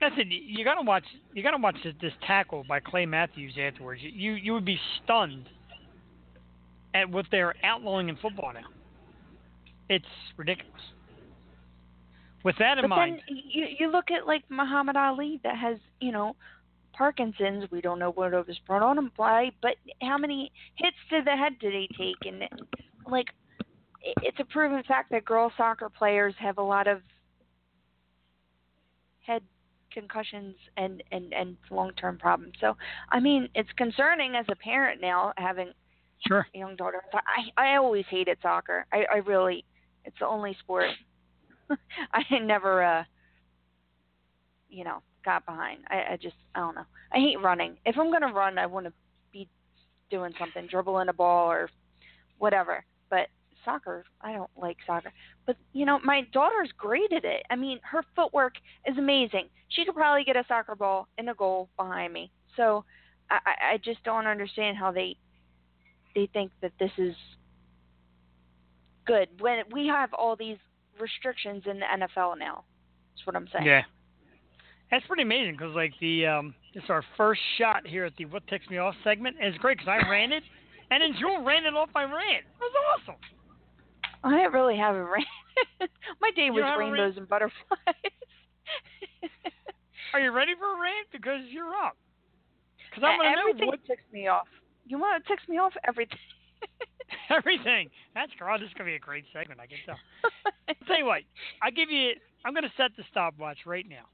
[0.00, 0.28] that's it.
[0.28, 1.04] You gotta watch.
[1.34, 4.00] You gotta watch this, this tackle by Clay Matthews afterwards.
[4.02, 5.46] You you would be stunned
[6.94, 8.64] at what they're outlawing in football now.
[9.90, 10.06] It's
[10.36, 10.80] ridiculous.
[12.44, 15.78] With that in but mind, then you you look at like Muhammad Ali that has
[16.00, 16.36] you know
[16.92, 17.68] Parkinson's.
[17.72, 21.22] We don't know what it was brought on him by, but how many hits to
[21.24, 22.32] the head did he take?
[22.32, 22.44] And
[23.10, 23.26] like,
[24.22, 27.02] it's a proven fact that girl soccer players have a lot of
[29.26, 29.42] head
[29.92, 32.54] concussions and and and long term problems.
[32.60, 32.76] So
[33.10, 35.72] I mean, it's concerning as a parent now having
[36.28, 36.46] sure.
[36.54, 37.02] a young daughter.
[37.12, 38.86] I I always hated soccer.
[38.92, 39.64] I I really
[40.04, 40.88] it's the only sport
[42.12, 43.04] I never uh
[44.68, 45.80] you know got behind.
[45.88, 46.86] I I just I don't know.
[47.12, 47.76] I hate running.
[47.84, 48.92] If I'm gonna run, I want to
[49.32, 49.48] be
[50.10, 51.70] doing something, dribbling a ball or
[52.38, 52.84] whatever.
[53.10, 53.28] But
[53.64, 55.12] soccer, I don't like soccer.
[55.46, 57.44] But you know, my daughter's great at it.
[57.50, 58.54] I mean, her footwork
[58.86, 59.48] is amazing.
[59.68, 62.30] She could probably get a soccer ball in a goal behind me.
[62.56, 62.84] So
[63.30, 65.16] I I I just don't understand how they
[66.14, 67.14] they think that this is
[69.10, 70.58] good when we have all these
[71.00, 72.62] restrictions in the NFL now.
[73.14, 73.66] That's what I'm saying.
[73.66, 73.82] Yeah.
[74.90, 78.46] That's pretty amazing because like the um, it's our first shot here at the what
[78.48, 79.36] ticks me off segment.
[79.40, 80.42] And it's great because I ran it,
[80.90, 82.44] and then Jewel ran it off my rant.
[82.44, 83.14] It was awesome.
[84.22, 85.26] I didn't really have a rant.
[86.20, 87.78] My day was rainbows and butterflies.
[90.12, 91.06] Are you ready for a rant?
[91.12, 91.96] Because you're up.
[92.90, 94.48] Because I want to know everything what ticks me off.
[94.86, 95.72] You want to tick me off?
[95.86, 96.18] Everything.
[97.36, 97.90] everything.
[98.14, 98.54] That's girl.
[98.54, 99.60] Oh, this is gonna be a great segment.
[99.60, 99.96] I can tell.
[100.86, 101.22] Tell you what.
[101.62, 102.12] I give you.
[102.44, 104.04] I'm gonna set the stopwatch right now,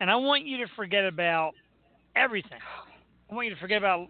[0.00, 1.52] and I want you to forget about
[2.14, 2.58] everything.
[3.30, 4.08] I want you to forget about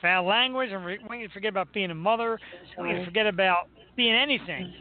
[0.00, 0.70] foul language.
[0.72, 2.38] I want you to forget about being a mother.
[2.76, 4.74] I want you to forget about being anything.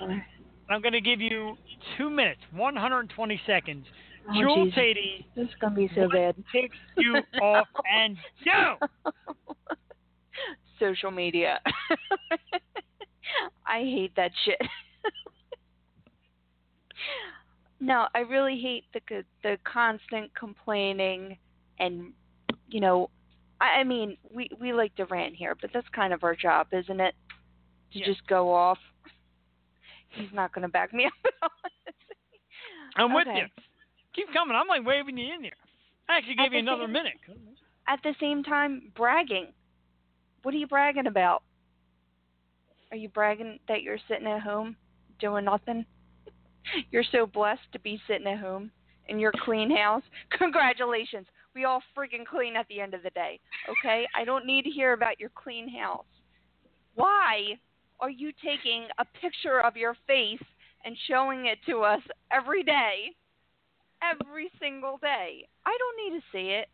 [0.70, 1.58] I'm going to give you
[1.98, 3.86] two minutes, 120 seconds.
[4.30, 4.80] Oh, Jewel Jesus.
[4.80, 6.36] Teti This is gonna be so bad.
[6.54, 8.16] takes you off and
[8.46, 8.76] go.
[10.82, 11.60] Social media.
[13.66, 14.60] I hate that shit.
[17.80, 21.38] no, I really hate the the constant complaining
[21.80, 22.14] and
[22.70, 23.10] you know,
[23.60, 26.68] I, I mean, we we like to rant here, but that's kind of our job,
[26.72, 27.16] isn't it?
[27.94, 28.06] To Yeah.
[28.06, 28.78] just go off.
[30.10, 31.50] He's not going to back me up at all.
[32.98, 33.40] I'm with Okay.
[33.40, 33.46] you.
[34.16, 34.56] Keep coming.
[34.58, 35.52] I'm like waving you in there.
[36.10, 37.14] I actually At gave you another same- minute.
[37.88, 39.48] at the same time bragging.
[40.44, 41.44] What are you bragging about?
[42.92, 44.76] Are you bragging that you're sitting at home
[45.20, 45.86] doing nothing?
[46.92, 48.70] You're so blessed to be sitting at home
[49.08, 50.04] in your clean house.
[50.38, 51.26] Congratulations.
[51.56, 53.40] We all freaking clean at the end of the day.
[53.70, 54.08] Okay?
[54.16, 56.06] I don't need to hear about your clean house.
[56.96, 57.60] Why
[58.00, 60.44] are you taking a picture of your face
[60.86, 62.02] and showing it to us
[62.32, 63.16] every day?
[64.04, 65.48] Every single day.
[65.66, 66.68] I don't need to see it.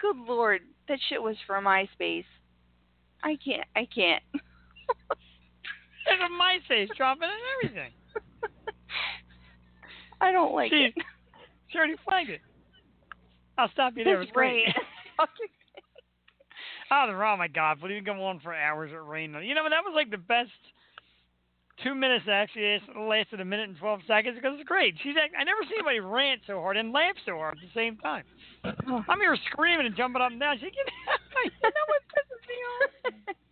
[0.00, 2.24] Good lord, that shit was from MySpace.
[3.22, 3.66] I can't.
[3.76, 4.22] I can't.
[6.06, 7.92] There's a face dropping and everything.
[10.20, 10.94] I don't like She, it.
[11.68, 12.40] she already flagged it.
[13.58, 14.22] I'll stop you there.
[14.22, 14.64] It's great.
[16.90, 17.78] Oh, the oh my God!
[17.80, 19.32] But even go on for hours at rain.
[19.42, 20.52] You know, that was like the best
[21.82, 22.24] two minutes.
[22.26, 24.94] that Actually, it lasted a minute and twelve seconds because it's great.
[25.02, 25.16] She's.
[25.16, 27.96] act- I never seen anybody rant so hard and laugh so hard at the same
[27.96, 28.24] time.
[29.08, 30.56] I'm here screaming and jumping up and down.
[30.56, 30.84] She can.
[31.44, 32.02] you know what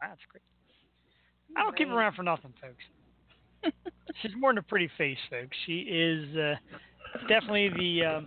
[0.00, 0.42] Wow, that's great.
[1.56, 3.74] I don't keep her around for nothing, folks.
[4.22, 5.56] She's more than a pretty face, folks.
[5.64, 6.54] She is uh,
[7.28, 8.04] definitely the.
[8.04, 8.26] Um,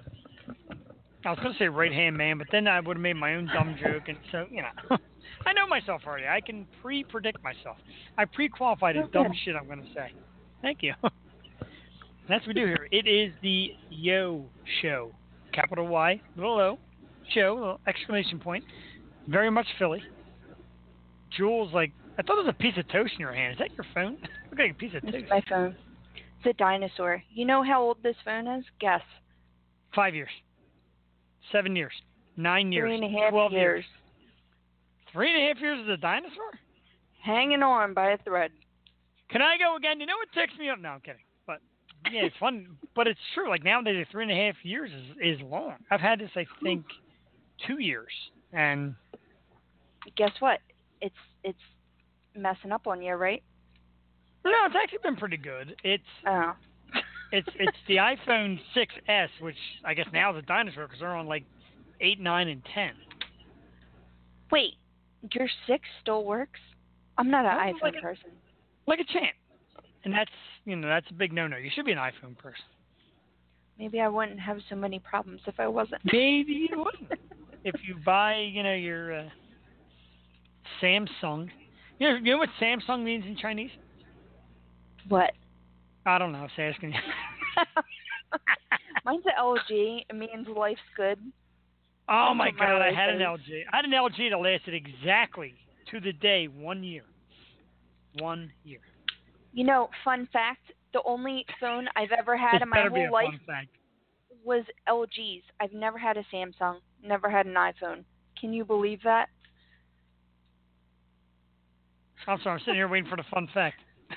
[1.25, 3.35] I was going to say right hand man, but then I would have made my
[3.35, 4.97] own dumb joke, and so you know,
[5.45, 6.27] I know myself already.
[6.27, 7.77] I can pre-predict myself.
[8.17, 10.13] I pre-qualified the dumb shit I'm going to say.
[10.61, 10.93] Thank you.
[12.29, 12.87] That's what we do here.
[12.91, 14.45] It is the Yo
[14.81, 15.11] Show,
[15.53, 16.79] capital Y, little O,
[17.33, 18.63] show, little exclamation point.
[19.29, 20.01] Very much Philly.
[21.37, 23.53] Jules, like I thought it was a piece of toast in your hand.
[23.53, 24.17] Is that your phone?
[24.49, 25.15] Look like a piece of toast.
[25.15, 25.75] It's my phone.
[26.39, 27.21] It's a dinosaur.
[27.31, 28.65] You know how old this phone is?
[28.79, 29.01] Guess.
[29.93, 30.29] Five years,
[31.51, 31.93] seven years,
[32.37, 33.83] nine years, Three and a half twelve years.
[33.83, 33.85] years.
[35.11, 36.51] Three and a half years is a dinosaur?
[37.23, 38.51] Hanging on by a thread.
[39.29, 39.99] Can I go again?
[39.99, 40.79] You know what ticks me up?
[40.79, 41.21] No, I'm kidding.
[41.45, 41.59] But
[42.11, 42.65] yeah, it's fun.
[42.95, 43.47] But it's true.
[43.49, 45.75] Like nowadays, three and a half years is is long.
[45.89, 46.83] I've had this, I think,
[47.65, 48.11] two years,
[48.51, 48.93] and
[50.15, 50.59] Guess what?
[51.01, 51.57] It's it's
[52.35, 53.43] messing up on you, right?
[54.45, 55.75] no, it's actually been pretty good.
[55.83, 56.53] It's Oh.
[57.31, 61.27] it's it's the iPhone 6s, which I guess now is a dinosaur because they're on
[61.27, 61.43] like
[62.01, 62.91] eight, nine, and ten.
[64.51, 64.73] Wait,
[65.33, 66.59] your six still works?
[67.17, 68.31] I'm not an iPhone like a- person.
[68.87, 69.35] like a champ.
[70.05, 70.31] And that's
[70.65, 71.57] you know that's a big no-no.
[71.57, 72.63] You should be an iPhone person.
[73.77, 76.01] Maybe I wouldn't have so many problems if I wasn't.
[76.05, 77.19] Maybe you wouldn't.
[77.65, 79.23] if you buy you know your uh,
[80.81, 81.49] Samsung.
[81.99, 83.71] You know, you know what Samsung means in Chinese?
[85.07, 85.31] What?
[86.05, 86.39] I don't know.
[86.39, 86.99] I was asking you.
[89.05, 90.05] Mine's an LG.
[90.09, 91.19] It means life's good.
[92.09, 92.81] oh That's my what my God!
[92.81, 93.19] I had an.
[93.19, 93.63] LG.
[93.71, 95.53] I had an LG that lasted exactly
[95.91, 97.03] to the day one year.
[98.19, 98.79] One year.
[99.53, 100.61] You know, fun fact:
[100.93, 103.33] the only phone I've ever had in my whole life
[104.43, 105.43] was LG's.
[105.59, 106.77] I've never had a Samsung.
[107.03, 108.03] Never had an iPhone.
[108.39, 109.27] Can you believe that?
[112.29, 112.53] I'm sorry.
[112.55, 113.77] I'm sitting here waiting for the fun fact.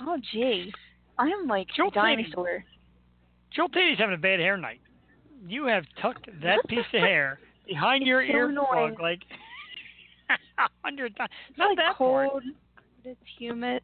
[0.00, 0.72] oh, gee.
[1.18, 2.64] I am like a dinosaur.
[3.54, 4.80] Jewel Teti's having a bad hair night.
[5.48, 9.20] You have tucked that piece of hair behind your so ear plug like
[10.58, 11.30] a hundred times.
[11.48, 12.30] It's Not like that cold.
[12.32, 12.42] part.
[13.02, 13.82] but It's humid.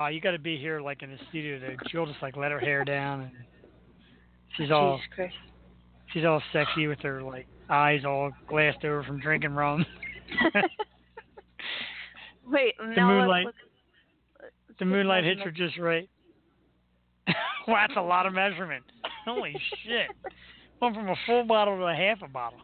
[0.00, 2.52] Oh, you got to be here like in the studio to Jill just like let
[2.52, 3.30] her hair down and
[4.56, 5.00] she's Oh, all
[6.12, 9.84] she's all sexy with her like eyes all glassed over from drinking rum.
[12.46, 13.54] Wait, now moonlight- look,
[14.78, 16.08] the moonlight hits her just right.
[17.66, 18.84] well, that's a lot of measurement.
[19.24, 19.54] Holy
[19.84, 20.08] shit!
[20.80, 22.58] Went from a full bottle to a half a bottle.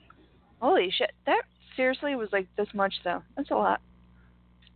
[0.60, 1.12] Holy shit.
[1.26, 1.42] That
[1.76, 3.22] seriously was like this much though.
[3.36, 3.80] That's a lot.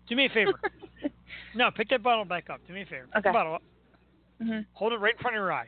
[0.09, 0.60] Do me a favor.
[1.56, 2.60] no, pick that bottle back up.
[2.69, 3.06] Do me a favor.
[3.06, 3.28] Pick Okay.
[3.31, 3.62] the bottle up.
[4.40, 5.66] hmm Hold it right in front of your eyes.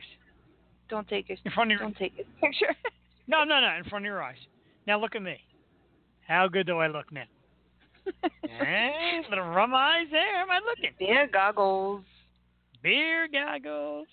[0.89, 2.73] Don't take a In front of your don't take a picture.
[3.27, 4.37] No, no, no, in front of your eyes.
[4.87, 5.37] Now look at me.
[6.27, 7.23] How good do I look now?
[8.23, 10.37] eh, little rum eyes there.
[10.37, 10.91] How am I looking?
[10.99, 12.03] Beer goggles.
[12.83, 14.07] Beer goggles.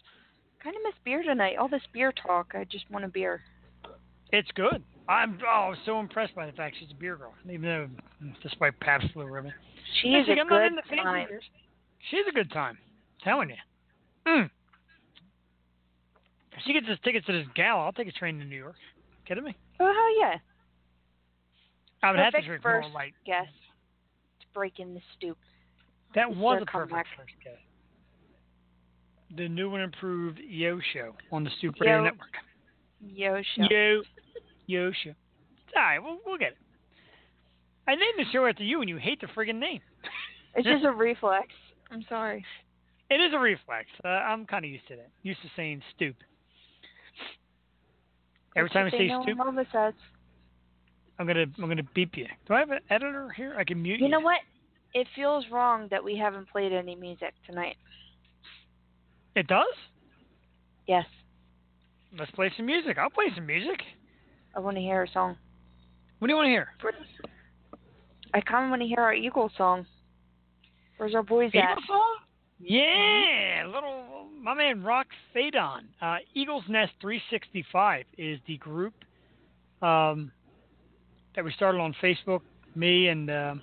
[0.62, 1.56] Kind of miss beer tonight.
[1.58, 2.52] All this beer talk.
[2.54, 3.42] I just want a beer.
[4.30, 4.82] It's good.
[5.08, 7.88] I'm oh so impressed by the fact she's a beer girl, even though
[8.42, 9.52] despite Pabst Blue Ribbon.
[10.00, 11.28] She's Listen, a I'm good into fancy time.
[11.28, 11.44] beers.
[12.10, 12.78] She's a good time.
[13.22, 13.56] telling you.
[14.26, 14.50] Mm.
[16.52, 18.76] If she gets us tickets to this gala, I'll take a train to New York.
[19.26, 19.56] Kidding me?
[19.80, 20.38] Oh hell yeah!
[22.02, 23.14] I would have to Perfect drink first more light.
[23.24, 23.46] guess.
[24.40, 25.38] To break in the stoop.
[26.14, 27.54] That was a perfect first guess.
[29.36, 32.04] The new and improved Yo Show on the Stoop Radio Yo.
[32.04, 32.34] Network.
[33.00, 33.66] Yo show.
[33.70, 34.02] Yo,
[34.66, 35.14] Yo Show.
[35.74, 36.58] All right, we'll, we'll get it.
[37.88, 39.80] I named the show after you, and you hate the friggin' name.
[40.54, 41.46] It's just a reflex.
[41.90, 42.44] I'm sorry.
[43.08, 43.86] It is a reflex.
[44.04, 45.08] Uh, I'm kind of used to that.
[45.22, 46.14] Used to saying stoop.
[48.54, 49.94] Every time I say know stoop, Elvis says.
[51.22, 52.26] I'm gonna I'm gonna beep you.
[52.48, 53.54] Do I have an editor here?
[53.56, 54.06] I can mute you.
[54.06, 54.40] You know what?
[54.92, 57.76] It feels wrong that we haven't played any music tonight.
[59.36, 59.64] It does.
[60.88, 61.04] Yes,
[62.18, 62.98] Let's play some music.
[62.98, 63.80] I'll play some music.
[64.56, 65.36] I want to hear a song.
[66.18, 66.68] What do you want to hear?
[68.34, 69.86] I kind of want to hear our Eagles song.
[70.96, 71.70] Where's our boys at?
[71.70, 72.16] Eagles song?
[72.58, 75.82] Yeah, little my man Rock Fadon.
[76.00, 78.94] Uh, Eagles Nest 365 is the group
[79.82, 80.32] um,
[81.34, 82.40] that we started on Facebook.
[82.74, 83.54] Me and uh,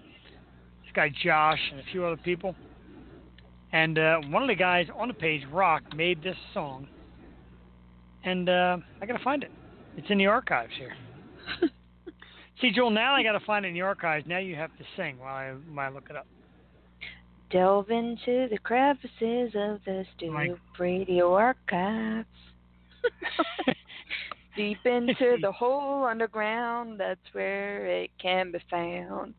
[0.84, 2.56] this guy Josh and a few other people.
[3.72, 6.88] And uh, one of the guys on the page, Rock, made this song.
[8.24, 9.52] And uh, I gotta find it.
[9.96, 10.94] It's in the archives here.
[12.62, 14.26] See, Jewel, now I gotta find it in the archives.
[14.28, 16.28] Now you have to sing while I while I look it up.
[17.52, 20.60] Delve into the crevices of the Stoop.
[20.78, 22.28] Radio archives.
[24.60, 29.34] Deep into the hole underground, that's where it can be found.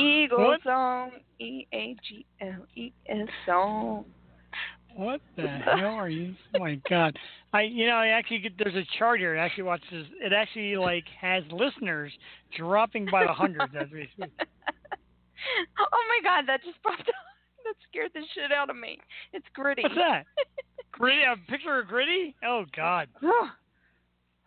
[0.00, 0.62] Eagle What?
[0.64, 4.04] song, E A G L E S song.
[4.96, 6.34] What the hell are you?
[6.56, 7.16] Oh my god!
[7.52, 9.36] I you know I actually get, there's a chart here.
[9.36, 10.08] It actually watches.
[10.20, 12.12] It actually like has listeners
[12.58, 14.32] dropping by the hundreds as we speak.
[15.78, 17.14] oh my god, that just popped up.
[17.64, 18.98] That scared the shit out of me.
[19.32, 19.82] It's gritty.
[19.82, 20.24] What's that?
[20.90, 21.22] Gritty?
[21.22, 22.34] A picture of Gritty?
[22.44, 23.06] Oh god!
[23.22, 23.48] Oh.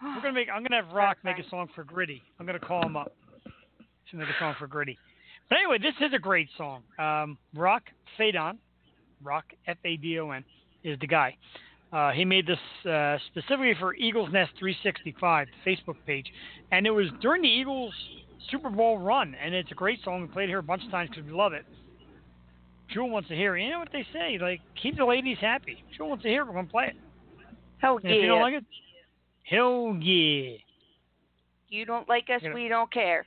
[0.01, 0.47] We're gonna make.
[0.53, 2.21] I'm gonna have Rock make a song for Gritty.
[2.39, 3.13] I'm gonna call him up
[4.11, 4.97] to make a song for Gritty.
[5.49, 6.83] But anyway, this is a great song.
[6.99, 7.83] Um, Rock
[8.19, 8.57] Fadon,
[9.23, 10.43] Rock F A D O N,
[10.83, 11.37] is the guy.
[11.93, 16.25] Uh, he made this uh, specifically for Eagles Nest 365, the Facebook page,
[16.71, 17.93] and it was during the Eagles
[18.51, 20.21] Super Bowl run, and it's a great song.
[20.21, 21.65] We played it here a bunch of times because we love it.
[22.93, 23.63] Jewel wants to hear it.
[23.63, 24.37] You know what they say?
[24.39, 25.83] Like, keep the ladies happy.
[25.95, 26.47] Jewel wants to hear it.
[26.47, 26.95] We're gonna play it.
[27.77, 28.43] Hell And if you don't yeah.
[28.43, 28.65] like it,
[29.49, 30.57] hell yeah.
[31.69, 33.25] You don't like us, You know- we don't care.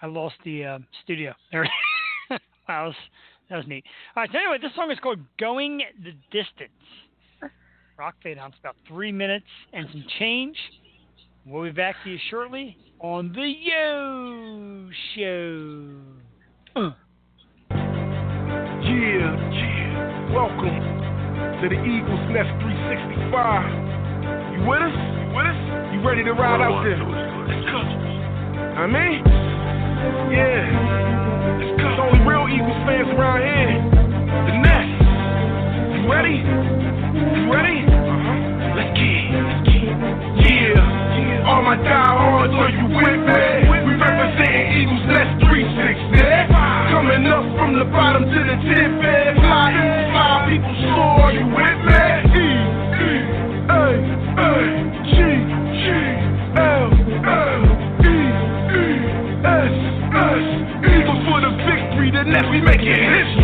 [0.00, 1.34] I lost the uh, studio.
[1.50, 1.68] There.
[2.30, 2.38] wow,
[2.68, 2.94] that was,
[3.50, 3.84] that was neat.
[4.14, 4.30] All right.
[4.30, 6.70] So anyway, this song is called "Going the Distance."
[7.98, 8.50] Rock Fadon.
[8.50, 10.56] It's about three minutes and some change.
[11.44, 16.80] We'll be back to you shortly on the Yo Show.
[16.80, 16.90] Uh.
[18.84, 20.32] Yeah, yeah.
[20.32, 20.78] Welcome
[21.60, 23.87] to the Eagles Nest 365.
[24.58, 24.90] You with us?
[24.90, 25.58] You with us?
[25.94, 26.98] You ready to ride out there?
[26.98, 29.22] I mean,
[30.34, 30.66] yeah.
[31.62, 31.78] Let's.
[31.78, 33.78] It's only real Eagles fans around here.
[34.50, 34.98] The Nest.
[35.94, 36.42] You ready?
[36.42, 37.86] You ready?
[37.86, 38.74] Uh-huh.
[38.74, 39.30] Let's get it.
[39.78, 39.94] It.
[40.42, 41.46] Yeah.
[41.46, 43.38] All my diehards, are you with me?
[43.62, 46.18] We representing Eagles Nest 360.
[46.98, 49.38] Coming up from the bottom to the tip, man.
[49.38, 49.70] Fly,
[50.10, 52.67] fly, people soar, are you with me?
[53.88, 54.52] E, E, A, A,
[55.04, 55.86] G, G,
[56.58, 56.92] L,
[57.24, 57.62] L,
[58.04, 58.16] E,
[58.68, 58.88] E,
[59.44, 59.76] S,
[60.12, 60.44] S.
[60.84, 63.37] Eagles for the victory, the Nest, we making history.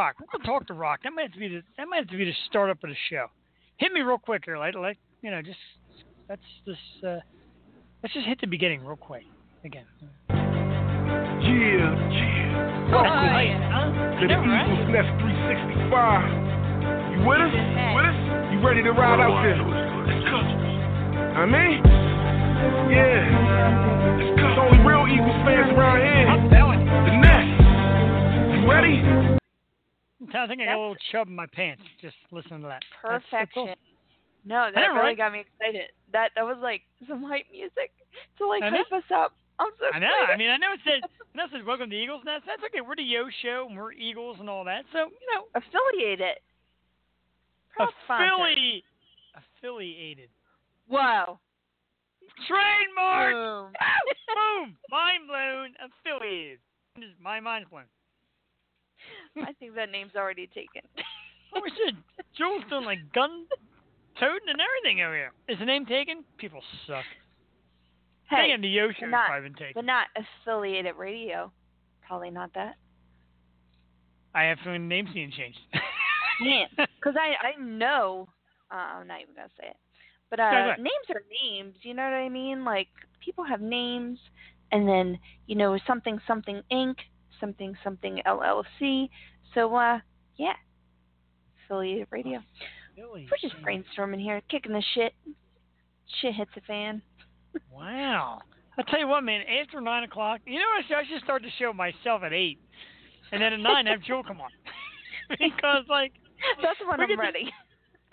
[0.00, 0.16] Rock.
[0.18, 1.00] We're gonna talk to rock.
[1.04, 2.96] That might have to be the that might have to be the startup of the
[3.10, 3.26] show.
[3.76, 5.58] Hit me real quick here, like like you know, just
[6.28, 7.20] let's just uh,
[8.02, 9.24] let's just hit the beginning real quick
[9.64, 9.84] again.
[10.30, 12.40] Yeah, yeah.
[12.88, 14.20] That's Welcome nice, huh?
[14.20, 14.68] to the know, right?
[14.72, 15.92] Eagles Nest 365.
[17.12, 17.52] You with us?
[17.52, 17.92] Hey.
[17.96, 18.18] With us?
[18.52, 19.56] You ready to ride out want there?
[19.56, 20.40] to do is go to Let's go.
[20.40, 21.80] I mean,
[22.88, 23.24] yeah.
[24.16, 24.48] Let's go.
[24.48, 26.24] There's only real Eagles fans around here.
[26.28, 26.88] I'm telling you.
[26.88, 27.52] The Nest.
[28.56, 29.39] You ready?
[30.34, 32.82] I think I got a little chub in my pants just listening to that.
[33.02, 33.66] That's- that's all.
[33.66, 33.86] Perfection.
[34.44, 35.16] No, that really right?
[35.16, 35.90] got me excited.
[36.12, 37.92] That that was like some hype music
[38.38, 39.34] to like hype us up.
[39.58, 40.06] I'm so I know.
[40.08, 40.32] excited.
[40.32, 41.04] I mean, I know it said,
[41.34, 42.80] I know it says "Welcome to Eagles Nest." That's okay.
[42.80, 44.84] We're the Yo Show, and we're Eagles and all that.
[44.92, 46.40] So you know, affiliated.
[47.76, 48.32] Proud sponsor.
[48.34, 48.84] affiliate,
[49.36, 50.30] affiliated,
[50.88, 51.38] Whoa.
[52.48, 53.34] trademark.
[53.34, 53.72] Boom.
[54.34, 54.76] Boom!
[54.90, 55.74] Mind blown.
[55.84, 56.58] Affiliated.
[57.20, 57.84] My mind's blown.
[59.42, 60.82] I think that name's already taken.
[61.52, 61.96] Oh, said
[62.38, 63.44] Jules doing like gun
[64.20, 65.32] toting and everything over here.
[65.48, 66.22] Is the name taken?
[66.38, 67.02] People suck.
[68.30, 69.72] hey, Hey, the Yo Show's not- probably been taken.
[69.74, 71.50] but not affiliated radio.
[72.06, 72.76] Probably not that.
[74.32, 75.58] I have some name's being changed.
[76.40, 78.28] Man, because I I know.
[78.70, 79.76] Uh, I'm not even gonna say it.
[80.30, 80.78] But uh, ahead.
[80.78, 81.74] names are names.
[81.82, 82.64] You know what I mean?
[82.64, 82.86] Like
[83.24, 84.18] people have names,
[84.70, 86.94] and then you know something something Inc.
[87.40, 89.08] Something something LLC.
[89.54, 89.98] So uh,
[90.36, 90.54] yeah,
[91.64, 92.40] affiliated radio.
[92.96, 93.28] Really?
[93.30, 95.14] We're just brainstorming here, kicking the shit.
[96.20, 97.02] Shit hits the fan.
[97.72, 98.40] Wow.
[98.78, 99.42] I'll tell you what, man.
[99.62, 102.58] After nine o'clock, you know, I should, I should start the show myself at eight,
[103.32, 104.50] and then at nine have Jewel come on,
[105.30, 106.12] because like
[106.62, 107.50] That's when I'm ready.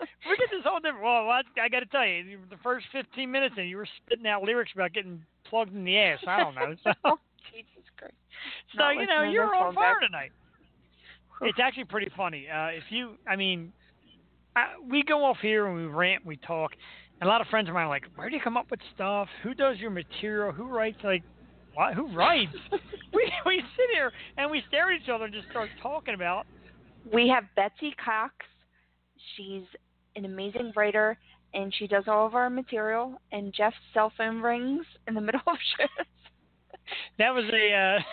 [0.00, 1.02] we get this whole different.
[1.02, 4.26] Well, I, I got to tell you, the first fifteen minutes, and you were spitting
[4.26, 6.18] out lyrics about getting plugged in the ass.
[6.26, 6.74] I don't know.
[6.84, 7.18] So.
[8.72, 10.08] so Not you know, you're on fire back.
[10.08, 10.32] tonight.
[11.42, 12.48] It's actually pretty funny.
[12.48, 13.72] Uh, if you, I mean,
[14.56, 16.72] I, we go off here and we rant, we talk.
[17.20, 18.80] And a lot of friends of mine are like, "Where do you come up with
[18.94, 19.28] stuff?
[19.42, 20.52] Who does your material?
[20.52, 20.98] Who writes?
[21.02, 21.22] Like,
[21.74, 21.94] what?
[21.94, 22.52] Who writes?"
[23.12, 26.46] we we sit here and we stare at each other and just start talking about.
[27.12, 28.34] We have Betsy Cox.
[29.36, 29.64] She's
[30.16, 31.18] an amazing writer,
[31.54, 33.20] and she does all of our material.
[33.32, 36.06] And Jeff's cell phone rings in the middle of shows.
[37.18, 37.72] That was a.
[37.74, 38.02] Uh,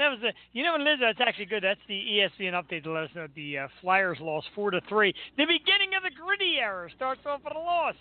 [0.00, 0.98] That was a, you know what it is?
[0.98, 1.62] That's actually good.
[1.62, 5.12] That's the ESPN update to let us know the uh, Flyers lost four to three.
[5.36, 7.96] The beginning of the gritty era starts off with a loss.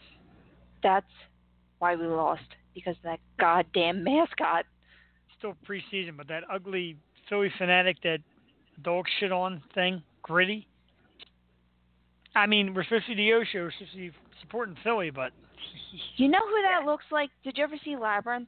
[0.81, 1.11] That's
[1.80, 4.64] why we lost because of that goddamn mascot.
[5.38, 6.95] Still preseason, but that ugly
[7.27, 8.19] Phillie Phanatic that
[8.81, 10.68] dog shit on thing, gritty.
[12.34, 15.10] I mean, we're supposed to be the Yo show, we're supposed to be supporting Philly,
[15.10, 15.34] but
[16.15, 17.30] You know who that looks like?
[17.43, 18.47] Did you ever see Labyrinth?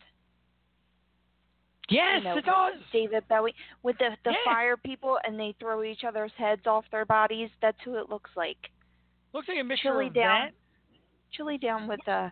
[1.91, 2.73] Yes, you know, it does.
[2.93, 3.53] David Bowie
[3.83, 7.49] with the the fire people, and they throw each other's heads off their bodies.
[7.61, 8.57] That's who it looks like.
[9.33, 10.45] Looks like a mixture Chili of down.
[10.45, 10.51] that.
[11.33, 12.31] Chilly Down with the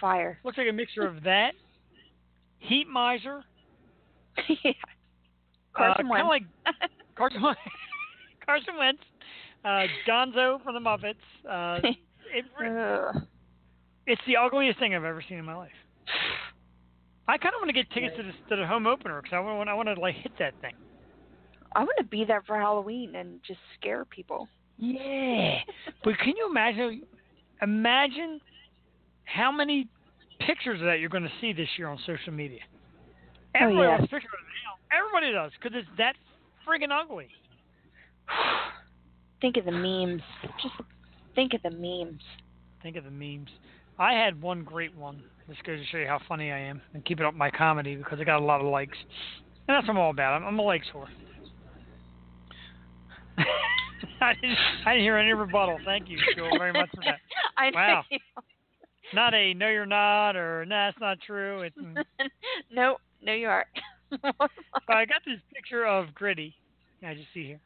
[0.00, 0.38] fire.
[0.44, 1.52] Looks like a mixture of that.
[2.58, 3.42] Heat miser.
[4.64, 4.72] yeah.
[5.74, 6.28] Carson uh, Wentz.
[6.28, 6.42] like
[7.16, 7.60] Carson Wentz.
[8.46, 9.02] Carson Wentz.
[9.64, 11.14] Uh, Gonzo from the Muppets.
[11.48, 11.80] Uh,
[12.34, 12.44] it,
[14.06, 15.70] it's the ugliest thing I've ever seen in my life.
[17.28, 19.40] I kind of want to get tickets to, this, to the home opener because I
[19.40, 20.74] want I want to like hit that thing.
[21.74, 24.48] I want to be there for Halloween and just scare people.
[24.78, 25.58] Yeah,
[26.04, 27.02] but can you imagine?
[27.62, 28.40] Imagine
[29.24, 29.88] how many
[30.40, 32.60] pictures of that you're going to see this year on social media.
[33.54, 33.98] Oh, Everybody yeah.
[33.98, 34.98] wants pictures of it now.
[34.98, 36.14] Everybody does because it's that
[36.66, 37.28] friggin' ugly.
[39.40, 40.22] think of the memes.
[40.60, 40.74] Just
[41.34, 42.20] think of the memes.
[42.82, 43.48] Think of the memes.
[43.98, 45.22] I had one great one.
[45.48, 48.20] This goes to show you how funny I am and keeping up my comedy because
[48.20, 48.96] I got a lot of likes.
[49.68, 50.34] And that's what I'm all about.
[50.34, 51.06] I'm, I'm a likes whore.
[54.20, 55.80] I didn't, I didn't hear any rebuttal.
[55.84, 57.18] Thank you, Jewel, very much for that.
[57.56, 58.04] I Wow.
[58.10, 58.18] know.
[59.14, 61.62] Not a no, you're not, or nah, that's not true.
[61.62, 62.02] It's, mm.
[62.70, 63.66] no, no, you are.
[64.10, 64.50] but
[64.88, 66.54] I got this picture of Gritty,
[67.04, 67.60] I just see here,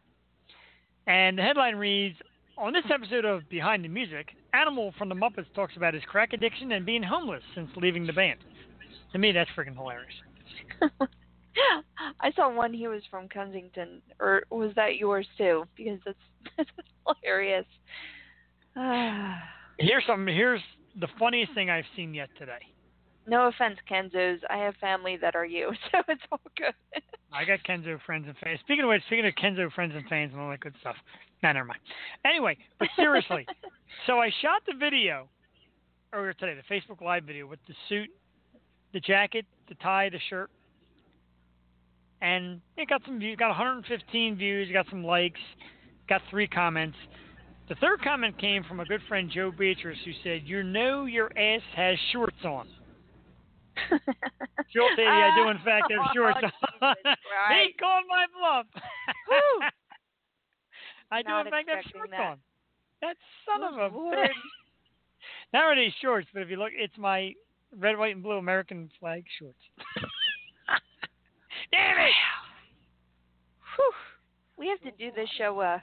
[1.06, 2.16] and the headline reads:
[2.58, 6.32] On this episode of Behind the Music, Animal from the Muppets talks about his crack
[6.32, 8.38] addiction and being homeless since leaving the band.
[9.12, 10.14] To me, that's freaking hilarious.
[12.20, 12.72] I saw one.
[12.72, 15.64] He was from Kensington, or was that yours too?
[15.76, 16.18] Because that's
[16.56, 16.70] that's
[17.22, 17.66] hilarious.
[19.78, 20.26] Here's some.
[20.26, 20.60] Here's
[20.98, 22.60] the funniest thing I've seen yet today.
[23.26, 24.38] no offense, Kenzos.
[24.48, 26.74] I have family that are you, so it's all good.
[27.32, 28.60] I got Kenzo friends and fans.
[28.60, 30.96] Speaking of which, speaking of Kenzo friends and fans and all that good stuff.
[31.42, 31.80] Nah, never mind.
[32.24, 33.46] Anyway, but seriously,
[34.06, 35.28] so I shot the video
[36.12, 38.08] earlier today, the Facebook Live video with the suit,
[38.92, 40.50] the jacket, the tie, the shirt,
[42.22, 43.36] and it got some views.
[43.36, 44.72] Got 115 views.
[44.72, 45.40] Got some likes.
[46.08, 46.96] Got three comments.
[47.68, 51.30] The third comment came from a good friend Joe Beatrice, who said, "You know your
[51.36, 52.68] ass has shorts on."
[54.72, 58.66] Jewel said, I do in fact have shorts Oh, on." He called my bluff.
[61.10, 62.20] I do in fact have shorts that.
[62.20, 62.38] on.
[63.02, 64.16] That son of a Lord.
[64.16, 64.30] bitch.
[65.52, 67.32] Not really shorts, but if you look, it's my
[67.78, 69.58] red, white, and blue American flag shorts.
[71.72, 72.12] Damn it!
[73.76, 73.92] Whew.
[74.56, 75.78] We have to do this show uh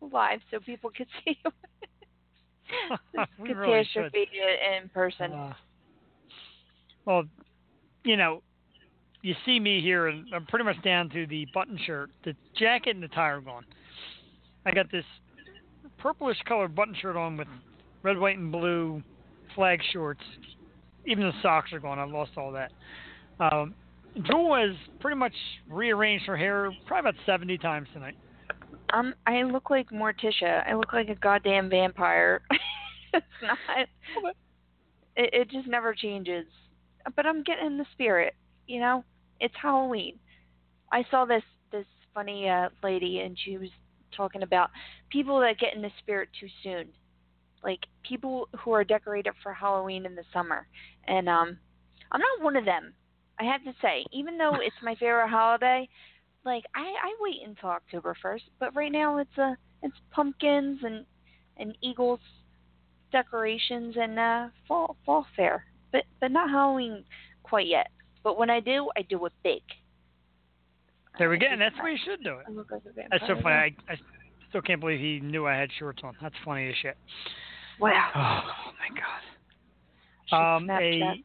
[0.00, 4.28] live so people can see this we really catastrophe
[4.82, 5.32] in person.
[5.32, 5.52] Uh,
[7.04, 7.24] well,
[8.04, 8.42] you know,
[9.22, 12.94] you see me here, and I'm pretty much down to the button shirt, the jacket,
[12.94, 13.64] and the tie are gone.
[14.64, 15.04] I got this
[15.98, 17.48] purplish colored button shirt on with
[18.02, 19.02] red, white, and blue
[19.54, 20.22] flag shorts.
[21.06, 21.98] Even the socks are gone.
[21.98, 22.72] I've lost all that.
[23.38, 23.74] Um,
[24.24, 25.32] Jewel has pretty much
[25.68, 28.16] rearranged her hair probably about 70 times tonight.
[28.92, 30.66] Um, I look like Morticia.
[30.68, 32.42] I look like a goddamn vampire.
[33.14, 33.58] it's not.
[35.16, 36.46] It, it just never changes.
[37.16, 38.34] But I'm getting in the spirit.
[38.70, 39.04] You know,
[39.40, 40.14] it's Halloween.
[40.92, 41.42] I saw this
[41.72, 43.68] this funny uh, lady, and she was
[44.16, 44.70] talking about
[45.10, 46.86] people that get in the spirit too soon,
[47.64, 50.68] like people who are decorated for Halloween in the summer.
[51.08, 51.58] And um,
[52.12, 52.92] I'm not one of them.
[53.40, 55.88] I have to say, even though it's my favorite holiday,
[56.44, 61.04] like I, I wait until October first, but right now it's uh it's pumpkins and
[61.56, 62.20] and eagles
[63.10, 65.64] decorations and uh fall fall fair.
[65.90, 67.02] But but not Halloween
[67.42, 67.88] quite yet.
[68.22, 69.62] But when I do, I do it big.
[71.18, 71.46] There we go.
[71.50, 72.46] And that's the way you should do it.
[72.48, 73.08] I look like a vampire.
[73.10, 73.76] That's so funny.
[73.88, 73.96] I, I
[74.48, 76.14] still can't believe he knew I had shorts on.
[76.22, 76.96] That's funny as shit.
[77.80, 78.10] Wow.
[78.14, 79.00] Oh my
[80.30, 80.56] god.
[80.56, 81.22] Um, a-.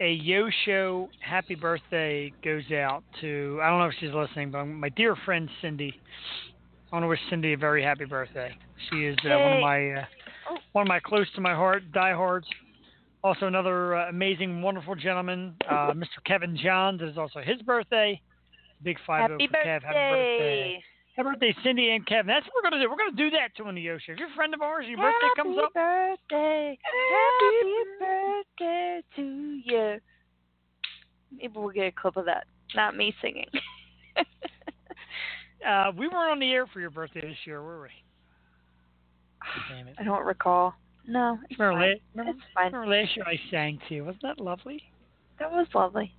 [0.00, 4.64] A Yo Show happy birthday goes out to I don't know if she's listening, but
[4.64, 5.94] my dear friend Cindy.
[6.92, 8.56] I want to wish Cindy a very happy birthday.
[8.90, 10.04] She is uh, one of my uh,
[10.50, 10.56] Oh.
[10.72, 12.46] one of my close to my heart diehards.
[13.24, 16.22] Also, another uh, amazing, wonderful gentleman, uh, Mr.
[16.26, 17.00] Kevin Johns.
[17.00, 18.20] It is also his birthday.
[18.82, 19.82] Big five Happy for Kev.
[19.82, 20.38] Happy birthday.
[20.38, 20.84] birthday.
[21.16, 22.26] Happy birthday, Cindy and Kevin.
[22.26, 22.90] That's what we're gonna do.
[22.90, 24.12] We're gonna do that to on the Yo Show.
[24.12, 25.72] If you're a friend of ours, your birthday comes up.
[25.74, 26.78] Happy birthday.
[27.10, 29.22] Happy birthday to
[29.64, 30.00] you.
[31.32, 32.44] Maybe we'll get a clip of that.
[32.76, 33.48] Not me singing.
[35.66, 37.88] Uh, we weren't on the air for your birthday this year, were we?
[39.74, 39.94] Damn it.
[39.98, 40.74] I don't recall.
[41.06, 41.96] No, it's Remember, fine.
[42.14, 42.72] remember, It's fine.
[42.72, 44.04] remember last year I sang to you?
[44.04, 44.82] Wasn't that lovely?
[45.38, 46.14] That was lovely.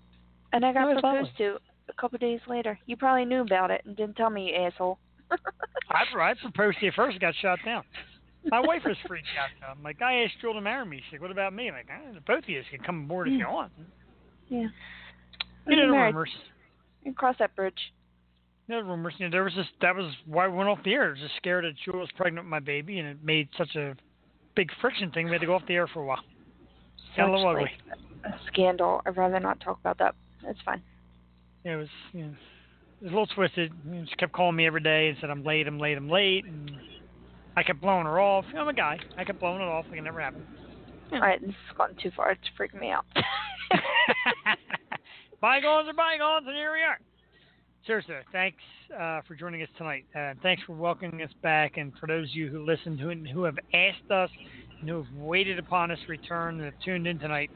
[0.54, 1.58] And I got proposed to
[1.90, 2.78] a couple days later.
[2.86, 5.00] You probably knew about it and didn't tell me, you asshole.
[5.32, 7.84] I, I proposed to you first and got shot down.
[8.52, 9.70] My wife was freaked out.
[9.72, 10.98] I'm like, I asked Jewel to marry me.
[11.06, 11.68] She's like, what about me?
[11.70, 13.72] I'm like, "Ah, both of you can come aboard if you want.
[14.50, 14.68] yeah.
[15.68, 16.30] You know rumors.
[17.04, 17.74] You cross that bridge.
[18.68, 19.16] Know rumors.
[19.18, 21.08] You know, there was just that was why we went off the air.
[21.08, 23.76] I was just scared that Jewel was pregnant with my baby, and it made such
[23.76, 23.96] a
[24.56, 25.26] big friction thing.
[25.26, 26.24] We had to go off the air for a while.
[27.16, 27.64] Got a little ugly.
[27.64, 29.02] like, a scandal.
[29.06, 30.16] I'd rather not talk about that.
[30.44, 30.82] It's fine.
[31.64, 32.36] Yeah, it was you know,
[33.02, 33.72] it was a little twisted.
[34.10, 36.72] She kept calling me every day and said I'm late, I'm late, I'm late, and
[37.56, 38.46] I kept blowing her off.
[38.56, 39.00] I'm a guy.
[39.18, 40.46] I kept blowing it off like it never happened.
[41.12, 42.32] All right, this has gone too far.
[42.32, 43.06] It's freaking me out.
[45.42, 47.00] bygones are bygones, and here we are.
[47.86, 48.58] Seriously, thanks
[49.00, 50.06] uh, for joining us tonight.
[50.16, 53.44] Uh, thanks for welcoming us back, and for those of you who listened, who, who
[53.44, 54.30] have asked us,
[54.80, 57.52] and who have waited upon us to return, and have tuned in tonight,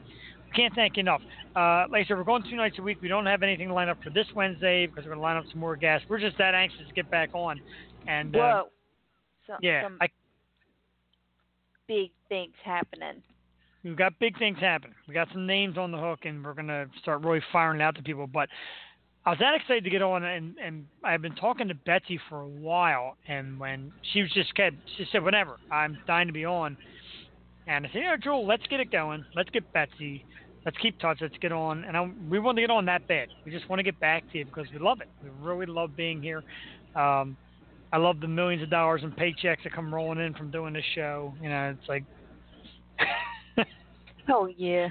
[0.46, 1.20] we can't thank you enough.
[1.56, 2.98] Uh, like I said, we're going two nights a week.
[3.02, 5.44] We don't have anything lined up for this Wednesday because we're going to line up
[5.50, 6.06] some more guests.
[6.08, 7.60] We're just that anxious to get back on.
[8.06, 8.62] And uh, Whoa.
[9.48, 10.08] Some, yeah, some I,
[11.88, 13.20] big things happening.
[13.82, 14.94] We've got big things happening.
[15.08, 18.02] We got some names on the hook, and we're gonna start really firing out to
[18.02, 18.26] people.
[18.26, 18.48] But
[19.26, 22.40] I was that excited to get on, and and I've been talking to Betsy for
[22.40, 26.46] a while, and when she was just kept, she said, "Whatever, I'm dying to be
[26.46, 26.76] on,"
[27.66, 29.24] and I said, "Yeah, Jewel, let's get it going.
[29.34, 30.24] Let's get Betsy.
[30.64, 31.18] Let's keep touch.
[31.20, 33.28] Let's get on." And I, we want to get on that bad.
[33.44, 35.08] We just want to get back to you because we love it.
[35.22, 36.42] We really love being here.
[36.96, 37.36] Um,
[37.92, 40.84] I love the millions of dollars in paychecks that come rolling in from doing this
[40.94, 41.34] show.
[41.42, 42.04] You know, it's like,
[44.28, 44.88] Oh yeah.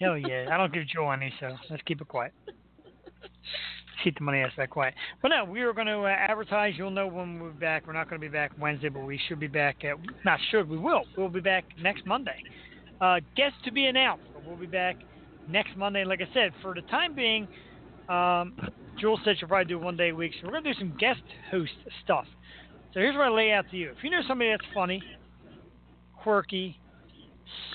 [0.00, 0.46] hell yeah.
[0.52, 2.32] I don't give Jewel any, so let's keep it quiet.
[4.04, 4.94] keep the money aspect quiet.
[5.22, 6.74] But no, we are going to uh, advertise.
[6.76, 7.86] You'll know when we're back.
[7.86, 9.84] We're not going to be back Wednesday, but we should be back.
[9.84, 11.02] At, not should, we will.
[11.16, 12.42] We'll be back next Monday.
[13.00, 14.96] Uh, guests to be announced, but we'll be back
[15.48, 16.04] next Monday.
[16.04, 17.46] Like I said, for the time being,
[18.08, 18.54] um,
[18.98, 20.96] Jules said she'll probably do one day a week, so we're going to do some
[20.98, 21.72] guest host
[22.04, 22.26] stuff.
[22.94, 23.90] So here's what I lay out to you.
[23.96, 25.02] If you know somebody that's funny,
[26.22, 26.78] quirky,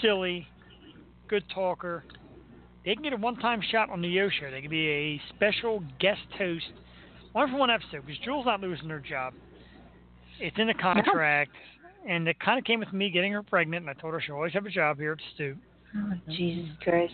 [0.01, 0.47] silly,
[1.27, 2.03] good talker,
[2.85, 4.51] they can get a one-time shot on the Yo Show.
[4.51, 6.65] They can be a special guest host,
[7.31, 9.33] one for one episode, because Jules not losing her job.
[10.39, 11.51] It's in the contract,
[12.07, 14.35] and it kind of came with me getting her pregnant, and I told her she'll
[14.35, 15.55] always have a job here at Stu.
[15.95, 17.13] Oh, Jesus Christ.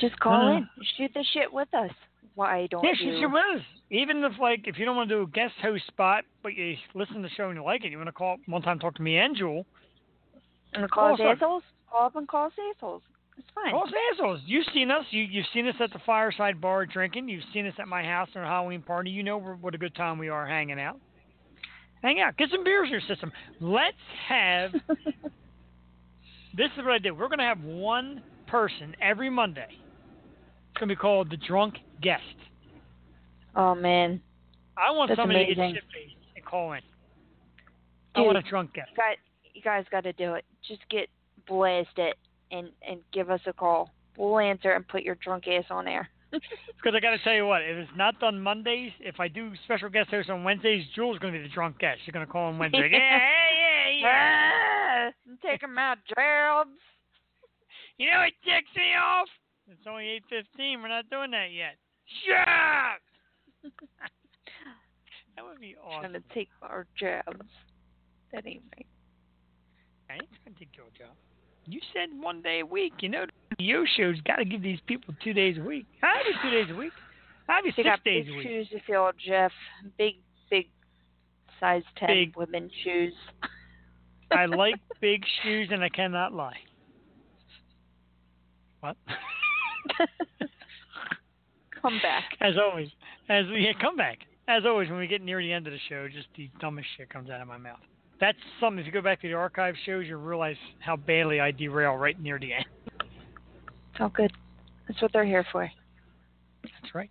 [0.00, 0.68] Just call Uh, in.
[0.96, 1.90] Shoot the shit with us.
[2.34, 2.96] Why don't Yeah, you?
[3.14, 3.62] she, she was.
[3.90, 6.76] Even if like if you don't want to do a guest host spot, but you
[6.94, 8.94] listen to the show and you like it, you want to call one time talk
[8.96, 9.64] to me and Jewel.
[10.74, 11.36] And call us call us up.
[11.36, 11.62] assholes?
[11.90, 13.02] Call up and call us assholes.
[13.38, 13.74] It's fine.
[13.74, 14.40] Us assholes.
[14.46, 15.04] You've seen us.
[15.10, 17.28] You you've seen us at the fireside bar drinking.
[17.28, 19.10] You've seen us at my house on a Halloween party.
[19.10, 20.98] You know what a good time we are hanging out.
[22.02, 22.36] Hang out.
[22.36, 23.32] Get some beers in your system.
[23.60, 23.96] Let's
[24.28, 24.72] have.
[26.56, 27.12] this is what I did.
[27.12, 29.66] We're going to have one person every Monday.
[29.68, 32.22] It's going to be called the drunk guest.
[33.54, 34.20] oh man.
[34.78, 35.74] I want That's somebody to amazing.
[35.74, 36.80] get shit and call in.
[38.14, 38.50] I want a Dude.
[38.50, 38.90] drunk guest.
[38.94, 39.16] Got
[39.54, 40.44] you guys got to do it.
[40.68, 41.08] Just get
[41.48, 42.14] blasted
[42.50, 43.90] and and give us a call.
[44.16, 46.08] We'll answer and put your drunk ass on air.
[46.76, 49.50] Because I got to tell you what, if it's not done Mondays, if I do
[49.64, 51.98] special guest hosts on Wednesdays, Jules going to be the drunk guest.
[52.04, 52.88] She's going to call on Wednesday.
[52.92, 55.10] Yeah, yeah, yeah.
[55.10, 56.68] Ah, take him out, Gerald.
[57.98, 59.26] You know what ticks me off?
[59.68, 60.80] It's only eight fifteen.
[60.82, 61.74] We're not doing that yet.
[62.24, 63.00] Shut
[65.34, 66.12] that would be Trying awesome.
[66.12, 67.48] to take our jobs.
[68.32, 68.86] That ain't right.
[70.10, 71.16] I ain't gonna take your job.
[71.68, 72.92] You said one day a week.
[73.00, 73.26] You know,
[73.58, 75.86] the Yo show's got to give these people two days a week.
[76.02, 76.92] I'll be two days a week.
[77.48, 78.46] I'll be They six got days big a week.
[78.46, 79.52] shoes to fill, Jeff.
[79.98, 80.14] Big,
[80.50, 80.68] big,
[81.60, 82.36] size ten Big.
[82.36, 83.12] women shoes.
[84.30, 86.56] I like big shoes, and I cannot lie.
[88.80, 88.96] What?
[91.82, 92.24] Come back.
[92.40, 92.88] As always,
[93.28, 94.18] as we yeah, come back.
[94.48, 97.08] As always, when we get near the end of the show, just the dumbest shit
[97.10, 97.78] comes out of my mouth.
[98.20, 98.78] That's something.
[98.78, 102.20] If you go back to the archive shows, you'll realize how badly I derail right
[102.20, 102.64] near the end.
[103.00, 104.32] It's all good.
[104.88, 105.70] That's what they're here for.
[106.62, 107.10] That's right.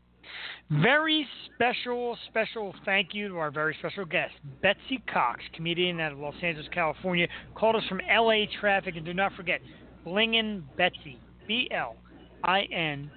[0.70, 4.34] Very special, special thank you to our very special guest,
[4.64, 8.96] Betsy Cox, comedian out of Los Angeles, California, called us from LA traffic.
[8.96, 9.62] And do not forget,
[10.04, 11.96] Blingin' Betsy, B L
[12.44, 13.12] I N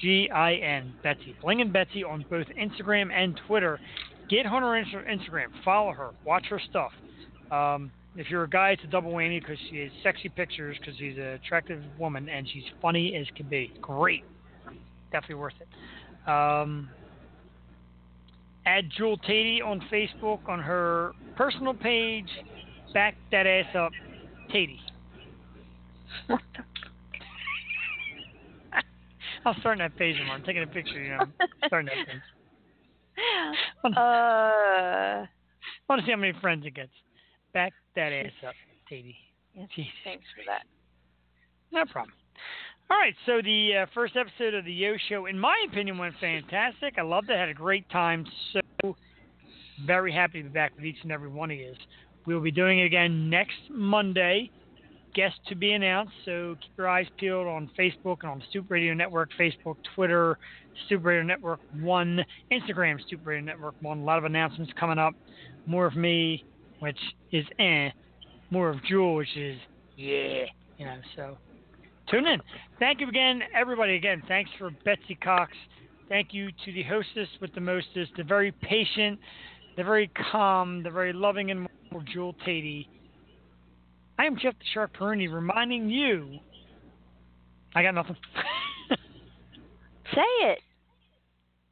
[0.00, 1.34] G I N, Betsy.
[1.42, 3.80] Blingin' Betsy on both Instagram and Twitter.
[4.28, 6.92] Get on her Instagram, follow her, watch her stuff.
[7.50, 10.96] Um, if you're a guy, it's a double whammy because she has sexy pictures because
[10.98, 13.72] she's an attractive woman and she's funny as can be.
[13.80, 14.24] Great
[15.16, 15.68] definitely worth it.
[16.30, 16.90] Um,
[18.66, 22.28] add Jewel Teti on Facebook on her personal page.
[22.92, 23.92] Back that ass up,
[24.52, 24.78] Tatey.
[26.28, 26.64] What the?
[29.44, 30.38] I'm starting that page tomorrow.
[30.38, 31.02] I'm taking a picture.
[31.02, 31.34] You know, I'm
[31.66, 32.22] starting that page.
[33.84, 35.28] uh, I
[35.88, 36.90] want to see how many friends it gets.
[37.56, 38.52] Back that ass up,
[38.92, 39.14] Jeez.
[40.04, 40.64] thanks for that.
[41.72, 42.12] No problem.
[42.90, 46.16] All right, so the uh, first episode of the Yo Show, in my opinion, went
[46.20, 46.96] fantastic.
[46.98, 47.38] I loved it.
[47.38, 48.26] Had a great time.
[48.52, 48.94] So
[49.86, 51.72] very happy to be back with each and every one of you.
[52.26, 54.50] We'll be doing it again next Monday.
[55.14, 56.12] Guest to be announced.
[56.26, 60.38] So keep your eyes peeled on Facebook and on Stoop Radio Network, Facebook, Twitter,
[60.84, 62.20] Stoop Radio Network One,
[62.52, 64.00] Instagram, Stoop Radio Network One.
[64.00, 65.14] A lot of announcements coming up.
[65.64, 66.44] More of me,
[66.80, 66.98] which
[67.32, 67.90] is eh.
[68.50, 69.58] More of Jewel, which is
[69.96, 70.44] yeah.
[70.78, 71.38] You know, so
[72.10, 72.40] tune in.
[72.78, 73.96] Thank you again, everybody.
[73.96, 75.52] Again, thanks for Betsy Cox.
[76.08, 79.18] Thank you to the hostess with the mostest, the very patient,
[79.76, 82.86] the very calm, the very loving and wonderful Jewel Teti.
[84.18, 86.38] I am Jeff the Shark Porrini reminding you.
[87.74, 88.16] I got nothing.
[90.14, 90.60] Say it.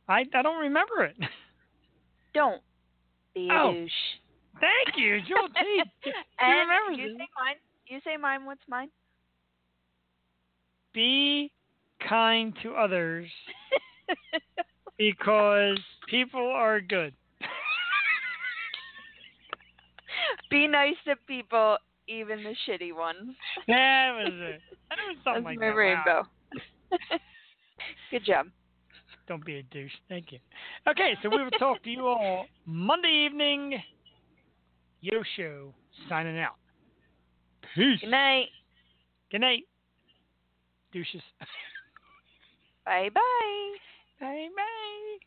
[0.08, 1.16] I I don't remember it.
[2.34, 2.60] Don't
[3.34, 3.86] be a Oh.
[4.60, 5.82] Thank you, Jewel T.
[6.06, 7.56] You and remember you say mine.
[7.86, 8.44] You say mine.
[8.44, 8.88] What's mine?
[10.92, 11.50] Be
[12.08, 13.28] kind to others.
[14.98, 15.78] because
[16.08, 17.14] people are good.
[20.50, 21.76] Be nice to people,
[22.06, 23.34] even the shitty ones.
[23.66, 24.60] That was it.
[24.90, 25.72] That was something That's like my that.
[25.72, 25.76] Wow.
[25.76, 26.22] rainbow.
[28.10, 28.46] Good job.
[29.26, 29.90] Don't be a douche.
[30.08, 30.38] Thank you.
[30.86, 33.82] Okay, so we will talk to you all Monday evening.
[35.04, 35.74] Yo Show
[36.08, 36.54] signing out.
[37.74, 38.00] Peace.
[38.00, 38.48] Good night.
[39.30, 39.64] Good night.
[40.94, 41.20] Douches.
[42.86, 43.74] Bye bye.
[44.18, 45.18] Bye bye.